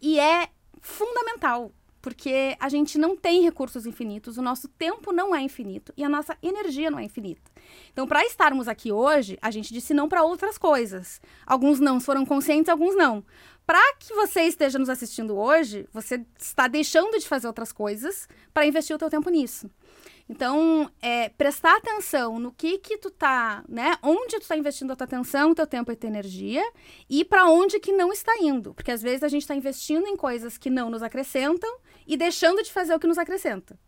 E 0.00 0.18
é 0.18 0.48
fundamental, 0.80 1.70
porque 2.00 2.56
a 2.58 2.70
gente 2.70 2.96
não 2.96 3.14
tem 3.14 3.42
recursos 3.42 3.84
infinitos, 3.84 4.38
o 4.38 4.42
nosso 4.42 4.66
tempo 4.66 5.12
não 5.12 5.36
é 5.36 5.42
infinito 5.42 5.92
e 5.94 6.02
a 6.02 6.08
nossa 6.08 6.34
energia 6.42 6.90
não 6.90 6.98
é 6.98 7.04
infinita. 7.04 7.52
Então, 7.92 8.06
para 8.06 8.24
estarmos 8.24 8.66
aqui 8.66 8.90
hoje, 8.90 9.38
a 9.42 9.50
gente 9.50 9.70
disse 9.70 9.92
não 9.92 10.08
para 10.08 10.22
outras 10.22 10.56
coisas. 10.56 11.20
Alguns 11.44 11.80
não 11.80 12.00
foram 12.00 12.24
conscientes, 12.24 12.70
alguns 12.70 12.96
não. 12.96 13.22
Para 13.66 13.94
que 13.98 14.14
você 14.14 14.42
esteja 14.42 14.78
nos 14.78 14.88
assistindo 14.88 15.36
hoje, 15.36 15.86
você 15.92 16.24
está 16.38 16.66
deixando 16.66 17.18
de 17.18 17.28
fazer 17.28 17.46
outras 17.46 17.72
coisas 17.72 18.26
para 18.54 18.66
investir 18.66 18.96
o 18.96 18.98
teu 18.98 19.10
tempo 19.10 19.28
nisso. 19.28 19.70
Então, 20.28 20.90
é, 21.02 21.28
prestar 21.28 21.76
atenção 21.76 22.38
no 22.38 22.50
que 22.50 22.78
que 22.78 22.96
tu 22.96 23.10
tá, 23.10 23.62
né? 23.68 23.94
Onde 24.02 24.40
tu 24.40 24.48
tá 24.48 24.56
investindo 24.56 24.90
a 24.90 24.96
tua 24.96 25.04
atenção, 25.04 25.54
teu 25.54 25.66
tempo 25.66 25.92
e 25.92 25.96
tua 25.96 26.08
energia 26.08 26.64
e 27.10 27.24
para 27.24 27.44
onde 27.46 27.78
que 27.78 27.92
não 27.92 28.10
está 28.12 28.32
indo. 28.40 28.72
Porque 28.72 28.90
às 28.90 29.02
vezes 29.02 29.22
a 29.22 29.28
gente 29.28 29.42
está 29.42 29.54
investindo 29.54 30.06
em 30.06 30.16
coisas 30.16 30.56
que 30.56 30.70
não 30.70 30.88
nos 30.88 31.02
acrescentam 31.02 31.70
e 32.06 32.16
deixando 32.16 32.62
de 32.62 32.72
fazer 32.72 32.94
o 32.94 32.98
que 32.98 33.06
nos 33.06 33.18
acrescenta. 33.18 33.78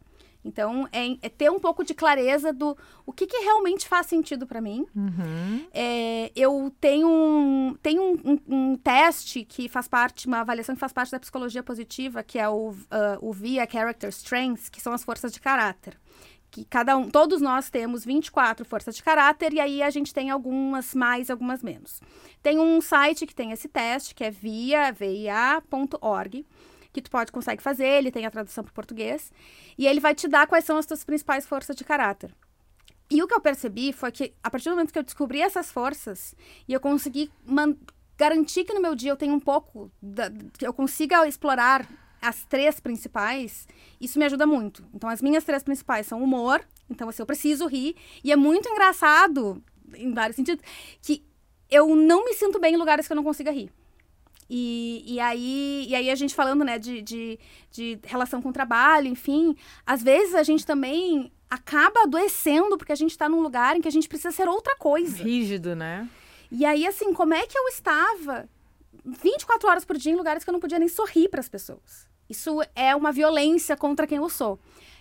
Então, 0.45 0.87
é, 0.93 1.17
é 1.23 1.29
ter 1.29 1.51
um 1.51 1.59
pouco 1.59 1.83
de 1.83 1.93
clareza 1.93 2.53
do 2.53 2.77
o 3.05 3.13
que, 3.13 3.27
que 3.27 3.39
realmente 3.39 3.89
faz 3.89 4.07
sentido 4.07 4.47
para 4.47 4.61
mim. 4.61 4.87
Uhum. 4.95 5.67
É, 5.73 6.31
eu 6.37 6.73
tenho, 6.81 7.09
um, 7.09 7.75
tenho 7.83 8.01
um, 8.03 8.33
um- 8.33 8.41
um 8.73 8.77
teste 8.77 9.43
que 9.45 9.69
faz 9.69 9.89
parte, 9.89 10.29
uma 10.29 10.41
avaliação 10.43 10.77
que 10.77 10.81
faz 10.81 10.93
parte 10.93 11.11
da 11.11 11.19
psicologia 11.19 11.65
positiva, 11.65 12.23
que 12.23 12.39
é 12.39 12.49
o, 12.49 12.75
ah, 12.91 13.19
o 13.21 13.33
VIA 13.33 13.67
Character 13.69 14.09
Strengths, 14.11 14.69
que 14.69 14.81
são 14.81 14.93
as 14.93 15.03
forças 15.03 15.33
de 15.33 15.41
caráter. 15.41 15.99
Que 16.57 16.65
cada 16.65 16.97
um, 16.97 17.11
todos 17.11 17.43
nós 17.43 17.69
temos 17.69 18.03
24 18.03 18.65
forças 18.65 18.97
de 18.97 19.03
caráter 19.03 19.53
e 19.53 19.61
aí 19.61 19.83
a 19.83 19.91
gente 19.91 20.15
tem 20.15 20.31
algumas 20.31 20.95
mais, 20.95 21.29
algumas 21.29 21.63
menos. 21.63 22.01
Tem 22.43 22.59
um 22.59 22.81
site 22.81 23.27
que 23.27 23.35
tem 23.35 23.53
esse 23.53 23.69
teste, 23.69 24.15
que 24.15 24.25
é 24.25 24.31
via, 24.31 24.91
via.org, 24.91 26.47
que 26.95 27.03
tu 27.03 27.11
pode 27.11 27.31
consegue 27.31 27.63
fazer, 27.63 27.87
ele 27.87 28.11
tem 28.11 28.25
a 28.25 28.31
tradução 28.31 28.65
para 28.65 28.73
português, 28.73 29.31
e 29.77 29.87
ele 29.87 30.01
vai 30.01 30.15
te 30.15 30.27
dar 30.27 30.47
quais 30.47 30.65
são 30.65 30.79
as 30.79 30.87
tuas 30.87 31.05
principais 31.05 31.45
forças 31.45 31.77
de 31.77 31.85
caráter. 31.85 32.35
E 33.11 33.23
o 33.23 33.29
que 33.29 33.35
eu 33.35 33.41
percebi 33.41 33.93
foi 33.93 34.11
que, 34.11 34.33
a 34.43 34.51
partir 34.51 34.71
do 34.71 34.77
momento 34.77 34.95
que 34.95 34.99
eu 34.99 35.03
descobri 35.03 35.43
essas 35.43 35.71
forças, 35.71 36.35
e 36.67 36.73
eu 36.73 36.81
consegui 36.81 37.31
garantir 38.17 38.65
que 38.65 38.73
no 38.73 38.81
meu 38.81 38.95
dia 38.95 39.11
eu 39.11 39.17
tenho 39.17 39.35
um 39.35 39.41
pouco, 39.41 39.93
da, 40.01 40.31
que 40.57 40.67
eu 40.67 40.73
consiga 40.73 41.29
explorar 41.29 41.87
as 42.21 42.45
três 42.45 42.81
principais, 42.81 43.67
isso 44.01 44.19
me 44.19 44.25
ajuda 44.25 44.47
muito. 44.47 44.85
Então, 44.95 45.09
as 45.09 45.23
minhas 45.23 45.45
três 45.45 45.63
principais 45.63 46.07
são 46.07 46.23
humor, 46.23 46.67
então 46.91 47.09
assim, 47.09 47.23
eu 47.23 47.27
preciso 47.27 47.67
rir, 47.67 47.97
e 48.23 48.33
é 48.33 48.37
muito 48.37 48.69
engraçado, 48.69 49.63
em 49.95 50.13
vários 50.13 50.37
sentidos, 50.37 50.65
que 51.03 51.25
eu 51.71 51.95
não 51.95 52.25
me 52.25 52.35
sinto 52.35 52.59
bem 52.59 52.75
em 52.75 52.79
lugares 52.79 53.07
que 53.07 53.13
eu 53.13 53.17
não 53.17 53.25
consiga 53.25 53.51
rir. 53.51 53.71
E, 54.49 55.03
e, 55.07 55.21
aí, 55.21 55.87
e 55.89 55.95
aí 55.95 56.11
a 56.11 56.15
gente 56.15 56.35
falando, 56.35 56.65
né, 56.65 56.79
de, 56.79 57.03
de, 57.03 57.39
de 57.71 57.99
relação 58.05 58.41
com 58.41 58.51
o 58.51 58.53
trabalho, 58.53 59.09
enfim, 59.09 59.57
às 59.85 60.03
vezes 60.03 60.35
a 60.35 60.45
gente 60.45 60.65
também 60.65 61.33
acaba 61.51 62.03
adoecendo 62.03 62.77
porque 62.77 62.93
a 62.93 62.97
gente 62.97 63.11
está 63.11 63.29
num 63.29 63.41
lugar 63.41 63.77
em 63.77 63.81
que 63.81 63.89
a 63.89 63.93
gente 63.93 64.09
precisa 64.09 64.31
ser 64.31 64.49
outra 64.49 64.77
coisa. 64.77 65.23
Rígido, 65.23 65.75
né? 65.75 66.09
E 66.51 66.65
aí, 66.65 66.87
assim, 66.87 67.13
como 67.13 67.35
é 67.35 67.45
que 67.45 67.59
eu 67.59 67.67
estava 67.69 68.49
24 69.05 69.69
horas 69.69 69.85
por 69.85 69.97
dia 69.97 70.13
em 70.13 70.17
lugares 70.17 70.45
que 70.45 70.51
eu 70.51 70.53
não 70.53 70.61
podia 70.61 70.79
nem 70.79 70.89
sorrir 70.89 71.29
para 71.29 71.41
as 71.41 71.49
pessoas? 71.49 72.09
Isso 72.29 72.61
é 72.75 72.95
uma 72.95 73.13
violência 73.13 73.77
contra 73.77 74.07
quem 74.07 74.19
eu 74.19 74.29
sou. 74.29 74.59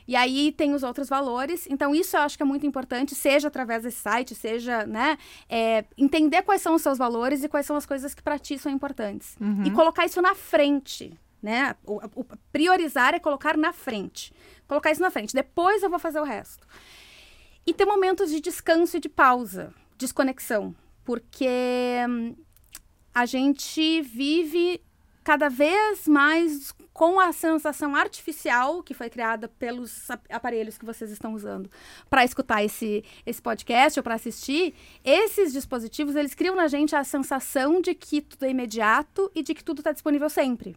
E 0.08 0.16
aí 0.16 0.52
tem 0.52 0.74
os 0.74 0.84
outros 0.84 1.10
valores. 1.10 1.68
Então, 1.70 1.94
isso 1.94 2.16
eu 2.16 2.22
acho 2.22 2.38
que 2.38 2.44
é 2.44 2.46
muito 2.46 2.66
importante, 2.66 3.16
seja 3.16 3.48
através 3.48 3.84
desse 3.84 3.98
site, 3.98 4.36
seja, 4.36 4.86
né, 4.86 5.18
é, 5.50 5.84
entender 5.98 6.44
quais 6.44 6.62
são 6.62 6.76
os 6.76 6.82
seus 6.82 6.98
valores 6.98 7.44
e 7.44 7.50
quais 7.50 7.66
são 7.66 7.76
as 7.76 7.86
coisas 7.86 8.14
que 8.14 8.22
para 8.22 8.38
ti 8.38 8.58
são 8.58 8.72
importantes. 8.72 9.36
Uhum. 9.42 9.64
E 9.66 9.72
colocar 9.72 10.06
isso 10.06 10.22
na 10.22 10.36
frente, 10.36 11.20
né? 11.42 11.76
O, 11.84 12.00
o, 12.16 12.26
priorizar 12.52 13.16
é 13.16 13.20
colocar 13.20 13.58
na 13.58 13.74
frente. 13.74 14.32
Colocar 14.68 14.92
isso 14.92 15.02
na 15.02 15.10
frente. 15.10 15.34
Depois 15.34 15.82
eu 15.82 15.90
vou 15.90 16.00
fazer 16.00 16.20
o 16.20 16.24
resto. 16.24 16.68
E 17.66 17.74
ter 17.74 17.86
momentos 17.86 18.30
de 18.30 18.40
descanso 18.40 18.98
e 18.98 19.00
de 19.00 19.10
pausa, 19.10 19.74
desconexão. 19.98 20.76
Porque 21.04 21.48
hum, 22.08 22.36
a 23.16 23.26
gente 23.26 24.02
vive 24.02 24.82
cada 25.24 25.50
vez 25.50 26.06
mais 26.06 26.76
com 26.94 27.20
a 27.20 27.32
sensação 27.32 27.96
artificial 27.96 28.84
que 28.84 28.94
foi 28.94 29.10
criada 29.10 29.48
pelos 29.48 30.08
aparelhos 30.30 30.78
que 30.78 30.86
vocês 30.86 31.10
estão 31.10 31.34
usando 31.34 31.70
para 32.10 32.24
escutar 32.24 32.64
esse, 32.64 33.04
esse 33.26 33.42
podcast 33.42 34.00
ou 34.00 34.04
para 34.04 34.16
assistir, 34.16 34.76
esses 35.04 35.52
dispositivos 35.54 36.16
eles 36.16 36.36
criam 36.36 36.56
na 36.56 36.68
gente 36.68 36.96
a 36.96 37.04
sensação 37.04 37.82
de 37.82 37.96
que 37.96 38.22
tudo 38.22 38.46
é 38.46 38.50
imediato 38.50 39.32
e 39.34 39.42
de 39.42 39.56
que 39.56 39.64
tudo 39.64 39.80
está 39.80 39.94
disponível 39.94 40.30
sempre. 40.30 40.76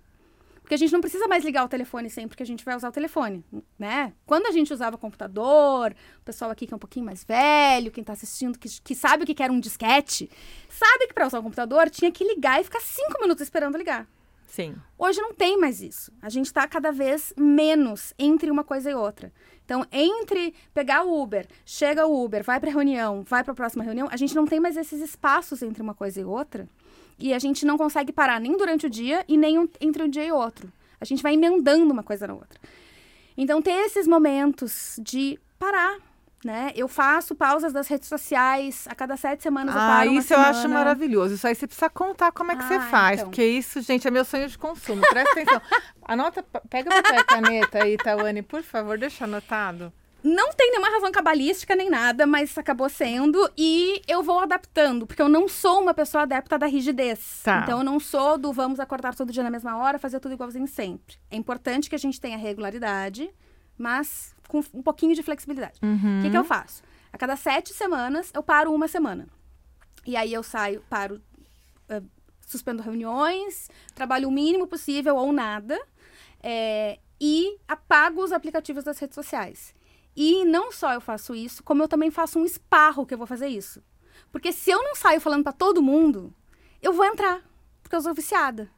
Porque 0.68 0.74
a 0.74 0.78
gente 0.78 0.92
não 0.92 1.00
precisa 1.00 1.26
mais 1.26 1.42
ligar 1.42 1.64
o 1.64 1.68
telefone 1.68 2.10
sempre 2.10 2.36
que 2.36 2.42
a 2.42 2.46
gente 2.46 2.62
vai 2.62 2.76
usar 2.76 2.90
o 2.90 2.92
telefone, 2.92 3.42
né? 3.78 4.12
Quando 4.26 4.44
a 4.44 4.50
gente 4.50 4.70
usava 4.70 4.98
computador, 4.98 5.94
o 6.20 6.24
pessoal 6.26 6.50
aqui 6.50 6.66
que 6.66 6.74
é 6.74 6.76
um 6.76 6.78
pouquinho 6.78 7.06
mais 7.06 7.24
velho, 7.24 7.90
quem 7.90 8.02
está 8.02 8.12
assistindo, 8.12 8.58
que, 8.58 8.68
que 8.82 8.94
sabe 8.94 9.24
o 9.24 9.26
que 9.26 9.42
era 9.42 9.50
um 9.50 9.58
disquete, 9.58 10.30
sabe 10.68 11.06
que 11.06 11.14
para 11.14 11.26
usar 11.26 11.38
o 11.38 11.42
computador 11.42 11.88
tinha 11.88 12.12
que 12.12 12.22
ligar 12.22 12.60
e 12.60 12.64
ficar 12.64 12.80
cinco 12.80 13.18
minutos 13.18 13.44
esperando 13.44 13.78
ligar. 13.78 14.06
Sim. 14.46 14.76
Hoje 14.98 15.18
não 15.22 15.32
tem 15.32 15.58
mais 15.58 15.80
isso. 15.80 16.12
A 16.20 16.28
gente 16.28 16.46
está 16.46 16.68
cada 16.68 16.92
vez 16.92 17.32
menos 17.34 18.12
entre 18.18 18.50
uma 18.50 18.62
coisa 18.62 18.90
e 18.90 18.94
outra. 18.94 19.32
Então, 19.64 19.86
entre 19.90 20.52
pegar 20.74 21.02
o 21.02 21.22
Uber, 21.22 21.46
chega 21.64 22.06
o 22.06 22.22
Uber, 22.22 22.44
vai 22.44 22.60
para 22.60 22.70
reunião, 22.70 23.22
vai 23.22 23.42
para 23.42 23.52
a 23.52 23.56
próxima 23.56 23.84
reunião, 23.84 24.06
a 24.10 24.18
gente 24.18 24.34
não 24.34 24.46
tem 24.46 24.60
mais 24.60 24.76
esses 24.76 25.00
espaços 25.00 25.62
entre 25.62 25.82
uma 25.82 25.94
coisa 25.94 26.20
e 26.20 26.24
outra. 26.24 26.68
E 27.18 27.34
a 27.34 27.38
gente 27.38 27.66
não 27.66 27.76
consegue 27.76 28.12
parar 28.12 28.40
nem 28.40 28.56
durante 28.56 28.86
o 28.86 28.90
dia 28.90 29.24
e 29.26 29.36
nem 29.36 29.58
um, 29.58 29.68
entre 29.80 30.02
um 30.02 30.08
dia 30.08 30.24
e 30.24 30.32
outro. 30.32 30.72
A 31.00 31.04
gente 31.04 31.22
vai 31.22 31.34
emendando 31.34 31.92
uma 31.92 32.02
coisa 32.02 32.26
na 32.26 32.34
outra. 32.34 32.58
Então, 33.36 33.62
ter 33.62 33.70
esses 33.86 34.06
momentos 34.06 34.98
de 35.00 35.38
parar, 35.58 35.98
né? 36.44 36.72
Eu 36.74 36.88
faço 36.88 37.34
pausas 37.34 37.72
das 37.72 37.88
redes 37.88 38.08
sociais 38.08 38.86
a 38.88 38.94
cada 38.94 39.16
sete 39.16 39.42
semanas. 39.42 39.74
Eu 39.74 39.80
ah, 39.80 40.06
isso 40.06 40.32
eu 40.34 40.38
acho 40.38 40.68
maravilhoso. 40.68 41.34
Isso 41.34 41.46
aí 41.46 41.54
você 41.54 41.66
precisa 41.66 41.90
contar 41.90 42.32
como 42.32 42.52
é 42.52 42.56
que 42.56 42.62
ah, 42.62 42.68
você 42.68 42.80
faz, 42.80 43.20
então. 43.20 43.30
porque 43.30 43.44
isso, 43.44 43.80
gente, 43.80 44.06
é 44.06 44.10
meu 44.10 44.24
sonho 44.24 44.48
de 44.48 44.58
consumo. 44.58 45.02
Presta 45.02 45.32
atenção. 45.32 45.62
Anota, 46.02 46.44
pega 46.70 46.90
papel 46.90 47.20
e 47.20 47.24
caneta 47.24 47.84
aí, 47.84 47.96
Tawane, 47.96 48.42
por 48.42 48.62
favor, 48.62 48.98
deixa 48.98 49.24
anotado. 49.24 49.92
Não 50.22 50.52
tem 50.52 50.70
nenhuma 50.70 50.90
razão 50.90 51.12
cabalística 51.12 51.76
nem 51.76 51.88
nada, 51.88 52.26
mas 52.26 52.56
acabou 52.58 52.88
sendo. 52.88 53.50
E 53.56 54.02
eu 54.08 54.22
vou 54.22 54.40
adaptando, 54.40 55.06
porque 55.06 55.22
eu 55.22 55.28
não 55.28 55.48
sou 55.48 55.80
uma 55.80 55.94
pessoa 55.94 56.22
adepta 56.22 56.58
da 56.58 56.66
rigidez. 56.66 57.40
Tá. 57.44 57.60
Então, 57.62 57.78
eu 57.78 57.84
não 57.84 58.00
sou 58.00 58.36
do 58.36 58.52
vamos 58.52 58.80
acordar 58.80 59.14
todo 59.14 59.32
dia 59.32 59.42
na 59.42 59.50
mesma 59.50 59.76
hora, 59.78 59.98
fazer 59.98 60.18
tudo 60.18 60.34
igualzinho 60.34 60.66
sempre. 60.66 61.16
É 61.30 61.36
importante 61.36 61.88
que 61.88 61.94
a 61.94 61.98
gente 61.98 62.20
tenha 62.20 62.36
regularidade, 62.36 63.30
mas 63.76 64.34
com 64.48 64.58
um 64.74 64.82
pouquinho 64.82 65.14
de 65.14 65.22
flexibilidade. 65.22 65.78
O 65.82 65.86
uhum. 65.86 66.20
que, 66.22 66.30
que 66.30 66.36
eu 66.36 66.44
faço? 66.44 66.82
A 67.12 67.18
cada 67.18 67.36
sete 67.36 67.72
semanas, 67.72 68.30
eu 68.34 68.42
paro 68.42 68.72
uma 68.72 68.88
semana. 68.88 69.28
E 70.04 70.16
aí 70.16 70.32
eu 70.32 70.42
saio, 70.42 70.82
paro, 70.88 71.22
uh, 71.90 72.04
suspendo 72.46 72.82
reuniões, 72.82 73.68
trabalho 73.94 74.28
o 74.28 74.32
mínimo 74.32 74.66
possível 74.66 75.16
ou 75.16 75.32
nada, 75.32 75.78
é, 76.42 76.98
e 77.20 77.58
apago 77.68 78.22
os 78.22 78.32
aplicativos 78.32 78.84
das 78.84 78.98
redes 78.98 79.14
sociais. 79.14 79.74
E 80.20 80.44
não 80.44 80.72
só 80.72 80.92
eu 80.94 81.00
faço 81.00 81.32
isso, 81.32 81.62
como 81.62 81.80
eu 81.80 81.86
também 81.86 82.10
faço 82.10 82.40
um 82.40 82.44
esparro 82.44 83.06
que 83.06 83.14
eu 83.14 83.18
vou 83.18 83.26
fazer 83.26 83.46
isso. 83.46 83.80
Porque 84.32 84.50
se 84.52 84.68
eu 84.68 84.82
não 84.82 84.96
saio 84.96 85.20
falando 85.20 85.44
para 85.44 85.52
todo 85.52 85.80
mundo, 85.80 86.34
eu 86.82 86.92
vou 86.92 87.04
entrar, 87.04 87.40
porque 87.80 87.94
eu 87.94 88.00
sou 88.00 88.12
viciada. 88.12 88.68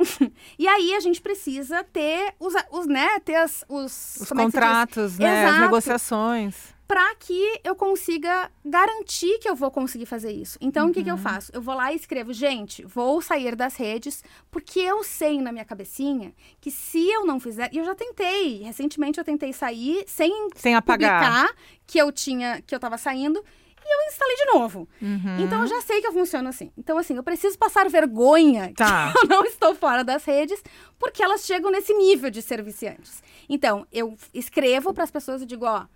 e 0.58 0.66
aí 0.66 0.94
a 0.94 1.00
gente 1.00 1.20
precisa 1.20 1.84
ter 1.84 2.34
os, 2.40 2.54
os 2.70 2.86
né, 2.86 3.20
ter 3.20 3.34
as, 3.34 3.66
os, 3.68 4.16
os 4.18 4.32
é 4.32 4.34
contratos, 4.34 5.18
né, 5.18 5.42
Exato, 5.42 5.54
as 5.56 5.60
negociações. 5.60 6.74
Para 6.88 7.14
que 7.16 7.60
eu 7.62 7.76
consiga 7.76 8.50
garantir 8.64 9.38
que 9.40 9.48
eu 9.48 9.54
vou 9.54 9.70
conseguir 9.70 10.06
fazer 10.06 10.32
isso. 10.32 10.56
Então, 10.58 10.86
uhum. 10.86 10.90
o 10.90 10.94
que, 10.94 11.04
que 11.04 11.10
eu 11.10 11.16
uhum. 11.16 11.20
faço? 11.20 11.52
Eu 11.54 11.60
vou 11.60 11.74
lá 11.74 11.92
e 11.92 11.96
escrevo, 11.96 12.32
gente, 12.32 12.82
vou 12.82 13.20
sair 13.20 13.54
das 13.54 13.76
redes, 13.76 14.24
porque 14.50 14.80
eu 14.80 15.04
sei 15.04 15.38
na 15.38 15.52
minha 15.52 15.66
cabecinha 15.66 16.32
que 16.60 16.70
se 16.70 17.06
eu 17.10 17.26
não 17.26 17.38
fizer. 17.38 17.68
E 17.74 17.78
eu 17.78 17.84
já 17.84 17.94
tentei. 17.94 18.62
Recentemente 18.62 19.18
eu 19.18 19.24
tentei 19.24 19.52
sair 19.52 20.02
sem, 20.06 20.48
sem 20.56 20.74
apagar. 20.74 21.54
que 21.86 21.98
eu 21.98 22.10
tinha, 22.10 22.62
que 22.66 22.74
eu 22.74 22.80
tava 22.80 22.96
saindo 22.96 23.44
e 23.84 23.94
eu 23.94 24.08
instalei 24.08 24.36
de 24.36 24.44
novo. 24.52 24.88
Uhum. 25.00 25.40
Então 25.40 25.62
eu 25.62 25.66
já 25.66 25.80
sei 25.80 26.00
que 26.00 26.06
eu 26.06 26.12
funciono 26.12 26.48
assim. 26.48 26.70
Então, 26.76 26.98
assim, 26.98 27.16
eu 27.16 27.22
preciso 27.22 27.58
passar 27.58 27.88
vergonha 27.88 28.72
tá. 28.76 29.12
que 29.16 29.18
eu 29.18 29.28
não 29.28 29.44
estou 29.44 29.74
fora 29.74 30.04
das 30.04 30.24
redes, 30.24 30.62
porque 30.98 31.22
elas 31.22 31.44
chegam 31.44 31.70
nesse 31.70 31.94
nível 31.94 32.30
de 32.30 32.42
ser 32.42 32.62
viciantes. 32.62 33.22
Então, 33.48 33.86
eu 33.90 34.16
escrevo 34.34 34.92
para 34.92 35.04
as 35.04 35.10
pessoas 35.10 35.40
e 35.40 35.46
digo, 35.46 35.64
ó, 35.64 35.86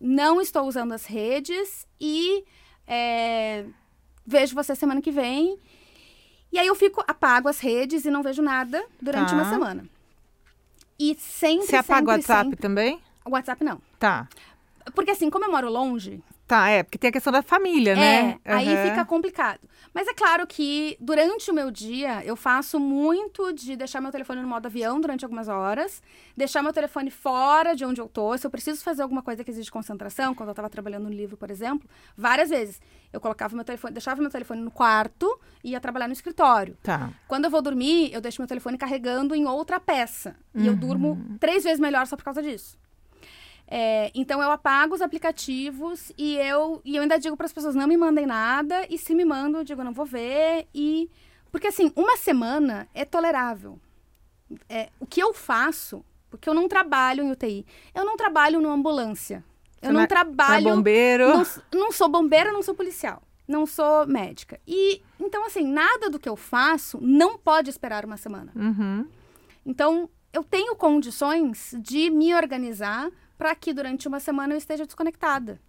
não 0.00 0.40
estou 0.40 0.66
usando 0.66 0.92
as 0.92 1.06
redes 1.06 1.86
e 2.00 2.44
é, 2.86 3.64
vejo 4.26 4.54
você 4.54 4.74
semana 4.74 5.00
que 5.00 5.10
vem. 5.10 5.58
E 6.50 6.58
aí 6.58 6.66
eu 6.66 6.74
fico, 6.74 7.02
apago 7.06 7.48
as 7.48 7.60
redes 7.60 8.04
e 8.04 8.10
não 8.10 8.22
vejo 8.22 8.42
nada 8.42 8.84
durante 9.00 9.30
tá. 9.30 9.34
uma 9.34 9.48
semana. 9.48 9.84
E 10.98 11.14
sempre. 11.18 11.66
Você 11.66 11.76
apaga 11.76 12.06
o 12.06 12.10
WhatsApp 12.10 12.44
sempre... 12.44 12.56
também? 12.60 13.00
O 13.24 13.30
WhatsApp 13.30 13.62
não. 13.62 13.80
Tá. 13.98 14.28
Porque 14.94 15.10
assim, 15.10 15.30
como 15.30 15.44
eu 15.44 15.50
moro 15.50 15.70
longe, 15.70 16.22
Tá, 16.48 16.70
é, 16.70 16.82
porque 16.82 16.96
tem 16.96 17.10
a 17.10 17.12
questão 17.12 17.30
da 17.30 17.42
família, 17.42 17.94
né? 17.94 18.38
É, 18.42 18.52
uhum. 18.52 18.58
aí 18.58 18.88
fica 18.88 19.04
complicado. 19.04 19.60
Mas 19.92 20.08
é 20.08 20.14
claro 20.14 20.46
que 20.46 20.96
durante 20.98 21.50
o 21.50 21.54
meu 21.54 21.70
dia 21.70 22.24
eu 22.24 22.34
faço 22.36 22.80
muito 22.80 23.52
de 23.52 23.76
deixar 23.76 24.00
meu 24.00 24.10
telefone 24.10 24.40
no 24.40 24.48
modo 24.48 24.64
avião 24.64 24.98
durante 24.98 25.26
algumas 25.26 25.46
horas, 25.46 26.02
deixar 26.34 26.62
meu 26.62 26.72
telefone 26.72 27.10
fora 27.10 27.76
de 27.76 27.84
onde 27.84 28.00
eu 28.00 28.08
tô. 28.08 28.36
Se 28.38 28.46
eu 28.46 28.50
preciso 28.50 28.82
fazer 28.82 29.02
alguma 29.02 29.22
coisa 29.22 29.44
que 29.44 29.50
exige 29.50 29.70
concentração, 29.70 30.34
quando 30.34 30.48
eu 30.48 30.52
estava 30.52 30.70
trabalhando 30.70 31.04
no 31.04 31.10
livro, 31.10 31.36
por 31.36 31.50
exemplo, 31.50 31.86
várias 32.16 32.48
vezes 32.48 32.80
eu 33.12 33.20
colocava 33.20 33.54
meu 33.54 33.64
telefone, 33.64 33.92
deixava 33.92 34.18
meu 34.22 34.30
telefone 34.30 34.62
no 34.62 34.70
quarto 34.70 35.38
e 35.62 35.72
ia 35.72 35.80
trabalhar 35.80 36.06
no 36.06 36.14
escritório. 36.14 36.78
Tá. 36.82 37.10
Quando 37.26 37.44
eu 37.44 37.50
vou 37.50 37.60
dormir, 37.60 38.10
eu 38.10 38.22
deixo 38.22 38.40
meu 38.40 38.48
telefone 38.48 38.78
carregando 38.78 39.34
em 39.34 39.44
outra 39.44 39.78
peça. 39.78 40.34
Uhum. 40.54 40.62
E 40.62 40.66
eu 40.66 40.74
durmo 40.74 41.08
uhum. 41.10 41.36
três 41.38 41.62
vezes 41.62 41.78
melhor 41.78 42.06
só 42.06 42.16
por 42.16 42.24
causa 42.24 42.42
disso. 42.42 42.78
É, 43.70 44.10
então 44.14 44.42
eu 44.42 44.50
apago 44.50 44.94
os 44.94 45.02
aplicativos 45.02 46.10
e 46.16 46.36
eu, 46.36 46.80
e 46.86 46.96
eu 46.96 47.02
ainda 47.02 47.18
digo 47.18 47.36
para 47.36 47.44
as 47.44 47.52
pessoas 47.52 47.74
não 47.74 47.86
me 47.86 47.98
mandem 47.98 48.24
nada 48.24 48.86
e 48.88 48.96
se 48.96 49.14
me 49.14 49.26
mandam 49.26 49.60
eu 49.60 49.64
digo 49.64 49.84
não 49.84 49.92
vou 49.92 50.06
ver 50.06 50.66
e 50.74 51.10
porque 51.52 51.66
assim 51.66 51.92
uma 51.94 52.16
semana 52.16 52.88
é 52.94 53.04
tolerável. 53.04 53.78
É, 54.70 54.88
o 54.98 55.06
que 55.06 55.20
eu 55.20 55.34
faço 55.34 56.02
porque 56.30 56.48
eu 56.48 56.54
não 56.54 56.66
trabalho 56.66 57.22
em 57.24 57.30
UTI, 57.30 57.66
eu 57.94 58.04
não 58.06 58.16
trabalho 58.16 58.60
numa 58.60 58.74
ambulância, 58.74 59.44
eu 59.82 59.92
não, 59.92 60.00
não 60.00 60.06
trabalho. 60.06 60.64
Não 60.64 60.72
é 60.72 60.76
bombeiro. 60.76 61.28
Não, 61.28 61.46
não 61.74 61.92
sou 61.92 62.08
bombeiro, 62.08 62.52
não 62.52 62.62
sou 62.62 62.74
policial, 62.74 63.22
não 63.46 63.66
sou 63.66 64.06
médica. 64.06 64.58
E 64.66 65.02
então 65.20 65.44
assim 65.44 65.66
nada 65.70 66.08
do 66.08 66.18
que 66.18 66.28
eu 66.28 66.36
faço 66.36 66.98
não 67.02 67.36
pode 67.36 67.68
esperar 67.68 68.06
uma 68.06 68.16
semana. 68.16 68.50
Uhum. 68.56 69.06
Então 69.66 70.08
eu 70.32 70.42
tenho 70.42 70.74
condições 70.74 71.74
de 71.78 72.08
me 72.08 72.34
organizar 72.34 73.10
para 73.38 73.54
que 73.54 73.72
durante 73.72 74.08
uma 74.08 74.18
semana 74.18 74.52
eu 74.52 74.58
esteja 74.58 74.84
desconectada. 74.84 75.60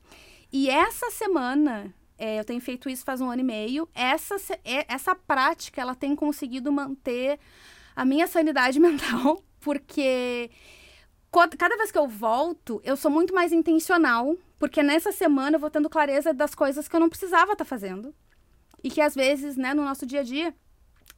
E 0.51 0.69
essa 0.69 1.11
semana, 1.11 1.93
é, 2.17 2.39
eu 2.39 2.43
tenho 2.43 2.59
feito 2.59 2.89
isso 2.89 3.05
faz 3.05 3.21
um 3.21 3.29
ano 3.29 3.41
e 3.41 3.45
meio, 3.45 3.87
essa, 3.93 4.35
é, 4.65 4.91
essa 4.91 5.13
prática 5.15 5.79
ela 5.79 5.93
tem 5.93 6.15
conseguido 6.15 6.71
manter 6.71 7.39
a 7.95 8.03
minha 8.03 8.25
sanidade 8.25 8.79
mental, 8.81 9.43
porque 9.59 10.49
cada 11.31 11.77
vez 11.77 11.91
que 11.91 11.97
eu 11.97 12.07
volto, 12.07 12.81
eu 12.83 12.97
sou 12.97 13.11
muito 13.11 13.33
mais 13.33 13.53
intencional, 13.53 14.35
porque 14.57 14.81
nessa 14.81 15.11
semana 15.11 15.55
eu 15.55 15.59
vou 15.59 15.69
tendo 15.69 15.89
clareza 15.89 16.33
das 16.33 16.55
coisas 16.55 16.87
que 16.87 16.95
eu 16.95 16.99
não 16.99 17.07
precisava 17.07 17.51
estar 17.51 17.63
tá 17.63 17.65
fazendo. 17.65 18.13
E 18.83 18.89
que 18.89 19.01
às 19.01 19.13
vezes, 19.13 19.55
né, 19.55 19.73
no 19.73 19.83
nosso 19.83 20.05
dia 20.05 20.21
a 20.21 20.23
dia, 20.23 20.55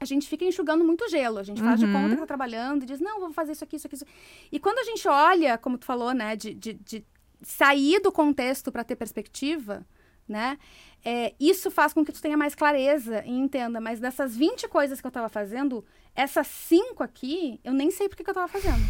a 0.02 0.06
gente 0.06 0.28
fica 0.28 0.44
enxugando 0.44 0.84
muito 0.84 1.08
gelo. 1.10 1.38
A 1.38 1.44
gente 1.44 1.62
faz 1.62 1.80
de 1.80 1.86
conta 1.86 2.10
que 2.10 2.22
tá 2.22 2.26
trabalhando 2.26 2.82
e 2.82 2.86
diz, 2.88 3.00
não, 3.00 3.20
vou 3.20 3.32
fazer 3.32 3.52
isso 3.52 3.64
aqui, 3.64 3.76
isso 3.76 3.86
aqui, 3.86 3.96
isso. 3.96 4.06
E 4.52 4.60
quando 4.60 4.80
a 4.80 4.84
gente 4.84 5.08
olha, 5.08 5.58
como 5.60 5.78
tu 5.78 5.86
falou, 5.86 6.12
né, 6.12 6.36
de, 6.36 6.56
de, 6.56 6.74
de 6.74 7.06
sair 7.44 8.00
do 8.00 8.12
contexto 8.12 8.72
para 8.72 8.84
ter 8.84 8.96
perspectiva, 8.96 9.86
né? 10.28 10.58
É, 11.06 11.34
isso 11.40 11.70
faz 11.70 11.94
com 11.94 12.04
que 12.04 12.12
tu 12.12 12.22
tenha 12.22 12.36
mais 12.36 12.56
clareza 12.56 13.24
e 13.26 13.32
entenda. 13.32 13.80
Mas 13.80 14.00
dessas 14.00 14.36
20 14.36 14.68
coisas 14.68 15.00
que 15.00 15.06
eu 15.06 15.10
estava 15.10 15.30
fazendo, 15.30 15.86
essas 16.16 16.48
cinco 16.48 17.04
aqui, 17.04 17.60
eu 17.64 17.74
nem 17.74 17.92
sei 17.92 18.10
por 18.10 18.16
que, 18.16 18.24
que 18.24 18.30
eu 18.30 18.34
estava 18.34 18.48
fazendo. 18.48 18.84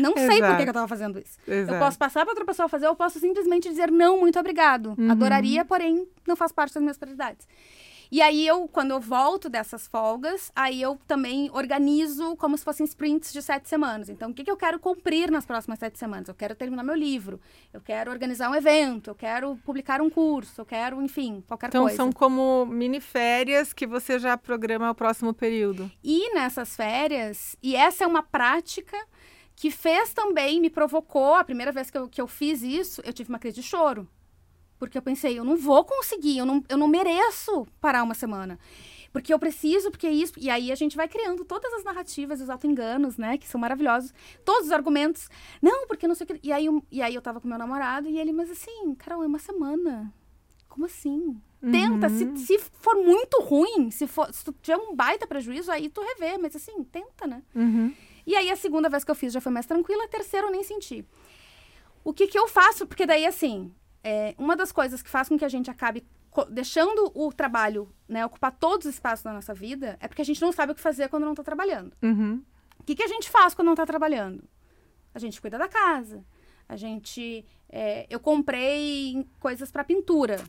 Não 0.00 0.14
sei 0.16 0.40
por 0.40 0.56
que, 0.56 0.62
que 0.62 0.68
eu 0.68 0.70
estava 0.70 0.88
fazendo 0.88 1.18
isso. 1.18 1.38
Exato. 1.46 1.74
Eu 1.74 1.78
posso 1.80 1.98
passar 1.98 2.20
para 2.24 2.30
outra 2.30 2.44
pessoa 2.44 2.68
fazer, 2.68 2.86
eu 2.86 2.94
posso 2.94 3.18
simplesmente 3.18 3.68
dizer 3.68 3.90
não, 3.90 4.20
muito 4.20 4.38
obrigado. 4.38 4.94
Uhum. 4.96 5.10
Adoraria, 5.10 5.64
porém 5.64 6.06
não 6.26 6.36
faz 6.36 6.52
parte 6.52 6.74
das 6.74 6.82
minhas 6.82 6.98
prioridades. 6.98 7.48
E 8.10 8.20
aí 8.20 8.46
eu, 8.46 8.68
quando 8.68 8.90
eu 8.90 9.00
volto 9.00 9.48
dessas 9.48 9.86
folgas, 9.86 10.50
aí 10.54 10.80
eu 10.80 10.98
também 11.06 11.50
organizo 11.52 12.36
como 12.36 12.56
se 12.56 12.64
fossem 12.64 12.84
sprints 12.84 13.32
de 13.32 13.42
sete 13.42 13.68
semanas. 13.68 14.08
Então, 14.08 14.30
o 14.30 14.34
que, 14.34 14.44
que 14.44 14.50
eu 14.50 14.56
quero 14.56 14.78
cumprir 14.78 15.30
nas 15.30 15.44
próximas 15.46 15.78
sete 15.78 15.98
semanas? 15.98 16.28
Eu 16.28 16.34
quero 16.34 16.54
terminar 16.54 16.82
meu 16.82 16.94
livro, 16.94 17.40
eu 17.72 17.80
quero 17.80 18.10
organizar 18.10 18.50
um 18.50 18.54
evento, 18.54 19.10
eu 19.10 19.14
quero 19.14 19.56
publicar 19.64 20.00
um 20.00 20.10
curso, 20.10 20.60
eu 20.60 20.66
quero, 20.66 21.00
enfim, 21.02 21.42
qualquer 21.46 21.68
Então 21.68 21.82
coisa. 21.82 21.96
são 21.96 22.12
como 22.12 22.66
mini 22.66 23.00
férias 23.00 23.72
que 23.72 23.86
você 23.86 24.18
já 24.18 24.36
programa 24.36 24.90
o 24.90 24.94
próximo 24.94 25.32
período. 25.32 25.90
E 26.02 26.34
nessas 26.34 26.76
férias, 26.76 27.56
e 27.62 27.74
essa 27.74 28.04
é 28.04 28.06
uma 28.06 28.22
prática 28.22 28.96
que 29.56 29.70
fez 29.70 30.12
também, 30.12 30.60
me 30.60 30.68
provocou, 30.68 31.34
a 31.34 31.44
primeira 31.44 31.70
vez 31.72 31.90
que 31.90 31.96
eu, 31.96 32.08
que 32.08 32.20
eu 32.20 32.26
fiz 32.26 32.62
isso, 32.62 33.00
eu 33.04 33.12
tive 33.12 33.28
uma 33.28 33.38
crise 33.38 33.56
de 33.56 33.62
choro. 33.62 34.08
Porque 34.86 34.98
eu 34.98 35.02
pensei, 35.02 35.38
eu 35.38 35.44
não 35.44 35.56
vou 35.56 35.84
conseguir, 35.84 36.38
eu 36.38 36.46
não, 36.46 36.62
eu 36.68 36.76
não 36.78 36.88
mereço 36.88 37.66
parar 37.80 38.02
uma 38.02 38.14
semana. 38.14 38.58
Porque 39.12 39.32
eu 39.32 39.38
preciso, 39.38 39.90
porque 39.92 40.08
isso. 40.08 40.32
E 40.36 40.50
aí 40.50 40.72
a 40.72 40.74
gente 40.74 40.96
vai 40.96 41.06
criando 41.06 41.44
todas 41.44 41.72
as 41.74 41.84
narrativas, 41.84 42.40
os 42.40 42.50
auto-enganos, 42.50 43.16
né? 43.16 43.38
Que 43.38 43.46
são 43.46 43.60
maravilhosos. 43.60 44.12
Todos 44.44 44.66
os 44.66 44.72
argumentos. 44.72 45.28
Não, 45.62 45.86
porque 45.86 46.08
não 46.08 46.14
sei 46.16 46.24
o 46.24 46.26
que. 46.28 46.40
E 46.42 46.52
aí, 46.52 46.66
eu- 46.66 46.84
e 46.90 47.00
aí 47.00 47.14
eu 47.14 47.22
tava 47.22 47.40
com 47.40 47.46
meu 47.46 47.56
namorado 47.56 48.08
e 48.08 48.18
ele, 48.18 48.32
mas 48.32 48.50
assim, 48.50 48.92
Carol, 48.96 49.22
é 49.22 49.26
uma 49.26 49.38
semana. 49.38 50.12
Como 50.68 50.84
assim? 50.86 51.40
Tenta. 51.70 52.08
Se, 52.08 52.36
se 52.36 52.58
for 52.58 52.96
muito 52.96 53.40
ruim, 53.40 53.90
se, 53.92 54.06
for, 54.08 54.32
se 54.34 54.44
tu 54.44 54.52
tiver 54.60 54.76
um 54.76 54.94
baita 54.96 55.26
prejuízo, 55.28 55.70
aí 55.70 55.88
tu 55.88 56.00
revê. 56.02 56.36
Mas 56.36 56.56
assim, 56.56 56.82
tenta, 56.82 57.24
né? 57.26 57.40
Uhum. 57.54 57.94
E 58.26 58.34
aí 58.34 58.50
a 58.50 58.56
segunda 58.56 58.88
vez 58.88 59.04
que 59.04 59.10
eu 59.12 59.14
fiz 59.14 59.32
já 59.32 59.40
foi 59.40 59.52
mais 59.52 59.64
tranquila, 59.64 60.04
a 60.04 60.08
terceira 60.08 60.48
eu 60.48 60.50
nem 60.50 60.64
senti. 60.64 61.04
O 62.02 62.12
que 62.12 62.26
que 62.26 62.38
eu 62.38 62.48
faço? 62.48 62.84
Porque 62.86 63.06
daí, 63.06 63.24
assim, 63.24 63.72
é, 64.04 64.34
uma 64.38 64.54
das 64.54 64.70
coisas 64.70 65.02
que 65.02 65.08
faz 65.08 65.28
com 65.28 65.38
que 65.38 65.44
a 65.44 65.48
gente 65.48 65.70
acabe 65.70 66.06
deixando 66.50 67.10
o 67.14 67.32
trabalho, 67.32 67.88
né, 68.08 68.26
ocupar 68.26 68.52
todos 68.52 68.86
os 68.86 68.94
espaços 68.94 69.24
da 69.24 69.32
nossa 69.32 69.54
vida, 69.54 69.96
é 70.00 70.06
porque 70.06 70.20
a 70.20 70.24
gente 70.24 70.42
não 70.42 70.52
sabe 70.52 70.72
o 70.72 70.74
que 70.74 70.80
fazer 70.80 71.08
quando 71.08 71.24
não 71.24 71.34
tá 71.34 71.42
trabalhando. 71.42 71.96
Uhum. 72.02 72.42
O 72.78 72.82
que, 72.84 72.94
que 72.94 73.02
a 73.02 73.08
gente 73.08 73.30
faz 73.30 73.54
quando 73.54 73.68
não 73.68 73.74
tá 73.74 73.86
trabalhando? 73.86 74.44
A 75.14 75.18
gente 75.18 75.40
cuida 75.40 75.56
da 75.56 75.68
casa. 75.68 76.24
A 76.68 76.76
gente. 76.76 77.46
é, 77.68 78.06
eu 78.10 78.18
comprei 78.18 79.26
coisas 79.38 79.70
para 79.70 79.84
pintura. 79.84 80.42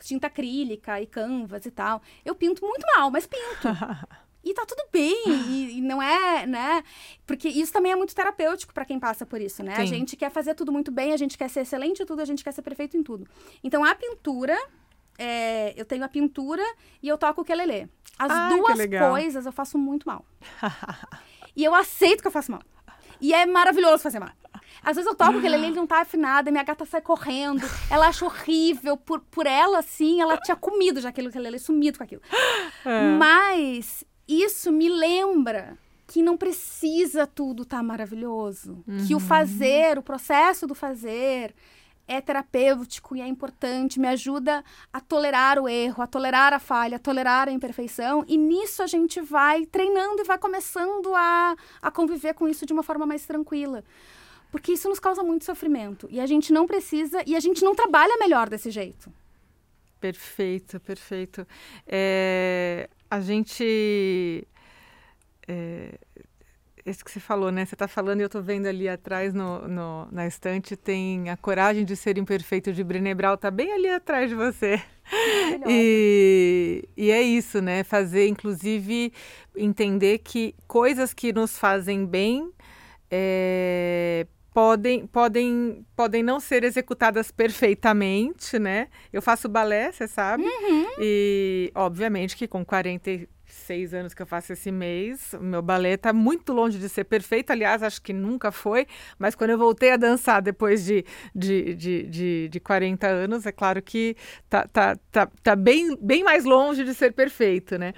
Tinta 0.00 0.28
acrílica 0.28 1.00
e 1.00 1.06
canvas 1.06 1.66
e 1.66 1.70
tal. 1.70 2.00
Eu 2.24 2.34
pinto 2.34 2.64
muito 2.64 2.84
mal, 2.96 3.10
mas 3.10 3.26
pinto. 3.26 3.68
E 4.42 4.54
tá 4.54 4.64
tudo 4.66 4.82
bem, 4.90 5.22
e, 5.26 5.78
e 5.78 5.80
não 5.82 6.02
é, 6.02 6.46
né? 6.46 6.82
Porque 7.26 7.48
isso 7.48 7.72
também 7.72 7.92
é 7.92 7.96
muito 7.96 8.14
terapêutico 8.14 8.72
para 8.72 8.86
quem 8.86 8.98
passa 8.98 9.26
por 9.26 9.40
isso, 9.40 9.62
né? 9.62 9.74
A 9.74 9.80
Sim. 9.80 9.86
gente 9.86 10.16
quer 10.16 10.30
fazer 10.30 10.54
tudo 10.54 10.72
muito 10.72 10.90
bem, 10.90 11.12
a 11.12 11.16
gente 11.16 11.36
quer 11.36 11.50
ser 11.50 11.60
excelente 11.60 12.02
em 12.02 12.06
tudo, 12.06 12.22
a 12.22 12.24
gente 12.24 12.42
quer 12.42 12.52
ser 12.52 12.62
perfeito 12.62 12.96
em 12.96 13.02
tudo. 13.02 13.28
Então, 13.62 13.84
a 13.84 13.94
pintura, 13.94 14.56
é, 15.18 15.74
eu 15.76 15.84
tenho 15.84 16.04
a 16.04 16.08
pintura 16.08 16.64
e 17.02 17.08
eu 17.08 17.18
toco 17.18 17.40
o 17.40 17.44
ukulele. 17.44 17.88
As 18.18 18.30
Ai, 18.30 18.56
duas 18.56 18.86
coisas 19.10 19.46
eu 19.46 19.52
faço 19.52 19.76
muito 19.76 20.06
mal. 20.06 20.24
e 21.54 21.62
eu 21.62 21.74
aceito 21.74 22.22
que 22.22 22.26
eu 22.26 22.32
faço 22.32 22.50
mal. 22.50 22.62
E 23.20 23.34
é 23.34 23.44
maravilhoso 23.44 24.02
fazer 24.02 24.18
mal. 24.18 24.30
Às 24.82 24.96
vezes 24.96 25.10
eu 25.10 25.14
toco 25.14 25.32
o 25.34 25.38
ukulele, 25.38 25.66
ele 25.66 25.76
não 25.76 25.86
tá 25.86 26.00
afinado, 26.00 26.48
e 26.48 26.52
minha 26.52 26.64
gata 26.64 26.86
sai 26.86 27.02
correndo. 27.02 27.60
Ela 27.90 28.08
acha 28.08 28.24
horrível. 28.24 28.96
Por, 28.96 29.20
por 29.20 29.46
ela, 29.46 29.80
assim, 29.80 30.22
ela 30.22 30.38
tinha 30.38 30.56
comido 30.56 31.00
já 31.00 31.10
aquele 31.10 31.28
ukulele, 31.28 31.58
sumido 31.58 31.98
com 31.98 32.04
aquilo. 32.04 32.22
Mas 33.18 34.04
isso 34.30 34.70
me 34.70 34.88
lembra 34.88 35.78
que 36.06 36.22
não 36.22 36.36
precisa 36.36 37.26
tudo 37.26 37.62
estar 37.62 37.82
maravilhoso. 37.82 38.82
Que 39.06 39.14
o 39.14 39.20
fazer, 39.20 39.96
o 39.96 40.02
processo 40.02 40.66
do 40.66 40.74
fazer 40.74 41.54
é 42.10 42.20
terapêutico 42.20 43.14
e 43.14 43.20
é 43.20 43.26
importante, 43.28 44.00
me 44.00 44.08
ajuda 44.08 44.64
a 44.92 45.00
tolerar 45.00 45.60
o 45.60 45.68
erro, 45.68 46.02
a 46.02 46.08
tolerar 46.08 46.52
a 46.52 46.58
falha, 46.58 46.96
a 46.96 46.98
tolerar 46.98 47.48
a 47.48 47.52
imperfeição. 47.52 48.24
E 48.26 48.36
nisso 48.36 48.82
a 48.82 48.88
gente 48.88 49.20
vai 49.20 49.64
treinando 49.64 50.20
e 50.20 50.24
vai 50.24 50.36
começando 50.36 51.14
a, 51.14 51.54
a 51.80 51.90
conviver 51.92 52.34
com 52.34 52.48
isso 52.48 52.66
de 52.66 52.72
uma 52.72 52.82
forma 52.82 53.06
mais 53.06 53.24
tranquila. 53.24 53.84
Porque 54.50 54.72
isso 54.72 54.88
nos 54.88 54.98
causa 54.98 55.22
muito 55.22 55.44
sofrimento. 55.44 56.08
E 56.10 56.18
a 56.18 56.26
gente 56.26 56.52
não 56.52 56.66
precisa, 56.66 57.22
e 57.24 57.36
a 57.36 57.40
gente 57.40 57.62
não 57.62 57.76
trabalha 57.76 58.16
melhor 58.18 58.48
desse 58.48 58.72
jeito. 58.72 59.12
Perfeito, 60.00 60.80
perfeito. 60.80 61.46
É, 61.86 62.90
a 63.10 63.20
gente. 63.20 64.46
É, 65.48 65.98
esse 66.84 67.04
que 67.04 67.10
você 67.10 67.20
falou, 67.20 67.50
né? 67.52 67.64
Você 67.66 67.74
está 67.74 67.86
falando 67.86 68.20
e 68.20 68.22
eu 68.22 68.26
estou 68.26 68.42
vendo 68.42 68.66
ali 68.66 68.88
atrás 68.88 69.34
no, 69.34 69.68
no- 69.68 70.08
na 70.10 70.26
estante, 70.26 70.76
tem 70.76 71.28
A 71.30 71.36
Coragem 71.36 71.84
de 71.84 71.94
Ser 71.96 72.16
Imperfeito 72.18 72.72
de 72.72 72.82
Brené 72.82 73.14
Brown, 73.14 73.36
tá 73.36 73.50
bem 73.50 73.72
ali 73.72 73.88
atrás 73.88 74.28
de 74.30 74.34
você. 74.36 74.80
E, 75.68 76.88
e 76.96 77.10
é 77.10 77.20
isso, 77.20 77.60
né? 77.60 77.82
Fazer, 77.82 78.28
inclusive, 78.28 79.12
entender 79.56 80.18
que 80.18 80.54
coisas 80.68 81.12
que 81.12 81.32
nos 81.32 81.58
fazem 81.58 82.06
bem 82.06 82.52
é, 83.10 84.26
podem, 84.52 85.06
podem, 85.06 85.86
podem 85.94 86.22
não 86.22 86.40
ser 86.40 86.64
executadas 86.64 87.30
perfeitamente, 87.30 88.58
né? 88.58 88.88
Eu 89.12 89.22
faço 89.22 89.48
balé, 89.48 89.92
você 89.92 90.08
sabe. 90.08 90.44
E, 90.98 91.70
obviamente, 91.74 92.36
que 92.36 92.48
com 92.48 92.64
46 93.70 93.94
anos 93.94 94.14
que 94.14 94.20
eu 94.22 94.26
faço 94.26 94.52
esse 94.52 94.70
mês, 94.72 95.32
o 95.34 95.42
meu 95.42 95.62
balé 95.62 95.92
está 95.94 96.12
muito 96.12 96.52
longe 96.52 96.78
de 96.78 96.88
ser 96.88 97.04
perfeito. 97.04 97.50
Aliás, 97.50 97.82
acho 97.82 98.02
que 98.02 98.12
nunca 98.12 98.50
foi. 98.50 98.86
Mas 99.18 99.34
quando 99.34 99.50
eu 99.50 99.58
voltei 99.58 99.92
a 99.92 99.96
dançar 99.96 100.42
depois 100.42 100.84
de, 100.84 101.04
de, 101.34 101.74
de, 101.74 102.02
de, 102.04 102.48
de 102.48 102.60
40 102.60 103.06
anos, 103.06 103.46
é 103.46 103.52
claro 103.52 103.80
que 103.80 104.16
tá, 104.48 104.66
tá, 104.66 104.96
tá, 105.12 105.28
tá 105.42 105.56
bem, 105.56 105.96
bem 106.00 106.24
mais 106.24 106.44
longe 106.44 106.84
de 106.84 106.92
ser 106.94 107.12
perfeito, 107.12 107.78
né? 107.78 107.92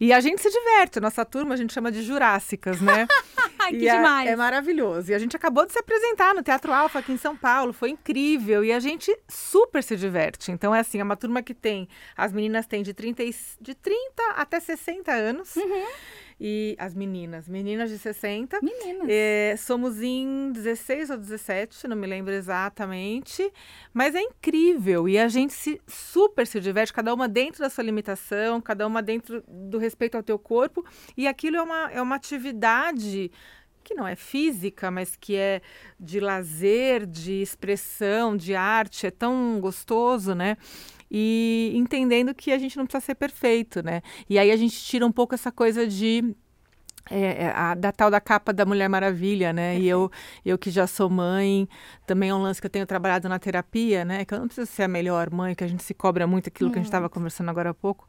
E 0.00 0.12
a 0.12 0.20
gente 0.20 0.40
se 0.40 0.50
diverte. 0.50 0.98
Nossa 1.00 1.24
turma 1.24 1.54
a 1.54 1.56
gente 1.56 1.72
chama 1.72 1.92
de 1.92 2.02
Jurássicas, 2.02 2.80
né? 2.80 3.06
Ai, 3.58 3.72
que 3.72 3.84
E 3.84 3.88
é- 3.88 3.96
demais! 3.96 4.28
É 4.30 4.36
maravilhoso. 4.36 5.10
E 5.10 5.14
a 5.14 5.18
gente 5.18 5.36
acabou 5.36 5.66
de 5.66 5.72
se 5.72 5.78
apresentar 5.78 6.34
no 6.34 6.42
Teatro 6.42 6.72
Alfa 6.72 7.00
aqui 7.00 7.12
em 7.12 7.16
São 7.18 7.36
Paulo. 7.36 7.72
Foi 7.72 7.90
incrível. 7.90 8.64
E 8.64 8.72
a 8.72 8.80
gente 8.80 9.14
super 9.28 9.82
se 9.82 9.96
diverte. 9.96 10.50
Então, 10.50 10.74
é 10.74 10.80
assim, 10.80 11.00
é 11.00 11.02
uma 11.04 11.16
turma 11.16 11.42
que 11.42 11.52
tem. 11.54 11.88
As 12.16 12.32
meninas 12.32 12.66
têm 12.66 12.82
de 12.82 12.94
30, 12.94 13.22
e- 13.24 13.34
de 13.60 13.74
30 13.74 14.22
até 14.36 14.58
60 14.60 15.12
anos. 15.18 15.56
Uhum. 15.56 15.86
E 16.40 16.76
as 16.78 16.94
meninas, 16.94 17.48
meninas 17.48 17.90
de 17.90 17.98
60. 17.98 18.60
Meninas. 18.62 19.08
É, 19.10 19.56
somos 19.58 20.00
em 20.00 20.52
16 20.52 21.10
ou 21.10 21.16
17, 21.18 21.88
não 21.88 21.96
me 21.96 22.06
lembro 22.06 22.32
exatamente, 22.32 23.52
mas 23.92 24.14
é 24.14 24.20
incrível 24.20 25.08
e 25.08 25.18
a 25.18 25.26
gente 25.26 25.52
se 25.52 25.80
super 25.86 26.46
se 26.46 26.60
diverte, 26.60 26.92
cada 26.92 27.12
uma 27.12 27.28
dentro 27.28 27.60
da 27.60 27.68
sua 27.68 27.82
limitação, 27.82 28.60
cada 28.60 28.86
uma 28.86 29.02
dentro 29.02 29.42
do 29.48 29.78
respeito 29.78 30.16
ao 30.16 30.22
teu 30.22 30.38
corpo, 30.38 30.84
e 31.16 31.26
aquilo 31.26 31.56
é 31.56 31.62
uma, 31.62 31.90
é 31.90 32.00
uma 32.00 32.14
atividade 32.14 33.32
que 33.82 33.94
não 33.94 34.06
é 34.06 34.14
física, 34.14 34.90
mas 34.90 35.16
que 35.16 35.34
é 35.34 35.62
de 35.98 36.20
lazer, 36.20 37.06
de 37.06 37.40
expressão, 37.40 38.36
de 38.36 38.54
arte, 38.54 39.06
é 39.06 39.10
tão 39.10 39.58
gostoso, 39.60 40.34
né? 40.34 40.58
E 41.10 41.72
entendendo 41.74 42.34
que 42.34 42.52
a 42.52 42.58
gente 42.58 42.76
não 42.76 42.86
precisa 42.86 43.04
ser 43.04 43.14
perfeito, 43.14 43.82
né? 43.82 44.02
E 44.28 44.38
aí 44.38 44.50
a 44.50 44.56
gente 44.56 44.78
tira 44.78 45.06
um 45.06 45.12
pouco 45.12 45.34
essa 45.34 45.50
coisa 45.50 45.86
de 45.86 46.34
é, 47.10 47.44
é, 47.44 47.52
a, 47.54 47.74
da 47.74 47.90
tal 47.90 48.10
da 48.10 48.20
capa 48.20 48.52
da 48.52 48.66
Mulher 48.66 48.88
Maravilha, 48.88 49.52
né? 49.52 49.78
E 49.78 49.88
eu, 49.88 50.10
eu 50.44 50.58
que 50.58 50.70
já 50.70 50.86
sou 50.86 51.08
mãe, 51.08 51.68
também 52.06 52.30
é 52.30 52.34
um 52.34 52.42
lance 52.42 52.60
que 52.60 52.66
eu 52.66 52.70
tenho 52.70 52.86
trabalhado 52.86 53.28
na 53.28 53.38
terapia, 53.38 54.04
né? 54.04 54.24
Que 54.24 54.34
eu 54.34 54.40
não 54.40 54.46
preciso 54.46 54.70
ser 54.70 54.82
a 54.82 54.88
melhor 54.88 55.30
mãe, 55.30 55.54
que 55.54 55.64
a 55.64 55.68
gente 55.68 55.82
se 55.82 55.94
cobra 55.94 56.26
muito 56.26 56.48
aquilo 56.48 56.70
que 56.70 56.78
a 56.78 56.80
gente 56.80 56.88
estava 56.88 57.08
conversando 57.08 57.48
agora 57.48 57.70
há 57.70 57.74
pouco. 57.74 58.06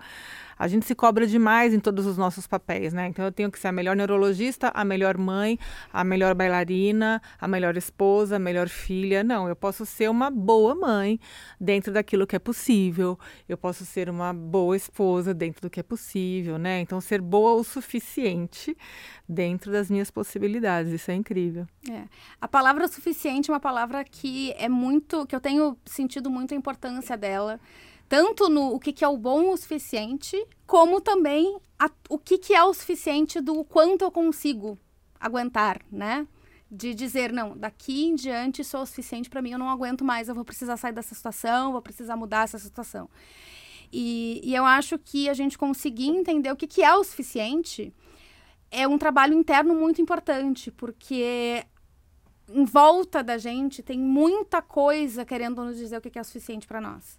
A 0.59 0.67
gente 0.67 0.85
se 0.85 0.93
cobra 0.93 1.25
demais 1.25 1.73
em 1.73 1.79
todos 1.79 2.05
os 2.05 2.17
nossos 2.17 2.45
papéis, 2.45 2.91
né? 2.91 3.07
Então 3.07 3.23
eu 3.23 3.31
tenho 3.31 3.49
que 3.49 3.57
ser 3.57 3.69
a 3.69 3.71
melhor 3.71 3.95
neurologista, 3.95 4.69
a 4.75 4.83
melhor 4.83 5.17
mãe, 5.17 5.57
a 5.93 6.03
melhor 6.03 6.35
bailarina, 6.35 7.21
a 7.39 7.47
melhor 7.47 7.77
esposa, 7.77 8.35
a 8.35 8.39
melhor 8.39 8.67
filha. 8.67 9.23
Não, 9.23 9.47
eu 9.47 9.55
posso 9.55 9.85
ser 9.85 10.09
uma 10.09 10.29
boa 10.29 10.75
mãe 10.75 11.17
dentro 11.59 11.93
daquilo 11.93 12.27
que 12.27 12.35
é 12.35 12.39
possível. 12.39 13.17
Eu 13.47 13.57
posso 13.57 13.85
ser 13.85 14.09
uma 14.09 14.33
boa 14.33 14.75
esposa 14.75 15.33
dentro 15.33 15.61
do 15.61 15.69
que 15.69 15.79
é 15.79 15.83
possível, 15.83 16.57
né? 16.57 16.81
Então 16.81 16.99
ser 16.99 17.21
boa 17.21 17.53
o 17.53 17.63
suficiente 17.63 18.75
dentro 19.27 19.71
das 19.71 19.89
minhas 19.89 20.11
possibilidades. 20.11 20.91
Isso 20.91 21.09
é 21.09 21.13
incrível. 21.13 21.65
É. 21.89 22.03
A 22.41 22.49
palavra 22.49 22.85
suficiente 22.89 23.49
é 23.49 23.53
uma 23.53 23.61
palavra 23.61 24.03
que 24.03 24.51
é 24.57 24.67
muito. 24.67 25.25
que 25.25 25.33
eu 25.33 25.39
tenho 25.39 25.77
sentido 25.85 26.29
muito 26.29 26.53
a 26.53 26.57
importância 26.57 27.15
dela 27.15 27.59
Tanto 28.09 28.49
no 28.49 28.73
o 28.73 28.79
que, 28.79 28.91
que 28.91 29.05
é 29.05 29.07
o 29.07 29.15
bom 29.15 29.51
o 29.51 29.57
suficiente, 29.57 30.35
como 30.65 30.99
também 30.99 31.59
a, 31.77 31.91
o 32.09 32.17
que, 32.17 32.39
que 32.39 32.55
é 32.55 32.63
o 32.63 32.73
suficiente 32.73 33.39
do 33.39 33.63
quanto 33.63 34.03
eu 34.03 34.11
consigo 34.11 34.79
aguentar, 35.19 35.79
né? 35.91 36.27
De 36.71 36.95
dizer, 36.95 37.31
não, 37.31 37.55
daqui 37.55 38.05
em 38.05 38.15
diante 38.15 38.63
sou 38.63 38.81
o 38.81 38.85
suficiente 38.85 39.29
para 39.29 39.43
mim, 39.43 39.51
eu 39.51 39.59
não 39.59 39.69
aguento 39.69 40.03
mais, 40.03 40.27
eu 40.27 40.33
vou 40.33 40.43
precisar 40.43 40.75
sair 40.75 40.91
dessa 40.91 41.13
situação, 41.13 41.71
vou 41.71 41.81
precisar 41.83 42.15
mudar 42.15 42.45
essa 42.45 42.57
situação. 42.57 43.07
E, 43.93 44.41
e 44.43 44.55
eu 44.55 44.65
acho 44.65 44.97
que 44.97 45.29
a 45.29 45.33
gente 45.33 45.57
conseguir 45.57 46.07
entender 46.07 46.51
o 46.51 46.55
que, 46.55 46.67
que 46.67 46.83
é 46.83 46.93
o 46.95 47.03
suficiente 47.03 47.93
é 48.71 48.87
um 48.87 48.97
trabalho 48.97 49.33
interno 49.33 49.75
muito 49.75 50.01
importante, 50.01 50.71
porque 50.71 51.63
em 52.51 52.65
volta 52.65 53.23
da 53.23 53.37
gente 53.37 53.83
tem 53.83 53.99
muita 53.99 54.61
coisa 54.61 55.23
querendo 55.23 55.63
nos 55.63 55.77
dizer 55.77 55.97
o 55.97 56.01
que 56.01 56.17
é 56.17 56.21
o 56.21 56.25
suficiente 56.25 56.65
para 56.65 56.81
nós. 56.81 57.18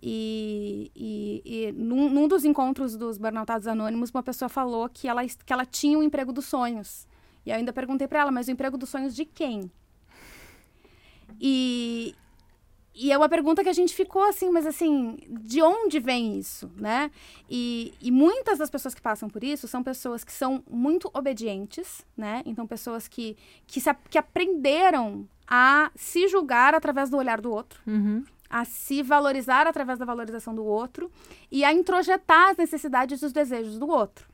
E, 0.00 0.92
e, 0.94 1.42
e 1.44 1.72
num, 1.72 2.08
num, 2.08 2.28
dos 2.28 2.44
encontros 2.44 2.96
dos 2.96 3.18
Burnoutados 3.18 3.66
Anônimos, 3.66 4.10
uma 4.10 4.22
pessoa 4.22 4.48
falou 4.48 4.88
que 4.88 5.08
ela, 5.08 5.26
que 5.26 5.52
ela 5.52 5.66
tinha 5.66 5.98
o 5.98 6.00
um 6.00 6.04
emprego 6.04 6.32
dos 6.32 6.44
sonhos. 6.44 7.06
E 7.44 7.50
eu 7.50 7.56
ainda 7.56 7.72
perguntei 7.72 8.06
para 8.06 8.20
ela, 8.20 8.30
mas 8.30 8.46
o 8.46 8.50
emprego 8.50 8.78
dos 8.78 8.88
sonhos 8.88 9.14
de 9.14 9.24
quem? 9.24 9.70
E, 11.40 12.14
e 12.94 13.12
é 13.12 13.16
uma 13.16 13.28
pergunta 13.28 13.62
que 13.62 13.68
a 13.68 13.72
gente 13.72 13.94
ficou 13.94 14.22
assim, 14.22 14.50
mas 14.50 14.66
assim, 14.66 15.18
de 15.28 15.62
onde 15.62 15.98
vem 15.98 16.38
isso, 16.38 16.70
né? 16.76 17.10
E, 17.48 17.92
e 18.00 18.10
muitas 18.10 18.58
das 18.58 18.70
pessoas 18.70 18.94
que 18.94 19.00
passam 19.00 19.28
por 19.28 19.42
isso 19.42 19.66
são 19.68 19.82
pessoas 19.82 20.24
que 20.24 20.32
são 20.32 20.62
muito 20.68 21.10
obedientes, 21.14 22.04
né? 22.16 22.42
Então, 22.44 22.66
pessoas 22.66 23.08
que, 23.08 23.36
que, 23.66 23.80
se, 23.80 23.92
que 24.10 24.18
aprenderam 24.18 25.28
a 25.46 25.90
se 25.94 26.28
julgar 26.28 26.74
através 26.74 27.08
do 27.08 27.16
olhar 27.16 27.40
do 27.40 27.50
outro. 27.50 27.80
Uhum. 27.86 28.24
A 28.50 28.64
se 28.64 29.02
valorizar 29.02 29.66
através 29.66 29.98
da 29.98 30.04
valorização 30.04 30.54
do 30.54 30.64
outro 30.64 31.10
e 31.50 31.64
a 31.64 31.72
introjetar 31.72 32.50
as 32.50 32.56
necessidades 32.56 33.20
e 33.20 33.26
os 33.26 33.32
desejos 33.32 33.78
do 33.78 33.88
outro. 33.88 34.26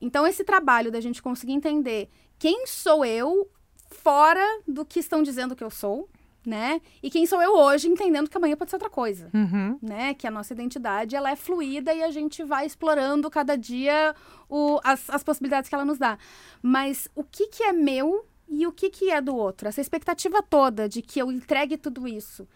Então, 0.00 0.26
esse 0.26 0.44
trabalho 0.44 0.92
da 0.92 1.00
gente 1.00 1.22
conseguir 1.22 1.52
entender 1.52 2.08
quem 2.38 2.66
sou 2.66 3.04
eu 3.04 3.50
fora 3.90 4.60
do 4.66 4.84
que 4.84 5.00
estão 5.00 5.22
dizendo 5.22 5.56
que 5.56 5.64
eu 5.64 5.70
sou, 5.70 6.08
né? 6.46 6.80
E 7.02 7.10
quem 7.10 7.26
sou 7.26 7.42
eu 7.42 7.52
hoje, 7.52 7.88
entendendo 7.88 8.30
que 8.30 8.36
amanhã 8.36 8.56
pode 8.56 8.70
ser 8.70 8.76
outra 8.76 8.88
coisa, 8.88 9.28
uhum. 9.34 9.78
né? 9.82 10.14
Que 10.14 10.26
a 10.26 10.30
nossa 10.30 10.52
identidade, 10.52 11.16
ela 11.16 11.30
é 11.30 11.36
fluida 11.36 11.92
e 11.92 12.02
a 12.02 12.10
gente 12.10 12.44
vai 12.44 12.64
explorando 12.64 13.30
cada 13.30 13.56
dia 13.56 14.14
o, 14.48 14.80
as, 14.84 15.10
as 15.10 15.22
possibilidades 15.22 15.68
que 15.68 15.74
ela 15.74 15.84
nos 15.84 15.98
dá. 15.98 16.18
Mas 16.62 17.08
o 17.14 17.24
que 17.24 17.48
que 17.48 17.62
é 17.62 17.72
meu 17.72 18.24
e 18.48 18.66
o 18.66 18.72
que 18.72 18.88
que 18.88 19.10
é 19.10 19.20
do 19.20 19.36
outro? 19.36 19.68
Essa 19.68 19.80
expectativa 19.80 20.42
toda 20.42 20.88
de 20.88 21.02
que 21.02 21.20
eu 21.20 21.30
entregue 21.30 21.76
tudo 21.76 22.06
isso. 22.08 22.48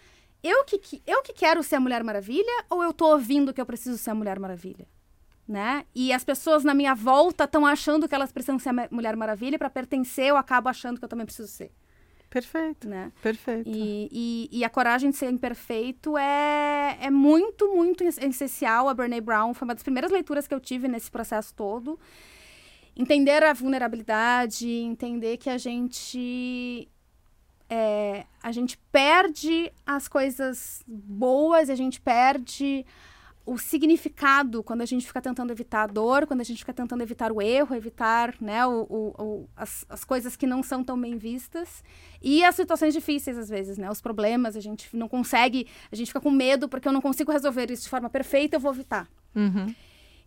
Eu 0.43 0.65
que, 0.65 1.03
eu 1.07 1.23
que 1.23 1.33
quero 1.33 1.63
ser 1.63 1.77
a 1.77 1.81
Mulher 1.81 2.03
Maravilha 2.03 2.65
ou 2.69 2.83
eu 2.83 2.93
tô 2.93 3.13
ouvindo 3.13 3.53
que 3.55 3.61
eu 3.61 3.67
preciso 3.67 3.97
ser 3.97 4.11
a 4.11 4.15
Mulher 4.15 4.39
Maravilha? 4.39 4.87
Né? 5.47 5.85
E 5.95 6.13
as 6.13 6.25
pessoas 6.25 6.65
na 6.65 6.75
minha 6.75 6.95
volta 6.95 7.45
estão 7.45 7.67
achando 7.67 8.09
que 8.09 8.15
elas 8.15 8.33
precisam 8.33 8.59
ser 8.59 8.71
a 8.71 8.89
Mulher 8.91 9.17
Maravilha 9.17 9.59
para 9.59 9.71
pertencer, 9.71 10.27
eu 10.27 10.37
acabo 10.37 10.69
achando 10.69 10.99
que 10.99 11.05
eu 11.05 11.09
também 11.09 11.27
preciso 11.27 11.49
ser. 11.49 11.71
Perfeito. 12.33 12.89
Né? 12.89 13.13
Perfeito. 13.23 13.69
E, 13.69 14.09
e, 14.11 14.49
e, 14.51 14.65
a 14.65 14.71
coragem 14.71 15.11
de 15.11 15.17
ser 15.17 15.31
imperfeito 15.31 16.17
é, 16.17 16.97
é 17.03 17.11
muito, 17.11 17.69
muito 17.77 18.03
essencial. 18.03 18.89
A 18.89 18.95
Brene 18.95 19.21
Brown 19.21 19.53
foi 19.53 19.69
uma 19.69 19.75
das 19.75 19.83
primeiras 19.83 20.11
leituras 20.11 20.49
que 20.49 20.55
eu 20.55 20.61
tive 20.61 20.89
nesse 20.89 21.11
processo 21.11 21.53
todo. 21.55 22.01
Entender 22.97 23.43
a 23.43 23.53
vulnerabilidade, 23.53 24.67
entender 24.67 25.37
que 25.37 25.51
a 25.51 25.59
gente. 25.59 26.89
É, 27.75 28.27
a 28.43 28.53
gente 28.53 28.77
perde 28.93 29.73
as 29.87 30.07
coisas 30.07 30.83
boas, 30.87 31.71
a 31.71 31.75
gente 31.75 32.03
perde 32.03 32.85
o 33.47 33.57
significado 33.57 34.63
quando 34.63 34.83
a 34.83 34.85
gente 34.85 35.07
fica 35.07 35.23
tentando 35.23 35.53
evitar 35.53 35.85
a 35.85 35.87
dor, 35.87 36.27
quando 36.27 36.43
a 36.43 36.45
gente 36.45 36.59
fica 36.59 36.75
tentando 36.75 37.03
evitar 37.03 37.33
o 37.33 37.41
erro, 37.41 37.75
evitar 37.75 38.35
né, 38.43 38.67
o, 38.67 38.83
o, 38.83 39.23
o, 39.23 39.49
as, 39.57 39.87
as 39.89 40.05
coisas 40.05 40.37
que 40.37 40.47
não 40.47 40.63
são 40.63 40.85
tão 40.85 41.01
bem 41.01 41.17
vistas 41.17 41.83
e 42.21 42.45
as 42.45 42.55
situações 42.57 42.93
difíceis 42.93 43.39
às 43.39 43.49
vezes, 43.49 43.79
né, 43.79 43.91
os 43.91 44.03
problemas, 44.03 44.55
a 44.55 44.61
gente 44.61 44.95
não 44.95 45.09
consegue, 45.09 45.67
a 45.91 45.97
gente 45.97 46.09
fica 46.09 46.21
com 46.21 46.31
medo 46.31 46.69
porque 46.69 46.87
eu 46.87 46.93
não 46.93 47.01
consigo 47.01 47.33
resolver 47.33 47.71
isso 47.71 47.85
de 47.85 47.89
forma 47.89 48.11
perfeita, 48.11 48.57
eu 48.57 48.61
vou 48.61 48.73
evitar. 48.73 49.09
Uhum. 49.35 49.75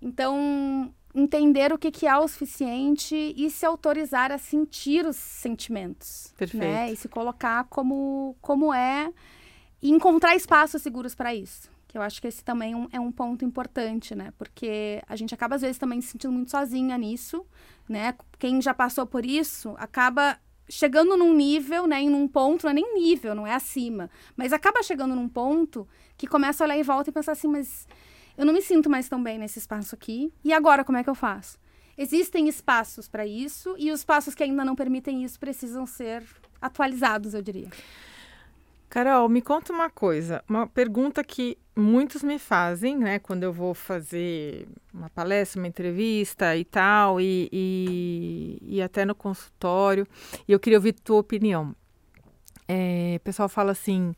Então, 0.01 0.91
entender 1.15 1.71
o 1.71 1.77
que, 1.77 1.89
que 1.89 2.05
é 2.05 2.17
o 2.17 2.27
suficiente 2.27 3.15
e 3.15 3.49
se 3.49 3.65
autorizar 3.65 4.31
a 4.31 4.37
sentir 4.37 5.05
os 5.05 5.15
sentimentos. 5.15 6.33
Perfeito. 6.37 6.63
Né, 6.63 6.91
e 6.91 6.95
se 6.95 7.07
colocar 7.07 7.63
como, 7.65 8.35
como 8.41 8.73
é 8.73 9.11
e 9.81 9.89
encontrar 9.89 10.35
espaços 10.35 10.81
seguros 10.81 11.15
para 11.15 11.33
isso 11.33 11.73
eu 11.97 12.01
acho 12.01 12.21
que 12.21 12.27
esse 12.27 12.43
também 12.43 12.73
é 12.73 12.75
um, 12.75 12.87
é 12.93 12.99
um 12.99 13.11
ponto 13.11 13.45
importante, 13.45 14.13
né? 14.13 14.33
Porque 14.37 15.01
a 15.07 15.15
gente 15.15 15.33
acaba, 15.33 15.55
às 15.55 15.61
vezes, 15.61 15.77
também 15.77 16.01
se 16.01 16.09
sentindo 16.09 16.33
muito 16.33 16.51
sozinha 16.51 16.97
nisso, 16.97 17.45
né? 17.87 18.13
Quem 18.37 18.61
já 18.61 18.73
passou 18.73 19.05
por 19.05 19.25
isso 19.25 19.73
acaba 19.77 20.37
chegando 20.67 21.15
num 21.15 21.33
nível, 21.33 21.87
né? 21.87 22.01
Em 22.01 22.13
um 22.13 22.27
ponto, 22.27 22.63
não 22.63 22.71
é 22.71 22.73
nem 22.73 22.95
nível, 22.95 23.33
não 23.33 23.47
é 23.47 23.53
acima. 23.53 24.09
Mas 24.35 24.51
acaba 24.51 24.83
chegando 24.83 25.15
num 25.15 25.29
ponto 25.29 25.87
que 26.17 26.27
começa 26.27 26.63
a 26.63 26.65
olhar 26.65 26.77
em 26.77 26.83
volta 26.83 27.09
e 27.09 27.13
pensar 27.13 27.31
assim, 27.31 27.47
mas 27.47 27.87
eu 28.37 28.45
não 28.45 28.53
me 28.53 28.61
sinto 28.61 28.89
mais 28.89 29.07
tão 29.07 29.21
bem 29.21 29.37
nesse 29.37 29.59
espaço 29.59 29.95
aqui. 29.95 30.31
E 30.43 30.53
agora, 30.53 30.83
como 30.83 30.97
é 30.97 31.03
que 31.03 31.09
eu 31.09 31.15
faço? 31.15 31.57
Existem 31.97 32.47
espaços 32.47 33.07
para 33.07 33.25
isso 33.25 33.75
e 33.77 33.91
os 33.91 33.99
espaços 34.01 34.35
que 34.35 34.43
ainda 34.43 34.65
não 34.65 34.75
permitem 34.75 35.23
isso 35.23 35.39
precisam 35.39 35.85
ser 35.85 36.23
atualizados, 36.61 37.33
eu 37.33 37.41
diria. 37.41 37.69
Carol, 38.89 39.27
me 39.27 39.41
conta 39.41 39.73
uma 39.73 39.89
coisa, 39.89 40.43
uma 40.47 40.67
pergunta 40.67 41.23
que 41.23 41.57
muitos 41.75 42.23
me 42.23 42.39
fazem, 42.39 42.97
né, 42.97 43.19
quando 43.19 43.43
eu 43.43 43.51
vou 43.51 43.73
fazer 43.73 44.67
uma 44.93 45.09
palestra, 45.09 45.59
uma 45.59 45.67
entrevista 45.67 46.55
e 46.55 46.63
tal, 46.63 47.19
e, 47.19 47.49
e, 47.51 48.57
e 48.61 48.81
até 48.81 49.03
no 49.03 49.13
consultório, 49.13 50.07
e 50.47 50.51
eu 50.51 50.59
queria 50.59 50.77
ouvir 50.77 50.93
tua 50.93 51.17
opinião. 51.17 51.75
É, 52.67 53.15
o 53.17 53.19
pessoal 53.19 53.49
fala 53.49 53.71
assim, 53.71 54.15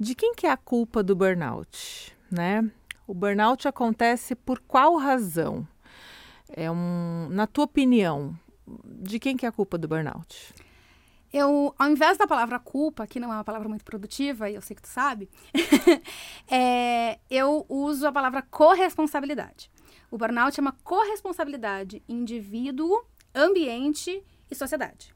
de 0.00 0.14
quem 0.14 0.34
que 0.34 0.46
é 0.46 0.50
a 0.50 0.56
culpa 0.56 1.02
do 1.02 1.14
burnout, 1.14 2.16
né? 2.30 2.70
O 3.06 3.14
burnout 3.14 3.66
acontece 3.68 4.34
por 4.34 4.58
qual 4.60 4.96
razão? 4.96 5.66
É 6.48 6.70
um, 6.70 7.28
na 7.30 7.46
tua 7.46 7.64
opinião, 7.64 8.36
de 8.84 9.18
quem 9.18 9.36
que 9.36 9.46
é 9.46 9.48
a 9.48 9.52
culpa 9.52 9.78
do 9.78 9.88
burnout? 9.88 10.54
eu, 11.36 11.74
ao 11.78 11.90
invés 11.90 12.16
da 12.16 12.26
palavra 12.26 12.58
culpa, 12.58 13.06
que 13.06 13.20
não 13.20 13.32
é 13.32 13.36
uma 13.36 13.44
palavra 13.44 13.68
muito 13.68 13.84
produtiva, 13.84 14.48
e 14.48 14.54
eu 14.54 14.62
sei 14.62 14.74
que 14.74 14.82
tu 14.82 14.88
sabe, 14.88 15.28
é, 16.48 17.18
eu 17.30 17.66
uso 17.68 18.06
a 18.06 18.12
palavra 18.12 18.42
corresponsabilidade. 18.42 19.70
O 20.10 20.16
burnout 20.16 20.58
é 20.58 20.62
uma 20.62 20.72
corresponsabilidade 20.84 22.02
indivíduo, 22.08 23.04
ambiente 23.34 24.22
e 24.50 24.54
sociedade. 24.54 25.14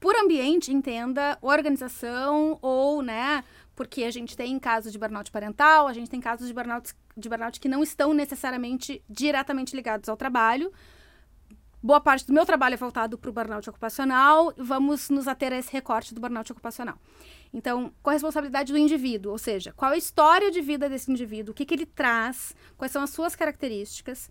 Por 0.00 0.16
ambiente, 0.16 0.72
entenda 0.72 1.38
organização 1.40 2.58
ou, 2.60 3.00
né, 3.00 3.44
porque 3.76 4.04
a 4.04 4.10
gente 4.10 4.36
tem 4.36 4.58
casos 4.58 4.92
de 4.92 4.98
burnout 4.98 5.30
parental, 5.30 5.86
a 5.86 5.92
gente 5.92 6.10
tem 6.10 6.20
casos 6.20 6.48
de 6.48 6.54
burnout, 6.54 6.92
de 7.16 7.28
burnout 7.28 7.60
que 7.60 7.68
não 7.68 7.82
estão 7.82 8.12
necessariamente 8.12 9.02
diretamente 9.08 9.74
ligados 9.74 10.08
ao 10.08 10.16
trabalho, 10.16 10.72
boa 11.84 12.00
parte 12.00 12.26
do 12.26 12.32
meu 12.32 12.46
trabalho 12.46 12.72
é 12.72 12.76
voltado 12.78 13.18
para 13.18 13.28
o 13.28 13.32
burnout 13.32 13.68
ocupacional, 13.68 14.54
vamos 14.56 15.10
nos 15.10 15.28
ater 15.28 15.52
a 15.52 15.58
esse 15.58 15.70
recorte 15.70 16.14
do 16.14 16.20
burnout 16.20 16.50
ocupacional. 16.50 16.98
Então, 17.52 17.92
corresponsabilidade 18.02 18.72
do 18.72 18.78
indivíduo, 18.78 19.32
ou 19.32 19.38
seja, 19.38 19.72
qual 19.76 19.92
a 19.92 19.96
história 19.96 20.50
de 20.50 20.62
vida 20.62 20.88
desse 20.88 21.12
indivíduo, 21.12 21.52
o 21.52 21.54
que, 21.54 21.66
que 21.66 21.74
ele 21.74 21.84
traz, 21.84 22.56
quais 22.76 22.90
são 22.90 23.02
as 23.02 23.10
suas 23.10 23.36
características 23.36 24.30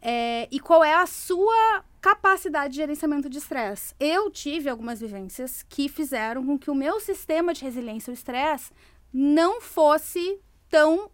é, 0.00 0.46
e 0.50 0.60
qual 0.60 0.84
é 0.84 0.94
a 0.94 1.04
sua 1.04 1.84
capacidade 2.00 2.72
de 2.72 2.76
gerenciamento 2.76 3.28
de 3.28 3.38
estresse. 3.38 3.94
Eu 3.98 4.30
tive 4.30 4.68
algumas 4.68 5.00
vivências 5.00 5.62
que 5.68 5.88
fizeram 5.88 6.46
com 6.46 6.58
que 6.58 6.70
o 6.70 6.74
meu 6.74 6.98
sistema 7.00 7.52
de 7.52 7.62
resiliência 7.62 8.10
ao 8.10 8.14
estresse 8.14 8.72
não 9.12 9.60
fosse 9.60 10.40
tão 10.68 11.10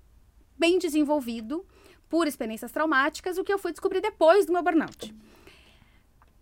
bem 0.58 0.78
desenvolvido 0.78 1.64
por 2.08 2.26
experiências 2.26 2.72
traumáticas, 2.72 3.38
o 3.38 3.44
que 3.44 3.52
eu 3.52 3.58
fui 3.58 3.70
descobrir 3.70 4.00
depois 4.00 4.46
do 4.46 4.52
meu 4.52 4.62
burnout 4.62 5.14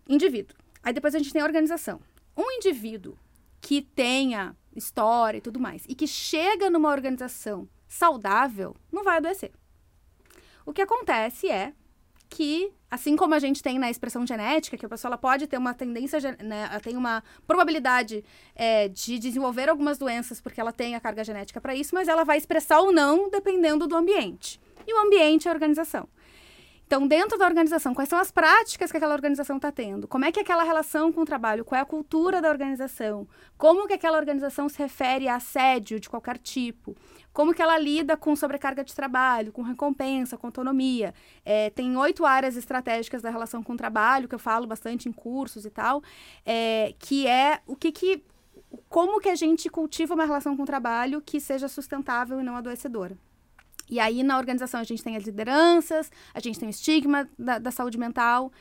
indivíduo. 0.07 0.55
Aí 0.81 0.93
depois 0.93 1.13
a 1.13 1.19
gente 1.19 1.33
tem 1.33 1.41
a 1.41 1.45
organização. 1.45 1.99
Um 2.35 2.49
indivíduo 2.51 3.17
que 3.59 3.81
tenha 3.81 4.55
história 4.75 5.39
e 5.39 5.41
tudo 5.41 5.59
mais 5.59 5.83
e 5.87 5.95
que 5.95 6.07
chega 6.07 6.69
numa 6.69 6.89
organização 6.89 7.67
saudável 7.87 8.75
não 8.91 9.03
vai 9.03 9.17
adoecer. 9.17 9.51
O 10.65 10.73
que 10.73 10.81
acontece 10.81 11.49
é 11.49 11.73
que, 12.29 12.71
assim 12.89 13.15
como 13.15 13.33
a 13.33 13.39
gente 13.39 13.61
tem 13.61 13.77
na 13.77 13.89
expressão 13.89 14.25
genética, 14.25 14.77
que 14.77 14.85
a 14.85 14.89
pessoa 14.89 15.17
pode 15.17 15.47
ter 15.47 15.57
uma 15.57 15.73
tendência, 15.73 16.19
né, 16.41 16.69
ela 16.71 16.79
tem 16.79 16.95
uma 16.95 17.23
probabilidade 17.45 18.23
é, 18.55 18.87
de 18.87 19.19
desenvolver 19.19 19.69
algumas 19.69 19.97
doenças 19.97 20.39
porque 20.39 20.59
ela 20.59 20.71
tem 20.71 20.95
a 20.95 20.99
carga 20.99 21.23
genética 21.23 21.59
para 21.59 21.75
isso, 21.75 21.93
mas 21.93 22.07
ela 22.07 22.23
vai 22.23 22.37
expressar 22.37 22.79
ou 22.79 22.91
não 22.91 23.29
dependendo 23.29 23.87
do 23.87 23.95
ambiente. 23.95 24.59
E 24.85 24.93
o 24.93 24.99
ambiente 24.99 25.47
é 25.47 25.51
a 25.51 25.53
organização. 25.53 26.07
Então, 26.87 27.05
dentro 27.05 27.37
da 27.37 27.45
organização, 27.45 27.93
quais 27.93 28.07
são 28.07 28.17
as 28.17 28.31
práticas 28.31 28.89
que 28.89 28.95
aquela 28.95 29.13
organização 29.13 29.57
está 29.57 29.69
tendo? 29.69 30.07
Como 30.07 30.23
é 30.23 30.31
que 30.31 30.39
é 30.39 30.41
aquela 30.41 30.63
relação 30.63 31.11
com 31.11 31.19
o 31.19 31.25
trabalho? 31.25 31.65
Qual 31.65 31.77
é 31.77 31.81
a 31.81 31.85
cultura 31.85 32.41
da 32.41 32.49
organização? 32.49 33.27
Como 33.57 33.85
que 33.87 33.93
aquela 33.93 34.17
organização 34.17 34.69
se 34.69 34.77
refere 34.79 35.27
a 35.27 35.35
assédio 35.35 35.99
de 35.99 36.09
qualquer 36.09 36.37
tipo? 36.37 36.95
Como 37.37 37.53
que 37.53 37.61
ela 37.61 37.77
lida 37.77 38.17
com 38.17 38.35
sobrecarga 38.35 38.83
de 38.83 38.95
trabalho, 38.95 39.51
com 39.51 39.61
recompensa, 39.61 40.35
com 40.35 40.47
autonomia? 40.47 41.13
É, 41.45 41.69
tem 41.69 41.95
oito 41.95 42.25
áreas 42.25 42.57
estratégicas 42.57 43.21
da 43.21 43.29
relação 43.29 43.61
com 43.61 43.73
o 43.73 43.77
trabalho, 43.77 44.27
que 44.27 44.33
eu 44.33 44.39
falo 44.39 44.65
bastante 44.65 45.07
em 45.07 45.11
cursos 45.11 45.63
e 45.63 45.69
tal, 45.69 46.01
é, 46.43 46.95
que 46.97 47.27
é 47.27 47.61
o 47.67 47.75
que 47.75 47.91
que... 47.91 48.23
Como 48.89 49.21
que 49.21 49.29
a 49.29 49.35
gente 49.35 49.69
cultiva 49.69 50.15
uma 50.15 50.25
relação 50.25 50.57
com 50.57 50.63
o 50.63 50.65
trabalho 50.65 51.21
que 51.21 51.39
seja 51.39 51.67
sustentável 51.67 52.39
e 52.39 52.43
não 52.43 52.55
adoecedora? 52.55 53.15
E 53.87 53.99
aí, 53.99 54.23
na 54.23 54.35
organização, 54.35 54.79
a 54.79 54.83
gente 54.83 55.03
tem 55.03 55.15
as 55.15 55.23
lideranças, 55.23 56.11
a 56.33 56.39
gente 56.39 56.57
tem 56.59 56.67
o 56.67 56.71
estigma 56.71 57.29
da, 57.37 57.59
da 57.59 57.69
saúde 57.69 57.99
mental, 57.99 58.51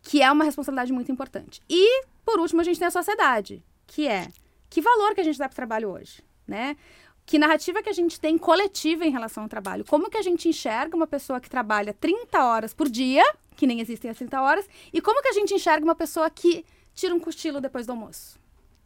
que 0.00 0.22
é 0.22 0.30
uma 0.30 0.44
responsabilidade 0.44 0.92
muito 0.92 1.10
importante. 1.10 1.60
E, 1.68 2.04
por 2.24 2.38
último, 2.38 2.60
a 2.60 2.64
gente 2.64 2.78
tem 2.78 2.86
a 2.86 2.92
sociedade, 2.92 3.64
que 3.84 4.06
é 4.06 4.28
que 4.70 4.80
valor 4.80 5.12
que 5.12 5.20
a 5.20 5.24
gente 5.24 5.40
dá 5.40 5.48
para 5.48 5.54
o 5.54 5.56
trabalho 5.56 5.90
hoje, 5.90 6.22
né? 6.46 6.76
Que 7.24 7.38
narrativa 7.38 7.82
que 7.82 7.88
a 7.88 7.92
gente 7.92 8.20
tem 8.20 8.36
coletiva 8.36 9.04
em 9.04 9.10
relação 9.10 9.44
ao 9.44 9.48
trabalho? 9.48 9.84
Como 9.84 10.10
que 10.10 10.18
a 10.18 10.22
gente 10.22 10.48
enxerga 10.48 10.96
uma 10.96 11.06
pessoa 11.06 11.40
que 11.40 11.48
trabalha 11.48 11.94
30 11.94 12.44
horas 12.44 12.74
por 12.74 12.88
dia, 12.88 13.24
que 13.56 13.66
nem 13.66 13.80
existem 13.80 14.10
as 14.10 14.18
30 14.18 14.40
horas, 14.40 14.68
e 14.92 15.00
como 15.00 15.22
que 15.22 15.28
a 15.28 15.32
gente 15.32 15.54
enxerga 15.54 15.84
uma 15.84 15.94
pessoa 15.94 16.28
que 16.28 16.64
tira 16.94 17.14
um 17.14 17.20
cochilo 17.20 17.60
depois 17.60 17.86
do 17.86 17.92
almoço? 17.92 18.38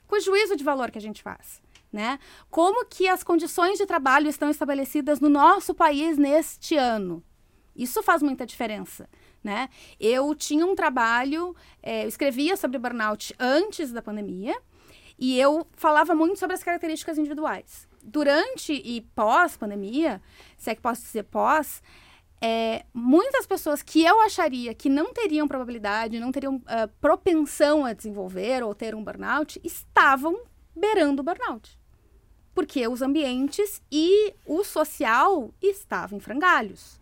Com 0.06 0.16
o 0.16 0.20
juízo 0.20 0.54
de 0.54 0.62
valor 0.62 0.90
que 0.90 0.98
a 0.98 1.00
gente 1.00 1.22
faz 1.22 1.60
né? 1.92 2.18
Como 2.50 2.84
que 2.84 3.08
as 3.08 3.22
condições 3.22 3.78
de 3.78 3.86
trabalho 3.86 4.28
estão 4.28 4.50
estabelecidas 4.50 5.18
no 5.18 5.28
nosso 5.28 5.74
país 5.74 6.18
neste 6.18 6.76
ano? 6.76 7.24
Isso 7.74 8.02
faz 8.02 8.22
muita 8.22 8.46
diferença, 8.46 9.08
né? 9.42 9.68
Eu 9.98 10.34
tinha 10.34 10.66
um 10.66 10.74
trabalho, 10.74 11.56
é, 11.82 12.04
eu 12.04 12.08
escrevia 12.08 12.56
sobre 12.56 12.78
burnout 12.78 13.34
antes 13.38 13.92
da 13.92 14.02
pandemia 14.02 14.56
e 15.18 15.38
eu 15.38 15.66
falava 15.72 16.14
muito 16.14 16.38
sobre 16.38 16.54
as 16.54 16.62
características 16.62 17.18
individuais. 17.18 17.85
Durante 18.08 18.72
e 18.72 19.00
pós-pandemia, 19.16 20.22
se 20.56 20.70
é 20.70 20.74
que 20.76 20.80
posso 20.80 21.02
dizer 21.02 21.24
pós, 21.24 21.82
é, 22.40 22.84
muitas 22.94 23.46
pessoas 23.46 23.82
que 23.82 24.04
eu 24.04 24.20
acharia 24.20 24.72
que 24.74 24.88
não 24.88 25.12
teriam 25.12 25.48
probabilidade, 25.48 26.20
não 26.20 26.30
teriam 26.30 26.56
uh, 26.56 26.88
propensão 27.00 27.84
a 27.84 27.92
desenvolver 27.92 28.62
ou 28.62 28.74
ter 28.76 28.94
um 28.94 29.02
burnout, 29.02 29.60
estavam 29.64 30.40
beirando 30.74 31.20
o 31.20 31.24
burnout. 31.24 31.76
Porque 32.54 32.86
os 32.86 33.02
ambientes 33.02 33.82
e 33.90 34.32
o 34.46 34.62
social 34.62 35.52
estavam 35.60 36.18
em 36.18 36.20
frangalhos. 36.20 37.00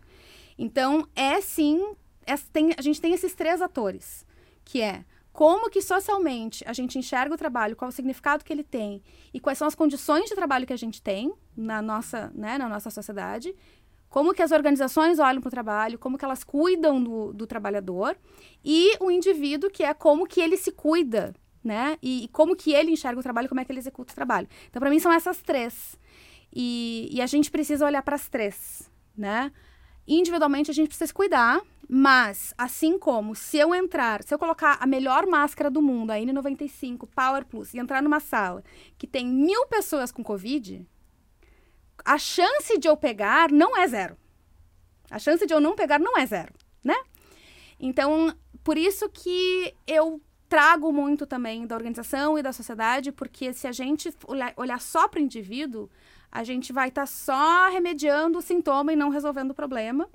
Então, 0.57 1.07
é 1.15 1.39
sim, 1.39 1.95
é, 2.25 2.35
tem, 2.51 2.71
a 2.75 2.81
gente 2.81 2.99
tem 2.99 3.13
esses 3.13 3.35
três 3.35 3.61
atores, 3.61 4.25
que 4.63 4.81
é 4.81 5.05
como 5.35 5.69
que 5.69 5.81
socialmente 5.81 6.63
a 6.65 6.71
gente 6.71 6.97
enxerga 6.97 7.35
o 7.35 7.37
trabalho, 7.37 7.75
qual 7.75 7.89
o 7.89 7.91
significado 7.91 8.41
que 8.41 8.53
ele 8.53 8.63
tem 8.63 9.03
e 9.33 9.39
quais 9.41 9.57
são 9.57 9.67
as 9.67 9.75
condições 9.75 10.29
de 10.29 10.33
trabalho 10.33 10.65
que 10.65 10.71
a 10.71 10.77
gente 10.77 11.01
tem 11.01 11.33
na 11.57 11.81
nossa, 11.81 12.31
né, 12.33 12.57
na 12.57 12.69
nossa 12.69 12.89
sociedade, 12.89 13.53
como 14.07 14.33
que 14.33 14.41
as 14.41 14.53
organizações 14.53 15.19
olham 15.19 15.41
para 15.41 15.49
o 15.49 15.51
trabalho, 15.51 15.99
como 15.99 16.17
que 16.17 16.23
elas 16.23 16.41
cuidam 16.41 17.03
do, 17.03 17.33
do 17.33 17.45
trabalhador 17.45 18.17
e 18.63 18.95
o 19.01 19.11
indivíduo, 19.11 19.69
que 19.69 19.83
é 19.83 19.93
como 19.93 20.25
que 20.25 20.39
ele 20.39 20.55
se 20.55 20.71
cuida 20.71 21.35
né? 21.61 21.97
E, 21.99 22.25
e, 22.25 22.27
como 22.27 22.55
que 22.55 22.73
ele 22.73 22.91
enxerga 22.91 23.19
o 23.19 23.23
trabalho, 23.23 23.49
como 23.49 23.59
é 23.59 23.65
que 23.65 23.71
ele 23.71 23.79
executa 23.79 24.13
o 24.13 24.15
trabalho. 24.15 24.47
Então, 24.69 24.79
para 24.79 24.87
mim, 24.87 24.99
são 24.99 25.11
essas 25.11 25.41
três. 25.41 25.97
E, 26.53 27.09
e 27.11 27.19
a 27.23 27.25
gente 27.25 27.49
precisa 27.49 27.83
olhar 27.83 28.03
para 28.03 28.15
as 28.15 28.29
três, 28.29 28.87
né? 29.17 29.51
Individualmente, 30.07 30.69
a 30.69 30.73
gente 30.75 30.89
precisa 30.89 31.07
se 31.07 31.13
cuidar, 31.13 31.59
mas, 31.87 32.53
assim 32.57 32.97
como 32.97 33.35
se 33.35 33.57
eu 33.57 33.73
entrar, 33.73 34.23
se 34.23 34.33
eu 34.33 34.39
colocar 34.39 34.77
a 34.79 34.87
melhor 34.87 35.27
máscara 35.27 35.69
do 35.69 35.81
mundo, 35.81 36.11
a 36.11 36.15
N95 36.15 37.07
Power 37.15 37.45
Plus, 37.45 37.73
e 37.73 37.79
entrar 37.79 38.01
numa 38.01 38.19
sala 38.19 38.63
que 38.97 39.05
tem 39.05 39.25
mil 39.27 39.67
pessoas 39.67 40.11
com 40.11 40.23
Covid, 40.23 40.87
a 42.03 42.17
chance 42.17 42.77
de 42.77 42.87
eu 42.87 42.97
pegar 42.97 43.51
não 43.51 43.77
é 43.77 43.87
zero. 43.87 44.17
A 45.09 45.19
chance 45.19 45.45
de 45.45 45.53
eu 45.53 45.59
não 45.59 45.75
pegar 45.75 45.99
não 45.99 46.17
é 46.17 46.25
zero, 46.25 46.53
né? 46.83 46.95
Então, 47.79 48.35
por 48.63 48.77
isso 48.77 49.07
que 49.09 49.73
eu 49.85 50.21
trago 50.49 50.91
muito 50.91 51.25
também 51.25 51.67
da 51.67 51.75
organização 51.75 52.37
e 52.37 52.41
da 52.41 52.53
sociedade, 52.53 53.11
porque 53.11 53.53
se 53.53 53.67
a 53.67 53.71
gente 53.71 54.13
olhar, 54.55 54.81
só 54.81 55.07
para 55.07 55.19
o 55.19 55.23
indivíduo, 55.23 55.89
a 56.31 56.43
gente 56.43 56.73
vai 56.73 56.89
estar 56.89 57.01
tá 57.01 57.07
só 57.07 57.69
remediando 57.69 58.39
o 58.39 58.41
sintoma 58.41 58.93
e 58.93 58.95
não 58.95 59.09
resolvendo 59.09 59.51
o 59.51 59.55
problema. 59.55 60.09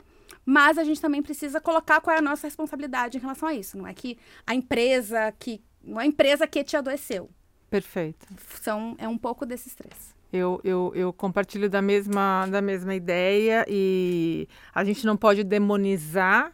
Mas 0.50 0.78
a 0.78 0.82
gente 0.82 1.00
também 1.00 1.22
precisa 1.22 1.60
colocar 1.60 2.00
qual 2.00 2.16
é 2.16 2.18
a 2.18 2.22
nossa 2.22 2.44
responsabilidade 2.44 3.16
em 3.16 3.20
relação 3.20 3.48
a 3.48 3.54
isso. 3.54 3.78
Não 3.78 3.86
é 3.86 3.94
que 3.94 4.18
a 4.44 4.52
empresa 4.52 5.32
que. 5.38 5.62
Não 5.80 6.00
é 6.00 6.02
a 6.02 6.06
empresa 6.06 6.44
que 6.44 6.64
te 6.64 6.76
adoeceu. 6.76 7.30
Perfeito. 7.70 8.26
São, 8.60 8.96
é 8.98 9.06
um 9.06 9.16
pouco 9.16 9.46
desses 9.46 9.76
três. 9.76 10.12
Eu, 10.32 10.60
eu, 10.64 10.90
eu 10.96 11.12
compartilho 11.12 11.70
da 11.70 11.80
mesma, 11.80 12.48
da 12.48 12.60
mesma 12.60 12.96
ideia 12.96 13.64
e 13.68 14.48
a 14.74 14.82
gente 14.82 15.06
não 15.06 15.16
pode 15.16 15.44
demonizar 15.44 16.52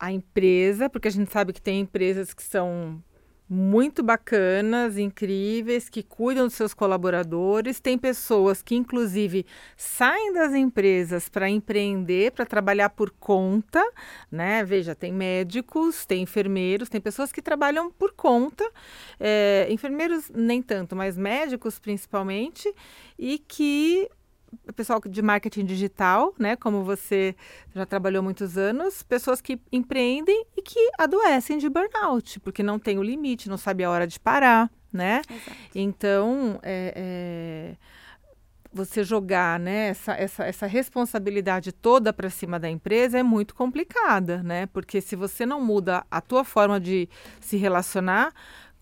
a 0.00 0.10
empresa, 0.10 0.88
porque 0.88 1.08
a 1.08 1.10
gente 1.10 1.30
sabe 1.30 1.52
que 1.52 1.60
tem 1.60 1.80
empresas 1.80 2.32
que 2.32 2.42
são 2.42 3.04
muito 3.48 4.02
bacanas, 4.02 4.96
incríveis, 4.96 5.88
que 5.88 6.02
cuidam 6.02 6.46
dos 6.46 6.54
seus 6.54 6.72
colaboradores. 6.72 7.78
Tem 7.78 7.98
pessoas 7.98 8.62
que, 8.62 8.74
inclusive, 8.74 9.44
saem 9.76 10.32
das 10.32 10.54
empresas 10.54 11.28
para 11.28 11.48
empreender, 11.48 12.32
para 12.32 12.46
trabalhar 12.46 12.90
por 12.90 13.10
conta, 13.10 13.82
né? 14.30 14.64
Veja, 14.64 14.94
tem 14.94 15.12
médicos, 15.12 16.06
tem 16.06 16.22
enfermeiros, 16.22 16.88
tem 16.88 17.00
pessoas 17.00 17.30
que 17.30 17.42
trabalham 17.42 17.90
por 17.90 18.12
conta, 18.12 18.68
é, 19.20 19.66
enfermeiros 19.70 20.30
nem 20.34 20.62
tanto, 20.62 20.96
mas 20.96 21.16
médicos 21.16 21.78
principalmente, 21.78 22.72
e 23.18 23.38
que 23.38 24.08
pessoal 24.74 25.00
de 25.00 25.22
marketing 25.22 25.64
digital, 25.64 26.34
né? 26.38 26.56
Como 26.56 26.82
você 26.82 27.34
já 27.74 27.84
trabalhou 27.86 28.22
muitos 28.22 28.56
anos, 28.56 29.02
pessoas 29.02 29.40
que 29.40 29.60
empreendem 29.70 30.46
e 30.56 30.62
que 30.62 30.90
adoecem 30.98 31.58
de 31.58 31.68
burnout, 31.68 32.40
porque 32.40 32.62
não 32.62 32.78
tem 32.78 32.98
o 32.98 33.02
limite, 33.02 33.48
não 33.48 33.56
sabe 33.56 33.84
a 33.84 33.90
hora 33.90 34.06
de 34.06 34.18
parar, 34.18 34.70
né? 34.92 35.22
Exato. 35.28 35.56
Então, 35.74 36.58
é, 36.62 36.92
é, 36.96 37.76
você 38.74 39.04
jogar 39.04 39.58
né, 39.60 39.88
essa, 39.88 40.12
essa, 40.14 40.44
essa 40.44 40.66
responsabilidade 40.66 41.70
toda 41.70 42.12
para 42.12 42.28
cima 42.28 42.58
da 42.58 42.68
empresa 42.68 43.18
é 43.18 43.22
muito 43.22 43.54
complicada, 43.54 44.42
né? 44.42 44.66
Porque 44.66 45.00
se 45.00 45.14
você 45.14 45.46
não 45.46 45.60
muda 45.60 46.04
a 46.10 46.20
tua 46.20 46.44
forma 46.44 46.80
de 46.80 47.08
se 47.40 47.56
relacionar, 47.56 48.34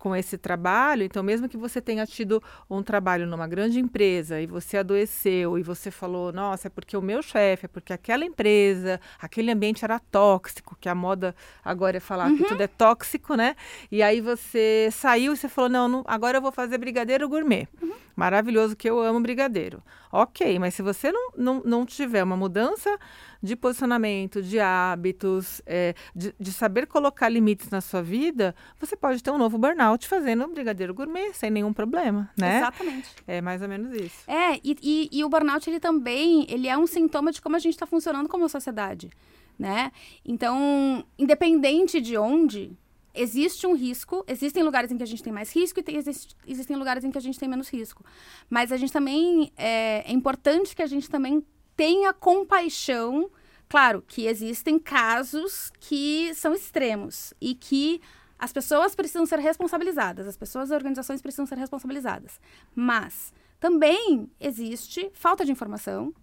com 0.03 0.13
esse 0.13 0.37
trabalho, 0.37 1.03
então 1.03 1.23
mesmo 1.23 1.47
que 1.47 1.55
você 1.55 1.79
tenha 1.79 2.05
tido 2.05 2.43
um 2.69 2.83
trabalho 2.83 3.25
numa 3.25 3.47
grande 3.47 3.79
empresa 3.79 4.41
e 4.41 4.45
você 4.45 4.75
adoeceu 4.75 5.57
e 5.57 5.63
você 5.63 5.89
falou, 5.89 6.33
nossa, 6.33 6.67
é 6.67 6.69
porque 6.69 6.97
o 6.97 7.01
meu 7.01 7.21
chefe, 7.21 7.67
é 7.67 7.69
porque 7.69 7.93
aquela 7.93 8.25
empresa, 8.25 8.99
aquele 9.17 9.49
ambiente 9.49 9.85
era 9.85 9.97
tóxico, 9.99 10.75
que 10.77 10.89
a 10.89 10.93
moda 10.93 11.33
agora 11.63 11.95
é 11.95 11.99
falar 12.01 12.29
uhum. 12.29 12.35
que 12.35 12.43
tudo 12.43 12.59
é 12.59 12.67
tóxico, 12.67 13.35
né? 13.35 13.55
E 13.89 14.03
aí 14.03 14.19
você 14.19 14.89
saiu 14.91 15.31
e 15.31 15.37
você 15.37 15.47
falou, 15.47 15.69
não, 15.69 15.87
não 15.87 16.03
agora 16.05 16.37
eu 16.37 16.41
vou 16.41 16.51
fazer 16.51 16.77
brigadeiro 16.77 17.29
gourmet. 17.29 17.69
Uhum. 17.81 17.93
Maravilhoso 18.15 18.75
que 18.75 18.89
eu 18.89 18.99
amo 18.99 19.19
brigadeiro. 19.19 19.81
Ok, 20.11 20.59
mas 20.59 20.75
se 20.75 20.81
você 20.81 21.11
não, 21.11 21.31
não, 21.35 21.63
não 21.65 21.85
tiver 21.85 22.23
uma 22.23 22.37
mudança 22.37 22.97
de 23.41 23.55
posicionamento, 23.55 24.41
de 24.41 24.59
hábitos, 24.59 25.61
é, 25.65 25.95
de, 26.15 26.33
de, 26.39 26.51
saber 26.53 26.85
colocar 26.85 27.27
limites 27.27 27.69
na 27.69 27.81
sua 27.81 28.01
vida, 28.01 28.55
você 28.79 28.95
pode 28.95 29.21
ter 29.21 29.31
um 29.31 29.37
novo 29.37 29.57
burnout 29.57 30.07
fazendo 30.07 30.45
um 30.45 30.53
brigadeiro 30.53 30.93
gourmet 30.93 31.33
sem 31.33 31.49
nenhum 31.49 31.73
problema, 31.73 32.29
né? 32.37 32.59
Exatamente. 32.59 33.09
É 33.27 33.41
mais 33.41 33.61
ou 33.61 33.67
menos 33.67 33.93
isso. 33.95 34.29
É, 34.29 34.55
e, 34.63 34.77
e, 34.81 35.09
e 35.11 35.23
o 35.25 35.29
burnout, 35.29 35.67
ele 35.69 35.79
também, 35.79 36.45
ele 36.49 36.67
é 36.67 36.77
um 36.77 36.87
sintoma 36.87 37.31
de 37.31 37.41
como 37.41 37.55
a 37.55 37.59
gente 37.59 37.73
está 37.73 37.87
funcionando 37.87 38.29
como 38.29 38.47
sociedade, 38.47 39.09
né? 39.57 39.91
Então, 40.23 41.03
independente 41.17 41.99
de 41.99 42.15
onde, 42.15 42.77
existe 43.13 43.67
um 43.67 43.75
risco, 43.75 44.23
existem 44.27 44.63
lugares 44.63 44.91
em 44.91 44.97
que 44.97 45.03
a 45.03 45.07
gente 45.07 45.23
tem 45.23 45.31
mais 45.31 45.53
risco 45.53 45.79
e 45.79 45.83
tem, 45.83 45.97
existe, 45.97 46.35
existem 46.47 46.75
lugares 46.75 47.03
em 47.03 47.11
que 47.11 47.17
a 47.17 47.21
gente 47.21 47.39
tem 47.39 47.47
menos 47.47 47.69
risco. 47.69 48.03
Mas 48.49 48.71
a 48.71 48.77
gente 48.77 48.91
também, 48.91 49.51
é, 49.55 50.03
é 50.09 50.11
importante 50.11 50.75
que 50.75 50.81
a 50.81 50.87
gente 50.87 51.09
também 51.09 51.45
tenha 51.75 52.13
compaixão. 52.13 53.29
Claro 53.69 54.03
que 54.07 54.25
existem 54.25 54.77
casos 54.79 55.71
que 55.79 56.33
são 56.33 56.53
extremos 56.53 57.33
e 57.39 57.55
que 57.55 58.01
as 58.37 58.51
pessoas 58.51 58.93
precisam 58.93 59.25
ser 59.25 59.39
responsabilizadas, 59.39 60.27
as 60.27 60.35
pessoas 60.35 60.69
e 60.69 60.73
organizações 60.73 61.21
precisam 61.21 61.45
ser 61.45 61.57
responsabilizadas. 61.57 62.39
Mas 62.75 63.33
também 63.59 64.29
existe 64.39 65.09
falta 65.13 65.45
de 65.45 65.51
informação 65.51 66.13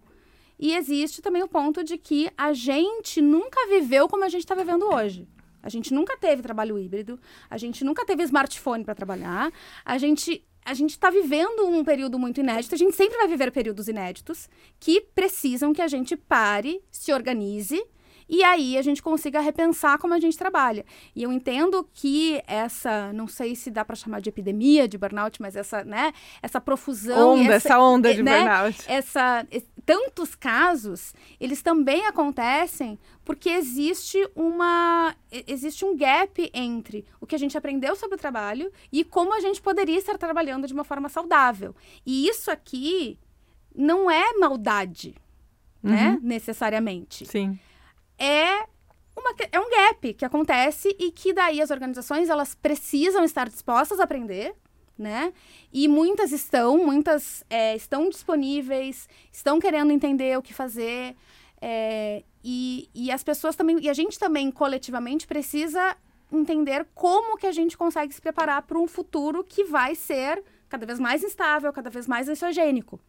e 0.59 0.75
existe 0.75 1.23
também 1.23 1.41
o 1.41 1.47
ponto 1.47 1.83
de 1.83 1.97
que 1.97 2.29
a 2.37 2.53
gente 2.53 3.19
nunca 3.19 3.67
viveu 3.67 4.07
como 4.07 4.23
a 4.23 4.29
gente 4.29 4.41
está 4.41 4.53
vivendo 4.53 4.85
hoje. 4.93 5.27
A 5.63 5.69
gente 5.69 5.93
nunca 5.93 6.17
teve 6.17 6.41
trabalho 6.41 6.77
híbrido, 6.77 7.19
a 7.49 7.57
gente 7.57 7.83
nunca 7.83 8.05
teve 8.05 8.23
smartphone 8.23 8.83
para 8.83 8.95
trabalhar, 8.95 9.51
a 9.85 9.97
gente 9.97 10.43
a 10.63 10.75
gente 10.75 10.91
está 10.91 11.09
vivendo 11.09 11.67
um 11.67 11.83
período 11.83 12.19
muito 12.19 12.39
inédito, 12.39 12.75
a 12.75 12.77
gente 12.77 12.95
sempre 12.95 13.17
vai 13.17 13.27
viver 13.27 13.51
períodos 13.51 13.87
inéditos 13.87 14.47
que 14.79 15.01
precisam 15.01 15.73
que 15.73 15.81
a 15.81 15.87
gente 15.87 16.15
pare, 16.15 16.83
se 16.91 17.11
organize 17.11 17.83
e 18.31 18.45
aí 18.45 18.77
a 18.77 18.81
gente 18.81 19.03
consiga 19.03 19.41
repensar 19.41 19.97
como 19.97 20.13
a 20.13 20.19
gente 20.19 20.37
trabalha. 20.37 20.85
E 21.13 21.21
eu 21.21 21.33
entendo 21.33 21.85
que 21.93 22.41
essa, 22.47 23.11
não 23.11 23.27
sei 23.27 23.57
se 23.57 23.69
dá 23.69 23.83
para 23.83 23.93
chamar 23.93 24.21
de 24.21 24.29
epidemia 24.29 24.87
de 24.87 24.97
burnout, 24.97 25.41
mas 25.41 25.57
essa, 25.57 25.83
né, 25.83 26.13
essa 26.41 26.61
profusão, 26.61 27.33
onda, 27.33 27.53
essa, 27.53 27.67
essa 27.67 27.79
onda 27.79 28.15
de 28.15 28.23
né, 28.23 28.39
burnout, 28.39 28.85
essa 28.87 29.45
tantos 29.85 30.33
casos, 30.33 31.13
eles 31.41 31.61
também 31.61 32.05
acontecem 32.05 32.97
porque 33.25 33.49
existe 33.49 34.17
uma 34.33 35.13
existe 35.29 35.83
um 35.83 35.97
gap 35.97 36.49
entre 36.53 37.05
o 37.19 37.27
que 37.27 37.35
a 37.35 37.37
gente 37.37 37.57
aprendeu 37.57 37.97
sobre 37.97 38.15
o 38.15 38.17
trabalho 38.17 38.71
e 38.93 39.03
como 39.03 39.33
a 39.33 39.41
gente 39.41 39.61
poderia 39.61 39.97
estar 39.97 40.17
trabalhando 40.17 40.65
de 40.65 40.73
uma 40.73 40.85
forma 40.85 41.09
saudável. 41.09 41.75
E 42.05 42.29
isso 42.29 42.49
aqui 42.49 43.19
não 43.75 44.09
é 44.09 44.37
maldade, 44.37 45.15
né, 45.83 45.91
uhum. 45.91 46.13
né, 46.13 46.19
necessariamente. 46.21 47.25
Sim. 47.25 47.59
É 48.23 48.67
uma, 49.17 49.33
é 49.51 49.59
um 49.59 49.67
gap 49.67 50.13
que 50.13 50.23
acontece 50.23 50.95
e 50.99 51.11
que 51.11 51.33
daí 51.33 51.59
as 51.59 51.71
organizações 51.71 52.29
elas 52.29 52.53
precisam 52.53 53.23
estar 53.23 53.49
dispostas 53.49 53.99
a 53.99 54.03
aprender, 54.03 54.53
né? 54.95 55.33
E 55.73 55.87
muitas 55.87 56.31
estão, 56.31 56.77
muitas 56.77 57.43
é, 57.49 57.75
estão 57.75 58.09
disponíveis, 58.09 59.09
estão 59.31 59.59
querendo 59.59 59.91
entender 59.91 60.37
o 60.37 60.41
que 60.43 60.53
fazer. 60.53 61.15
É, 61.59 62.23
e, 62.43 62.91
e 62.93 63.11
as 63.11 63.23
pessoas 63.23 63.55
também, 63.55 63.79
e 63.81 63.89
a 63.89 63.93
gente 63.93 64.19
também 64.19 64.51
coletivamente 64.51 65.25
precisa 65.25 65.97
entender 66.31 66.85
como 66.93 67.39
que 67.39 67.47
a 67.47 67.51
gente 67.51 67.75
consegue 67.75 68.13
se 68.13 68.21
preparar 68.21 68.61
para 68.61 68.77
um 68.77 68.87
futuro 68.87 69.43
que 69.43 69.63
vai 69.63 69.95
ser 69.95 70.43
cada 70.69 70.85
vez 70.85 70.99
mais 70.99 71.23
instável, 71.23 71.73
cada 71.73 71.89
vez 71.89 72.07
mais 72.07 72.29
exogênico 72.29 72.99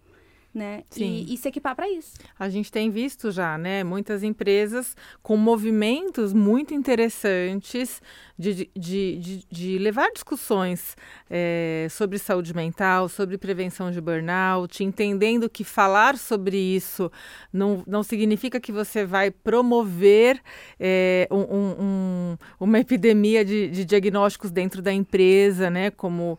né? 0.54 0.84
E, 0.96 1.32
e, 1.32 1.36
se 1.36 1.48
equipar 1.48 1.74
para 1.74 1.88
isso. 1.88 2.12
A 2.38 2.48
gente 2.48 2.70
tem 2.70 2.90
visto 2.90 3.30
já, 3.30 3.56
né? 3.56 3.82
Muitas 3.82 4.22
empresas 4.22 4.94
com 5.22 5.36
movimentos 5.36 6.32
muito 6.32 6.74
interessantes 6.74 8.02
de, 8.38 8.68
de, 8.76 9.16
de, 9.18 9.46
de 9.50 9.78
levar 9.78 10.10
discussões 10.10 10.96
é, 11.30 11.86
sobre 11.90 12.18
saúde 12.18 12.54
mental, 12.54 13.08
sobre 13.08 13.38
prevenção 13.38 13.90
de 13.90 14.00
burnout, 14.00 14.82
entendendo 14.84 15.48
que 15.48 15.64
falar 15.64 16.18
sobre 16.18 16.56
isso 16.56 17.10
não, 17.52 17.82
não 17.86 18.02
significa 18.02 18.60
que 18.60 18.72
você 18.72 19.06
vai 19.06 19.30
promover 19.30 20.40
é, 20.78 21.28
um, 21.30 21.38
um, 21.82 22.36
uma 22.60 22.78
epidemia 22.78 23.44
de, 23.44 23.68
de 23.68 23.84
diagnósticos 23.84 24.50
dentro 24.50 24.82
da 24.82 24.92
empresa, 24.92 25.70
né? 25.70 25.90
Como 25.90 26.38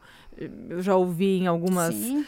eu 0.70 0.82
já 0.82 0.96
ouvi 0.96 1.40
em 1.40 1.48
algumas, 1.48 1.96
uh, 1.96 2.24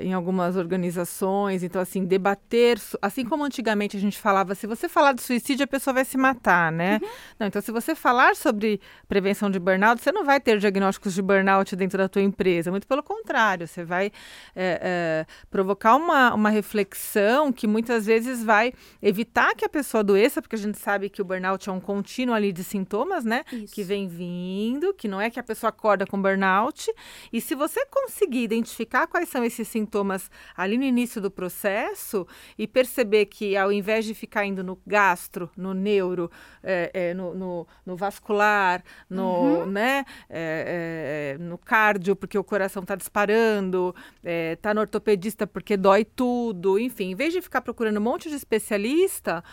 em 0.00 0.12
algumas 0.12 0.56
organizações. 0.56 1.62
Então, 1.62 1.80
assim, 1.80 2.04
debater, 2.04 2.80
assim 3.00 3.24
como 3.24 3.44
antigamente 3.44 3.96
a 3.96 4.00
gente 4.00 4.18
falava, 4.18 4.54
se 4.54 4.66
você 4.66 4.88
falar 4.88 5.12
de 5.12 5.22
suicídio, 5.22 5.64
a 5.64 5.66
pessoa 5.66 5.94
vai 5.94 6.04
se 6.04 6.16
matar, 6.16 6.70
né? 6.72 6.98
Uhum. 7.02 7.08
Não, 7.40 7.46
então, 7.46 7.62
se 7.62 7.72
você 7.72 7.94
falar 7.94 8.36
sobre 8.36 8.80
prevenção 9.08 9.50
de 9.50 9.58
burnout, 9.58 10.02
você 10.02 10.12
não 10.12 10.24
vai 10.24 10.40
ter 10.40 10.58
diagnósticos 10.58 11.14
de 11.14 11.22
burnout 11.22 11.74
dentro 11.76 11.98
da 11.98 12.08
tua 12.08 12.22
empresa. 12.22 12.70
Muito 12.70 12.86
pelo 12.86 13.02
contrário, 13.02 13.66
você 13.66 13.84
vai 13.84 14.12
é, 14.54 14.80
é, 14.82 15.26
provocar 15.50 15.96
uma, 15.96 16.34
uma 16.34 16.50
reflexão 16.50 17.52
que 17.52 17.66
muitas 17.66 18.06
vezes 18.06 18.42
vai 18.42 18.72
evitar 19.02 19.54
que 19.54 19.64
a 19.64 19.68
pessoa 19.68 20.00
adoeça, 20.00 20.42
porque 20.42 20.56
a 20.56 20.58
gente 20.58 20.78
sabe 20.78 21.08
que 21.08 21.22
o 21.22 21.24
burnout 21.24 21.68
é 21.68 21.72
um 21.72 21.80
contínuo 21.80 22.34
ali 22.34 22.52
de 22.52 22.64
sintomas, 22.64 23.24
né? 23.24 23.44
Isso. 23.52 23.74
Que 23.74 23.82
vem 23.82 24.08
vindo, 24.08 24.94
que 24.94 25.08
não 25.08 25.20
é 25.20 25.30
que 25.30 25.40
a 25.40 25.42
pessoa 25.42 25.70
acorda 25.70 26.06
com 26.06 26.20
burnout. 26.20 26.92
E 27.32 27.40
se 27.46 27.54
você 27.54 27.86
conseguir 27.86 28.42
identificar 28.42 29.06
quais 29.06 29.28
são 29.28 29.44
esses 29.44 29.68
sintomas 29.68 30.28
ali 30.56 30.76
no 30.76 30.82
início 30.82 31.20
do 31.20 31.30
processo 31.30 32.26
e 32.58 32.66
perceber 32.66 33.26
que 33.26 33.56
ao 33.56 33.70
invés 33.70 34.04
de 34.04 34.14
ficar 34.14 34.44
indo 34.44 34.64
no 34.64 34.76
gastro, 34.84 35.48
no 35.56 35.72
neuro, 35.72 36.28
é, 36.60 36.90
é, 36.92 37.14
no, 37.14 37.34
no, 37.34 37.66
no, 37.86 37.96
vascular, 37.96 38.82
no, 39.08 39.62
uhum. 39.62 39.66
né, 39.66 40.04
é, 40.28 41.36
no 41.38 41.56
cardio, 41.56 42.16
porque 42.16 42.36
o 42.36 42.42
coração 42.42 42.82
está 42.82 42.96
disparando, 42.96 43.94
está 44.24 44.74
no 44.74 44.80
ortopedista 44.80 45.46
porque 45.46 45.76
dói 45.76 46.04
tudo, 46.04 46.80
enfim, 46.80 47.12
em 47.12 47.14
vez 47.14 47.32
de 47.32 47.40
ficar 47.40 47.60
procurando 47.60 47.98
um 47.98 48.02
monte 48.02 48.28
de 48.28 48.34
especialista, 48.34 49.44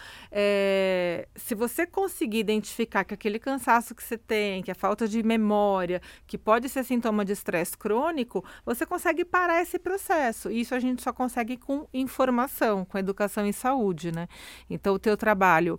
se 1.36 1.54
você 1.54 1.86
conseguir 1.86 2.40
identificar 2.40 3.04
que 3.04 3.14
aquele 3.14 3.38
cansaço 3.38 3.94
que 3.94 4.04
você 4.04 4.18
tem, 4.18 4.64
que 4.64 4.72
a 4.72 4.76
falta 4.76 5.08
de 5.08 5.22
memória, 5.22 6.02
que 6.26 6.40
pode 6.40 6.68
ser 6.70 6.84
sintoma 6.84 7.24
de 7.24 7.34
estresse 7.34 7.78
crônico, 7.84 8.46
você 8.66 8.86
consegue 8.86 9.26
parar 9.26 9.62
esse 9.62 9.78
processo. 9.78 10.50
Isso 10.50 10.74
a 10.74 10.80
gente 10.80 11.04
só 11.04 11.12
consegue 11.12 11.58
com 11.58 11.86
informação, 11.94 12.86
com 12.86 12.98
educação 12.98 13.46
em 13.46 13.52
saúde, 13.52 14.10
né? 14.10 14.30
Então, 14.70 14.94
o 14.94 15.00
teu 15.00 15.18
trabalho 15.18 15.78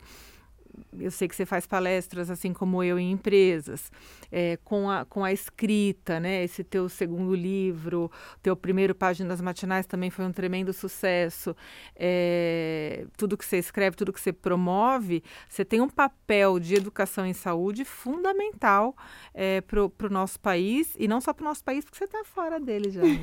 eu 0.99 1.11
sei 1.11 1.29
que 1.29 1.35
você 1.35 1.45
faz 1.45 1.67
palestras, 1.67 2.31
assim 2.31 2.53
como 2.53 2.83
eu, 2.83 2.99
em 2.99 3.13
empresas, 3.13 3.91
é, 4.31 4.57
com, 4.65 4.91
a, 4.91 5.05
com 5.05 5.25
a 5.25 5.33
escrita, 5.33 6.21
né? 6.21 6.45
Esse 6.45 6.63
teu 6.63 6.89
segundo 6.89 7.35
livro, 7.35 8.11
teu 8.43 8.57
primeiro 8.57 8.95
Páginas 8.95 9.41
Matinais 9.41 9.87
também 9.87 10.11
foi 10.11 10.25
um 10.25 10.33
tremendo 10.33 10.73
sucesso. 10.73 11.55
É, 11.97 13.07
tudo 13.17 13.37
que 13.37 13.45
você 13.45 13.59
escreve, 13.59 13.97
tudo 13.97 14.13
que 14.13 14.21
você 14.21 14.33
promove, 14.33 15.23
você 15.49 15.65
tem 15.65 15.81
um 15.81 15.89
papel 15.89 16.59
de 16.59 16.75
educação 16.75 17.27
em 17.27 17.33
saúde 17.33 17.85
fundamental 17.85 18.97
é, 19.33 19.61
para 19.61 19.81
o 19.83 20.11
nosso 20.11 20.39
país, 20.41 20.95
e 20.99 21.09
não 21.09 21.21
só 21.21 21.33
para 21.33 21.43
o 21.43 21.49
nosso 21.49 21.65
país, 21.65 21.85
porque 21.85 21.99
você 21.99 22.05
está 22.05 22.25
fora 22.25 22.61
dele 22.61 22.91
já. 22.91 23.03
Né? 23.03 23.21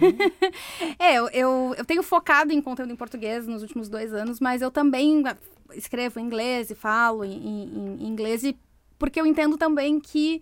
é, 0.99 1.15
eu, 1.15 1.29
eu, 1.29 1.75
eu 1.77 1.85
tenho 1.85 2.03
focado 2.03 2.51
em 2.51 2.61
conteúdo 2.61 2.91
em 2.91 2.95
português 2.95 3.47
nos 3.47 3.61
últimos 3.61 3.89
dois 3.89 4.13
anos, 4.13 4.39
mas 4.39 4.61
eu 4.61 4.71
também 4.71 5.23
escrevo 5.73 6.19
em 6.19 6.23
inglês 6.23 6.69
e 6.69 6.75
falo 6.75 7.23
em, 7.23 7.31
em, 7.31 8.03
em 8.03 8.07
inglês, 8.07 8.43
e 8.43 8.57
porque 8.97 9.19
eu 9.19 9.25
entendo 9.25 9.57
também 9.57 9.99
que 9.99 10.41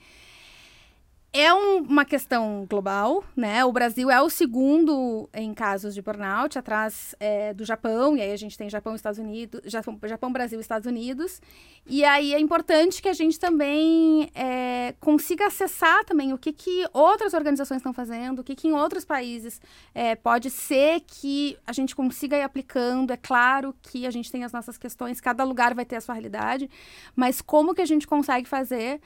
é 1.31 1.53
um, 1.53 1.83
uma 1.83 2.05
questão 2.05 2.65
global, 2.67 3.23
né? 3.35 3.63
O 3.63 3.71
Brasil 3.71 4.09
é 4.09 4.19
o 4.19 4.29
segundo 4.31 5.29
em 5.31 5.53
casos 5.53 5.93
de 5.93 6.01
burnout, 6.01 6.57
atrás 6.57 7.13
é, 7.19 7.53
do 7.53 7.63
Japão, 7.63 8.17
e 8.17 8.21
aí 8.21 8.31
a 8.31 8.37
gente 8.37 8.57
tem 8.57 8.67
Japão, 8.67 8.95
Estados 8.95 9.19
Unidos, 9.19 9.61
Japão, 9.65 9.99
Japão 10.05 10.33
Brasil, 10.33 10.59
Estados 10.59 10.87
Unidos. 10.87 11.39
E 11.85 12.03
aí 12.03 12.33
é 12.33 12.39
importante 12.39 12.99
que 12.99 13.09
a 13.09 13.13
gente 13.13 13.39
também 13.39 14.31
é, 14.33 14.95
consiga 14.99 15.45
acessar 15.45 16.03
também 16.03 16.33
o 16.33 16.37
que, 16.37 16.51
que 16.51 16.87
outras 16.93 17.35
organizações 17.35 17.77
estão 17.77 17.93
fazendo, 17.93 18.39
o 18.39 18.43
que, 18.43 18.55
que 18.55 18.67
em 18.67 18.73
outros 18.73 19.05
países 19.05 19.61
é, 19.93 20.15
pode 20.15 20.49
ser 20.49 21.01
que 21.01 21.57
a 21.65 21.73
gente 21.73 21.95
consiga 21.95 22.37
ir 22.37 22.43
aplicando. 22.43 23.11
É 23.11 23.17
claro 23.17 23.75
que 23.83 24.07
a 24.07 24.11
gente 24.11 24.31
tem 24.31 24.43
as 24.43 24.51
nossas 24.51 24.79
questões, 24.79 25.21
cada 25.21 25.43
lugar 25.43 25.75
vai 25.75 25.85
ter 25.85 25.97
a 25.97 26.01
sua 26.01 26.15
realidade, 26.15 26.67
mas 27.15 27.39
como 27.39 27.75
que 27.75 27.81
a 27.81 27.85
gente 27.85 28.07
consegue 28.07 28.47
fazer 28.47 28.99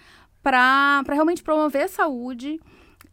para 0.43 1.01
realmente 1.07 1.41
promover 1.41 1.87
saúde, 1.87 2.59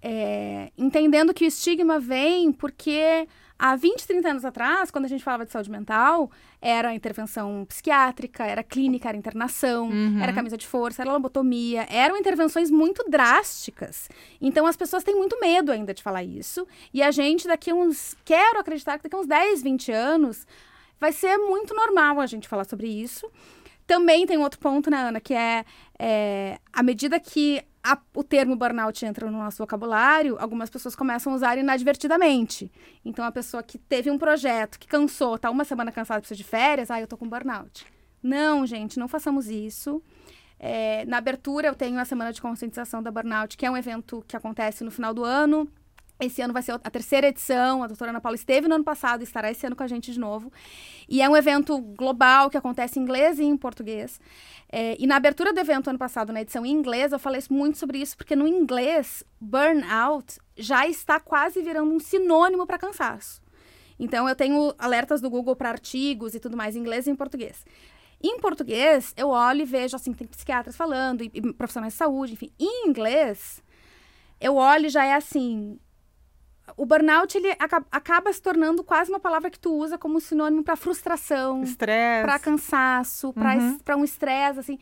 é, 0.02 0.72
entendendo 0.76 1.32
que 1.32 1.44
o 1.44 1.46
estigma 1.46 2.00
vem 2.00 2.52
porque 2.52 3.28
há 3.56 3.76
20, 3.76 4.06
30 4.06 4.28
anos 4.28 4.44
atrás, 4.44 4.90
quando 4.90 5.04
a 5.04 5.08
gente 5.08 5.22
falava 5.22 5.44
de 5.44 5.52
saúde 5.52 5.70
mental, 5.70 6.30
era 6.60 6.92
intervenção 6.94 7.64
psiquiátrica, 7.68 8.44
era 8.44 8.62
clínica, 8.62 9.08
era 9.08 9.16
internação, 9.16 9.88
uhum. 9.88 10.20
era 10.20 10.32
camisa 10.32 10.56
de 10.56 10.66
força, 10.66 11.02
era 11.02 11.12
lobotomia, 11.12 11.86
eram 11.90 12.16
intervenções 12.16 12.70
muito 12.70 13.04
drásticas. 13.08 14.08
Então 14.40 14.66
as 14.66 14.76
pessoas 14.76 15.04
têm 15.04 15.14
muito 15.14 15.38
medo 15.38 15.70
ainda 15.70 15.94
de 15.94 16.02
falar 16.02 16.24
isso. 16.24 16.66
E 16.92 17.02
a 17.02 17.10
gente, 17.10 17.46
daqui 17.46 17.72
uns. 17.72 18.16
Quero 18.24 18.58
acreditar 18.58 18.96
que 18.96 19.04
daqui 19.04 19.16
uns 19.16 19.26
10, 19.26 19.62
20 19.62 19.92
anos, 19.92 20.46
vai 20.98 21.12
ser 21.12 21.36
muito 21.36 21.74
normal 21.74 22.18
a 22.18 22.26
gente 22.26 22.48
falar 22.48 22.64
sobre 22.64 22.88
isso. 22.88 23.30
Também 23.86 24.24
tem 24.24 24.38
outro 24.38 24.60
ponto, 24.60 24.88
né, 24.88 24.98
Ana, 24.98 25.20
que 25.20 25.34
é, 25.34 25.64
é 26.02 26.58
à 26.72 26.82
medida 26.82 27.20
que 27.20 27.62
a, 27.84 27.98
o 28.14 28.24
termo 28.24 28.56
burnout 28.56 29.04
entra 29.04 29.30
no 29.30 29.36
nosso 29.36 29.58
vocabulário, 29.58 30.36
algumas 30.40 30.70
pessoas 30.70 30.96
começam 30.96 31.32
a 31.32 31.36
usar 31.36 31.58
inadvertidamente. 31.58 32.72
Então, 33.04 33.22
a 33.24 33.30
pessoa 33.30 33.62
que 33.62 33.76
teve 33.76 34.10
um 34.10 34.16
projeto, 34.16 34.78
que 34.78 34.86
cansou, 34.86 35.38
tá 35.38 35.50
uma 35.50 35.64
semana 35.64 35.92
cansada, 35.92 36.20
precisa 36.20 36.38
de 36.38 36.44
férias, 36.44 36.90
ah, 36.90 37.00
eu 37.00 37.06
tô 37.06 37.18
com 37.18 37.28
burnout. 37.28 37.86
Não, 38.22 38.66
gente, 38.66 38.98
não 38.98 39.08
façamos 39.08 39.48
isso. 39.48 40.02
É, 40.58 41.04
na 41.06 41.18
abertura, 41.18 41.68
eu 41.68 41.74
tenho 41.74 41.98
a 41.98 42.04
Semana 42.04 42.32
de 42.32 42.40
Conscientização 42.40 43.02
da 43.02 43.10
Burnout, 43.10 43.56
que 43.56 43.64
é 43.64 43.70
um 43.70 43.76
evento 43.76 44.22
que 44.28 44.36
acontece 44.36 44.84
no 44.84 44.90
final 44.90 45.14
do 45.14 45.24
ano. 45.24 45.66
Esse 46.20 46.42
ano 46.42 46.52
vai 46.52 46.62
ser 46.62 46.72
a 46.72 46.90
terceira 46.90 47.28
edição. 47.28 47.82
A 47.82 47.86
doutora 47.86 48.10
Ana 48.10 48.20
Paula 48.20 48.36
esteve 48.36 48.68
no 48.68 48.74
ano 48.74 48.84
passado 48.84 49.20
e 49.20 49.24
estará 49.24 49.50
esse 49.50 49.66
ano 49.66 49.74
com 49.74 49.82
a 49.82 49.86
gente 49.86 50.12
de 50.12 50.20
novo. 50.20 50.52
E 51.08 51.22
é 51.22 51.28
um 51.28 51.36
evento 51.36 51.78
global 51.78 52.50
que 52.50 52.56
acontece 52.56 52.98
em 52.98 53.02
inglês 53.02 53.38
e 53.38 53.44
em 53.44 53.56
português. 53.56 54.20
É, 54.70 54.96
e 54.98 55.06
na 55.06 55.16
abertura 55.16 55.52
do 55.52 55.58
evento 55.58 55.88
ano 55.88 55.98
passado, 55.98 56.32
na 56.32 56.42
edição 56.42 56.64
em 56.64 56.70
inglês, 56.70 57.12
eu 57.12 57.18
falei 57.18 57.40
muito 57.50 57.78
sobre 57.78 57.98
isso, 57.98 58.16
porque 58.16 58.36
no 58.36 58.46
inglês, 58.46 59.24
burnout 59.40 60.38
já 60.56 60.86
está 60.86 61.18
quase 61.18 61.62
virando 61.62 61.90
um 61.90 61.98
sinônimo 61.98 62.66
para 62.66 62.78
cansaço. 62.78 63.40
Então, 63.98 64.28
eu 64.28 64.34
tenho 64.34 64.74
alertas 64.78 65.20
do 65.20 65.28
Google 65.28 65.56
para 65.56 65.70
artigos 65.70 66.34
e 66.34 66.40
tudo 66.40 66.56
mais 66.56 66.76
em 66.76 66.80
inglês 66.80 67.06
e 67.06 67.10
em 67.10 67.16
português. 67.16 67.64
Em 68.22 68.38
português, 68.38 69.14
eu 69.16 69.28
olho 69.28 69.62
e 69.62 69.64
vejo, 69.64 69.96
assim, 69.96 70.12
tem 70.12 70.26
psiquiatras 70.26 70.76
falando, 70.76 71.22
e, 71.22 71.30
e 71.32 71.52
profissionais 71.52 71.94
de 71.94 71.98
saúde, 71.98 72.34
enfim. 72.34 72.50
Em 72.58 72.88
inglês, 72.88 73.62
eu 74.40 74.56
olho 74.56 74.86
e 74.86 74.90
já 74.90 75.04
é 75.04 75.14
assim, 75.14 75.78
o 76.76 76.86
burnout 76.86 77.36
ele 77.36 77.50
acaba, 77.58 77.86
acaba, 77.90 78.32
se 78.32 78.40
tornando 78.40 78.82
quase 78.82 79.10
uma 79.10 79.20
palavra 79.20 79.50
que 79.50 79.58
tu 79.58 79.72
usa 79.72 79.98
como 79.98 80.20
sinônimo 80.20 80.62
para 80.62 80.76
frustração, 80.76 81.62
para 81.78 82.38
cansaço, 82.38 83.32
para 83.32 83.96
uhum. 83.96 84.02
um 84.02 84.04
estresse 84.04 84.60
assim. 84.60 84.78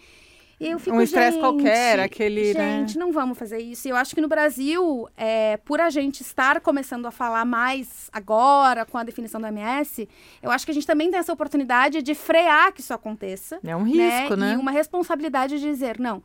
Eu 0.61 0.79
fico, 0.81 0.97
um 0.97 1.01
estresse 1.01 1.39
qualquer, 1.39 2.01
aquele. 2.01 2.53
Né? 2.53 2.79
Gente, 2.81 2.99
né? 2.99 3.05
não 3.05 3.13
vamos 3.13 3.39
fazer 3.39 3.59
isso. 3.59 3.87
E 3.87 3.91
eu 3.91 3.97
acho 3.97 4.13
que 4.13 4.21
no 4.21 4.27
Brasil, 4.27 5.09
é, 5.17 5.57
por 5.59 5.81
a 5.81 5.89
gente 5.89 6.21
estar 6.21 6.61
começando 6.61 7.07
a 7.07 7.13
falar 7.13 7.45
mais 7.45 8.11
agora 8.13 8.85
com 8.85 8.99
a 8.99 9.05
definição 9.05 9.41
do 9.41 9.47
MS, 9.47 10.09
eu 10.43 10.51
acho 10.51 10.65
que 10.65 10.73
a 10.73 10.75
gente 10.75 10.87
também 10.87 11.11
tem 11.11 11.21
essa 11.21 11.33
oportunidade 11.33 12.03
de 12.03 12.13
frear 12.13 12.73
que 12.73 12.81
isso 12.81 12.93
aconteça. 12.93 13.61
É 13.63 13.77
um 13.77 13.85
risco, 13.85 14.35
né? 14.35 14.49
né? 14.49 14.55
E 14.55 14.57
uma 14.57 14.73
responsabilidade 14.73 15.61
de 15.61 15.65
dizer, 15.65 15.99
não, 16.01 16.25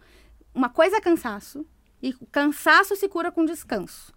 uma 0.54 0.70
coisa 0.70 0.98
é 0.98 1.02
cansaço, 1.02 1.64
e 2.02 2.10
o 2.20 2.26
cansaço 2.32 2.96
se 2.96 3.08
cura 3.08 3.32
com 3.32 3.46
descanso. 3.46 4.12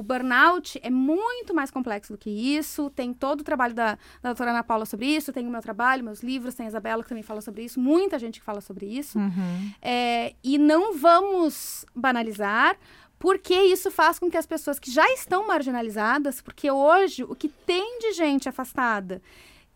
O 0.00 0.02
burnout 0.02 0.80
é 0.82 0.88
muito 0.88 1.52
mais 1.52 1.70
complexo 1.70 2.14
do 2.14 2.18
que 2.18 2.30
isso. 2.30 2.88
Tem 2.88 3.12
todo 3.12 3.42
o 3.42 3.44
trabalho 3.44 3.74
da, 3.74 3.98
da 4.22 4.30
doutora 4.30 4.52
Ana 4.52 4.64
Paula 4.64 4.86
sobre 4.86 5.04
isso, 5.04 5.30
tem 5.30 5.46
o 5.46 5.50
meu 5.50 5.60
trabalho, 5.60 6.02
meus 6.02 6.22
livros, 6.22 6.54
tem 6.54 6.64
a 6.64 6.70
Isabela 6.70 7.02
que 7.02 7.10
também 7.10 7.22
fala 7.22 7.42
sobre 7.42 7.64
isso, 7.64 7.78
muita 7.78 8.18
gente 8.18 8.40
que 8.40 8.46
fala 8.46 8.62
sobre 8.62 8.86
isso. 8.86 9.18
Uhum. 9.18 9.72
É, 9.82 10.34
e 10.42 10.56
não 10.56 10.96
vamos 10.96 11.84
banalizar, 11.94 12.78
porque 13.18 13.52
isso 13.54 13.90
faz 13.90 14.18
com 14.18 14.30
que 14.30 14.38
as 14.38 14.46
pessoas 14.46 14.78
que 14.78 14.90
já 14.90 15.06
estão 15.12 15.46
marginalizadas, 15.46 16.40
porque 16.40 16.70
hoje 16.70 17.22
o 17.24 17.34
que 17.34 17.50
tem 17.50 17.98
de 17.98 18.14
gente 18.14 18.48
afastada 18.48 19.20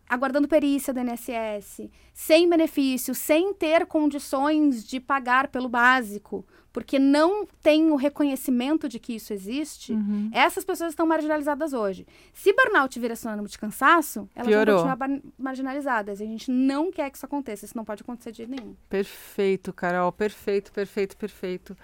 aguardando 0.09 0.49
perícia 0.49 0.93
do 0.93 1.01
INSS, 1.01 1.89
sem 2.13 2.49
benefício, 2.49 3.15
sem 3.15 3.53
ter 3.55 3.87
condições 3.87 4.87
de 4.87 5.01
pagar 5.01 5.49
pelo 5.49 5.69
básico, 5.69 6.47
porque 6.73 6.99
não 6.99 7.47
tem 7.63 7.91
o 7.93 7.95
reconhecimento 7.95 8.89
de 8.89 8.99
que 8.99 9.15
isso 9.15 9.33
existe, 9.33 9.93
uhum. 9.93 10.29
essas 10.33 10.65
pessoas 10.65 10.91
estão 10.91 11.07
marginalizadas 11.07 11.73
hoje. 11.73 12.05
Se 12.33 12.53
burnout 12.53 12.99
vira 12.99 13.15
sinônimo 13.15 13.47
de 13.47 13.57
cansaço, 13.57 14.29
elas 14.35 14.49
Piorou. 14.49 14.85
vão 14.85 14.97
continuar 14.97 15.21
marginalizadas. 15.39 16.21
A 16.21 16.25
gente 16.25 16.51
não 16.51 16.91
quer 16.91 17.11
que 17.11 17.17
isso 17.17 17.27
aconteça. 17.27 17.65
Isso 17.65 17.77
não 17.77 17.85
pode 17.85 18.03
acontecer 18.03 18.33
de 18.33 18.47
nenhum. 18.47 18.75
Perfeito, 18.89 19.73
Carol. 19.73 20.11
Perfeito, 20.11 20.73
perfeito, 20.73 21.17
perfeito. 21.17 21.77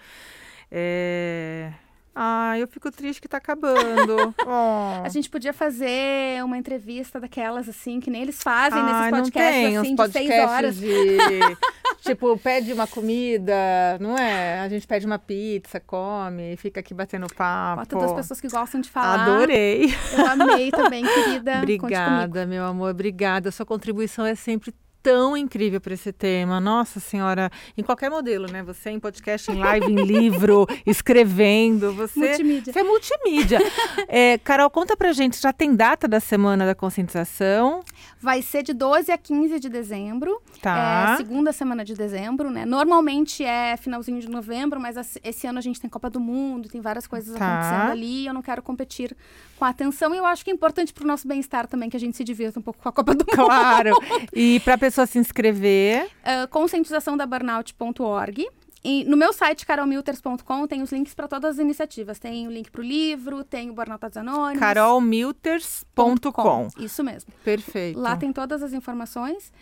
É... 0.68 1.72
Ah, 2.14 2.58
eu 2.58 2.66
fico 2.66 2.90
triste 2.90 3.20
que 3.20 3.28
tá 3.28 3.36
acabando. 3.36 4.34
oh. 4.44 5.04
A 5.04 5.08
gente 5.08 5.30
podia 5.30 5.52
fazer 5.52 6.42
uma 6.44 6.58
entrevista 6.58 7.20
daquelas, 7.20 7.68
assim, 7.68 8.00
que 8.00 8.10
nem 8.10 8.22
eles 8.22 8.42
fazem 8.42 8.82
nesses 8.82 9.10
podcasts, 9.10 9.52
tem, 9.52 9.76
assim, 9.76 9.94
de 9.94 10.12
seis 10.12 10.30
horas. 10.30 10.76
De, 10.76 10.88
tipo, 12.02 12.36
pede 12.38 12.72
uma 12.72 12.86
comida, 12.86 13.54
não 14.00 14.18
é? 14.18 14.60
A 14.60 14.68
gente 14.68 14.86
pede 14.86 15.06
uma 15.06 15.18
pizza, 15.18 15.78
come, 15.78 16.56
fica 16.56 16.80
aqui 16.80 16.92
batendo 16.92 17.26
papo. 17.34 17.80
Bota 17.80 17.96
duas 17.96 18.12
pessoas 18.12 18.40
que 18.40 18.48
gostam 18.48 18.80
de 18.80 18.90
falar. 18.90 19.22
Adorei. 19.22 19.94
Eu 20.16 20.26
amei 20.26 20.70
também, 20.70 21.04
querida. 21.04 21.58
Obrigada, 21.58 22.44
meu 22.46 22.64
amor, 22.64 22.90
obrigada. 22.90 23.50
Sua 23.50 23.64
contribuição 23.64 24.26
é 24.26 24.34
sempre 24.34 24.74
tão 25.02 25.36
incrível 25.36 25.80
para 25.80 25.94
esse 25.94 26.12
tema. 26.12 26.60
Nossa 26.60 27.00
Senhora, 27.00 27.50
em 27.76 27.82
qualquer 27.82 28.10
modelo, 28.10 28.50
né? 28.50 28.62
Você 28.62 28.90
em 28.90 29.00
podcast, 29.00 29.50
em 29.50 29.56
live, 29.56 29.86
em 29.86 30.04
livro, 30.04 30.66
escrevendo, 30.86 31.92
você, 31.92 32.20
multimídia. 32.20 32.72
você 32.72 32.80
é 32.80 32.82
multimídia. 32.82 33.58
é, 34.08 34.38
Carol, 34.38 34.70
conta 34.70 34.96
pra 34.96 35.12
gente, 35.12 35.40
já 35.40 35.52
tem 35.52 35.74
data 35.74 36.06
da 36.06 36.20
Semana 36.20 36.66
da 36.66 36.74
Conscientização? 36.74 37.82
Vai 38.20 38.42
ser 38.42 38.62
de 38.62 38.72
12 38.72 39.10
a 39.10 39.18
15 39.18 39.58
de 39.58 39.68
dezembro. 39.68 40.40
Tá. 40.60 41.14
É, 41.14 41.16
segunda 41.16 41.52
semana 41.52 41.84
de 41.84 41.94
dezembro, 41.94 42.50
né? 42.50 42.64
Normalmente 42.64 43.44
é 43.44 43.76
finalzinho 43.76 44.20
de 44.20 44.28
novembro, 44.28 44.80
mas 44.80 45.18
esse 45.24 45.46
ano 45.46 45.58
a 45.58 45.62
gente 45.62 45.80
tem 45.80 45.88
Copa 45.88 46.10
do 46.10 46.20
Mundo, 46.20 46.68
tem 46.68 46.80
várias 46.80 47.06
coisas 47.06 47.36
tá. 47.36 47.46
acontecendo 47.46 47.90
ali. 47.92 48.26
Eu 48.26 48.34
não 48.34 48.42
quero 48.42 48.62
competir 48.62 49.16
com 49.60 49.64
atenção. 49.66 50.14
E 50.14 50.18
eu 50.18 50.24
acho 50.24 50.42
que 50.42 50.50
é 50.50 50.54
importante 50.54 50.94
para 50.94 51.04
o 51.04 51.06
nosso 51.06 51.28
bem-estar 51.28 51.66
também 51.66 51.90
que 51.90 51.96
a 51.96 52.00
gente 52.00 52.16
se 52.16 52.24
divirta 52.24 52.58
um 52.58 52.62
pouco 52.62 52.82
com 52.82 52.88
a 52.88 52.92
Copa 52.92 53.14
do 53.14 53.26
Mundo. 53.36 53.46
Claro. 53.46 53.90
E 54.32 54.58
para 54.60 54.78
pessoa 54.78 55.06
se 55.06 55.18
inscrever? 55.18 56.06
Uh, 56.06 56.48
conscientização 56.48 57.14
da 57.14 57.26
burnout.org. 57.26 58.48
E 58.82 59.04
no 59.04 59.14
meu 59.14 59.30
site, 59.34 59.66
carolmilters.com, 59.66 60.66
tem 60.66 60.80
os 60.80 60.90
links 60.90 61.12
para 61.12 61.28
todas 61.28 61.56
as 61.56 61.58
iniciativas. 61.58 62.18
Tem 62.18 62.48
o 62.48 62.50
link 62.50 62.70
para 62.70 62.80
o 62.80 62.84
livro, 62.84 63.44
tem 63.44 63.68
o 63.68 63.74
Burnout 63.74 64.18
Anônimos. 64.18 64.58
carolmilters.com. 64.58 66.68
Isso 66.78 67.04
mesmo. 67.04 67.30
Perfeito. 67.44 68.00
Lá 68.00 68.16
tem 68.16 68.32
todas 68.32 68.62
as 68.62 68.72
informações. 68.72 69.52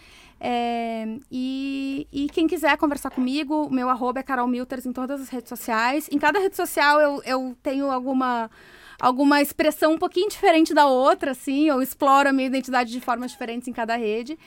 É, 0.41 1.05
e, 1.33 2.07
e, 2.13 2.29
quem 2.29 2.47
quiser 2.47 2.77
conversar 2.77 3.11
comigo, 3.11 3.69
meu 3.69 3.89
arroba 3.89 4.21
é 4.21 4.23
carolmilters 4.23 4.87
em 4.87 4.93
todas 4.93 5.21
as 5.21 5.29
redes 5.29 5.49
sociais. 5.49 6.09
Em 6.13 6.19
cada 6.19 6.39
rede 6.39 6.55
social 6.55 7.01
eu, 7.01 7.21
eu 7.25 7.57
tenho 7.61 7.91
alguma 7.91 8.49
alguma 9.01 9.41
expressão 9.41 9.95
um 9.95 9.99
pouquinho 9.99 10.29
diferente 10.29 10.75
da 10.75 10.87
outra, 10.87 11.31
assim, 11.33 11.69
eu 11.69 11.81
exploro 11.81 12.29
a 12.29 12.33
minha 12.33 12.49
identidade 12.49 12.91
de 12.91 13.01
formas 13.01 13.31
diferentes 13.31 13.69
em 13.69 13.73
cada 13.73 13.97
rede. 13.97 14.39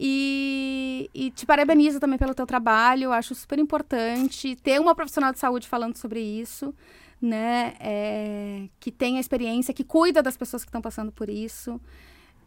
E, 0.00 1.10
e, 1.12 1.30
te 1.32 1.44
parabenizo 1.44 1.98
também 1.98 2.18
pelo 2.18 2.32
teu 2.32 2.46
trabalho, 2.46 3.10
acho 3.10 3.34
super 3.34 3.58
importante 3.58 4.54
ter 4.56 4.80
uma 4.80 4.94
profissional 4.94 5.32
de 5.32 5.40
saúde 5.40 5.66
falando 5.66 5.96
sobre 5.96 6.20
isso, 6.20 6.72
né? 7.20 7.74
É, 7.80 8.68
que 8.78 8.92
tem 8.92 9.16
a 9.16 9.20
experiência, 9.20 9.74
que 9.74 9.82
cuida 9.82 10.22
das 10.22 10.36
pessoas 10.36 10.62
que 10.62 10.68
estão 10.68 10.80
passando 10.80 11.10
por 11.10 11.28
isso. 11.28 11.80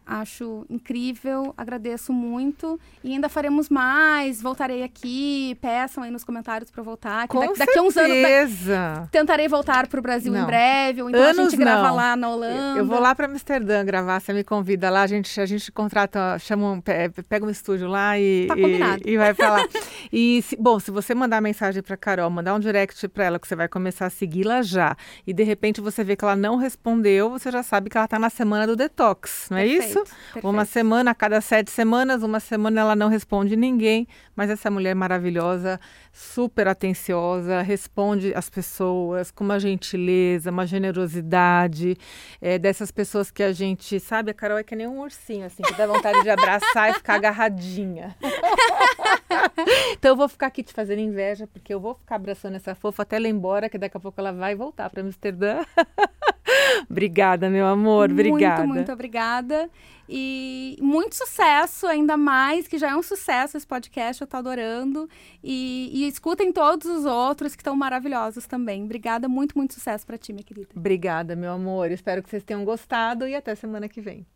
Acho 0.06 0.66
incrível, 0.68 1.54
agradeço 1.56 2.12
muito. 2.12 2.78
E 3.04 3.12
ainda 3.12 3.28
faremos 3.28 3.68
mais. 3.68 4.42
Voltarei 4.42 4.82
aqui. 4.82 5.56
Peçam 5.60 6.02
aí 6.02 6.10
nos 6.10 6.24
comentários 6.24 6.70
para 6.70 6.82
voltar. 6.82 7.28
Com 7.28 7.40
daqui, 7.40 7.58
daqui 7.58 7.78
a 7.78 7.82
uns 7.82 7.96
anos. 7.96 8.66
Da, 8.66 9.08
tentarei 9.10 9.48
voltar 9.48 9.86
para 9.86 9.98
o 9.98 10.02
Brasil 10.02 10.32
não. 10.32 10.42
em 10.42 10.46
breve. 10.46 11.02
Ou 11.02 11.08
então 11.08 11.22
anos 11.22 11.38
a 11.38 11.50
gente 11.50 11.56
grava 11.56 11.88
não. 11.88 11.96
lá 11.96 12.16
na 12.16 12.28
Holanda. 12.28 12.78
Eu 12.78 12.86
vou 12.86 12.98
lá 12.98 13.14
para 13.14 13.26
Amsterdã 13.26 13.84
gravar. 13.84 14.20
Você 14.20 14.32
me 14.32 14.42
convida 14.42 14.90
lá. 14.90 15.02
A 15.02 15.06
gente, 15.06 15.40
a 15.40 15.46
gente 15.46 15.70
contrata, 15.70 16.38
chama 16.38 16.72
um, 16.72 16.80
pega 16.80 17.46
um 17.46 17.50
estúdio 17.50 17.88
lá 17.88 18.18
e, 18.18 18.46
tá 18.48 18.54
e, 18.56 19.12
e, 19.12 19.16
vai 19.16 19.34
para 19.34 19.50
lá. 19.50 19.68
e, 20.12 20.42
se, 20.42 20.56
bom, 20.56 20.78
se 20.80 20.90
você 20.90 21.14
mandar 21.14 21.40
mensagem 21.40 21.82
para 21.82 21.96
Carol, 21.96 22.28
mandar 22.28 22.54
um 22.54 22.60
direct 22.60 23.08
para 23.08 23.24
ela, 23.24 23.38
que 23.38 23.46
você 23.46 23.54
vai 23.56 23.68
começar 23.68 24.06
a 24.06 24.10
segui-la 24.10 24.62
já, 24.62 24.96
e 25.26 25.32
de 25.32 25.42
repente 25.42 25.80
você 25.80 26.02
vê 26.02 26.16
que 26.16 26.24
ela 26.24 26.36
não 26.36 26.56
respondeu, 26.56 27.30
você 27.30 27.50
já 27.50 27.62
sabe 27.62 27.90
que 27.90 27.96
ela 27.96 28.04
está 28.04 28.18
na 28.18 28.30
semana 28.30 28.66
do 28.66 28.76
detox, 28.76 29.48
não 29.50 29.58
é 29.58 29.64
Perfeito. 29.64 29.84
isso? 29.84 29.91
Isso. 29.92 30.14
Perfeito. 30.32 30.48
Uma 30.48 30.64
semana, 30.64 31.10
a 31.10 31.14
cada 31.14 31.40
sete 31.40 31.70
semanas, 31.70 32.22
uma 32.22 32.40
semana 32.40 32.80
ela 32.80 32.96
não 32.96 33.08
responde 33.08 33.56
ninguém, 33.56 34.06
mas 34.34 34.50
essa 34.50 34.70
mulher 34.70 34.94
maravilhosa, 34.94 35.78
super 36.12 36.68
atenciosa, 36.68 37.62
responde 37.62 38.34
às 38.34 38.50
pessoas 38.50 39.30
com 39.30 39.44
uma 39.44 39.58
gentileza, 39.58 40.50
uma 40.50 40.66
generosidade, 40.66 41.96
é, 42.40 42.58
dessas 42.58 42.90
pessoas 42.90 43.30
que 43.30 43.42
a 43.42 43.52
gente, 43.52 43.98
sabe, 44.00 44.30
a 44.30 44.34
Carol 44.34 44.58
é 44.58 44.64
que 44.64 44.76
nem 44.76 44.86
um 44.86 45.00
ursinho, 45.00 45.46
assim, 45.46 45.62
que 45.62 45.74
dá 45.74 45.86
vontade 45.86 46.22
de 46.22 46.30
abraçar 46.30 46.90
e 46.90 46.94
ficar 46.94 47.14
agarradinha. 47.14 48.16
então 49.92 50.12
eu 50.12 50.16
vou 50.16 50.28
ficar 50.28 50.46
aqui 50.48 50.62
te 50.62 50.72
fazendo 50.72 51.00
inveja, 51.00 51.46
porque 51.46 51.72
eu 51.72 51.80
vou 51.80 51.94
ficar 51.94 52.16
abraçando 52.16 52.56
essa 52.56 52.74
fofa 52.74 53.02
até 53.02 53.16
ela 53.16 53.28
ir 53.28 53.30
embora, 53.30 53.68
que 53.68 53.78
daqui 53.78 53.96
a 53.96 54.00
pouco 54.00 54.20
ela 54.20 54.32
vai 54.32 54.54
voltar 54.54 54.90
para 54.90 55.02
Amsterdã. 55.02 55.62
obrigada, 56.90 57.48
meu 57.48 57.66
amor, 57.66 58.10
obrigada. 58.10 58.62
Muito, 58.64 58.74
muito 58.74 58.92
obrigada. 58.92 59.70
E 60.08 60.76
muito 60.80 61.16
sucesso, 61.16 61.86
ainda 61.86 62.16
mais, 62.16 62.68
que 62.68 62.76
já 62.76 62.90
é 62.90 62.96
um 62.96 63.02
sucesso 63.02 63.56
esse 63.56 63.66
podcast, 63.66 64.20
eu 64.20 64.26
tô 64.26 64.36
adorando. 64.36 65.08
E, 65.42 65.90
e 65.92 66.08
escutem 66.08 66.52
todos 66.52 66.86
os 66.86 67.04
outros 67.04 67.54
que 67.54 67.62
estão 67.62 67.74
maravilhosos 67.74 68.46
também. 68.46 68.84
Obrigada, 68.84 69.28
muito, 69.28 69.56
muito 69.56 69.74
sucesso 69.74 70.06
para 70.06 70.18
ti, 70.18 70.32
minha 70.32 70.44
querida. 70.44 70.68
Obrigada, 70.76 71.34
meu 71.34 71.52
amor. 71.52 71.90
Espero 71.90 72.22
que 72.22 72.28
vocês 72.28 72.42
tenham 72.42 72.64
gostado 72.64 73.26
e 73.26 73.34
até 73.34 73.54
semana 73.54 73.88
que 73.88 74.00
vem. 74.00 74.26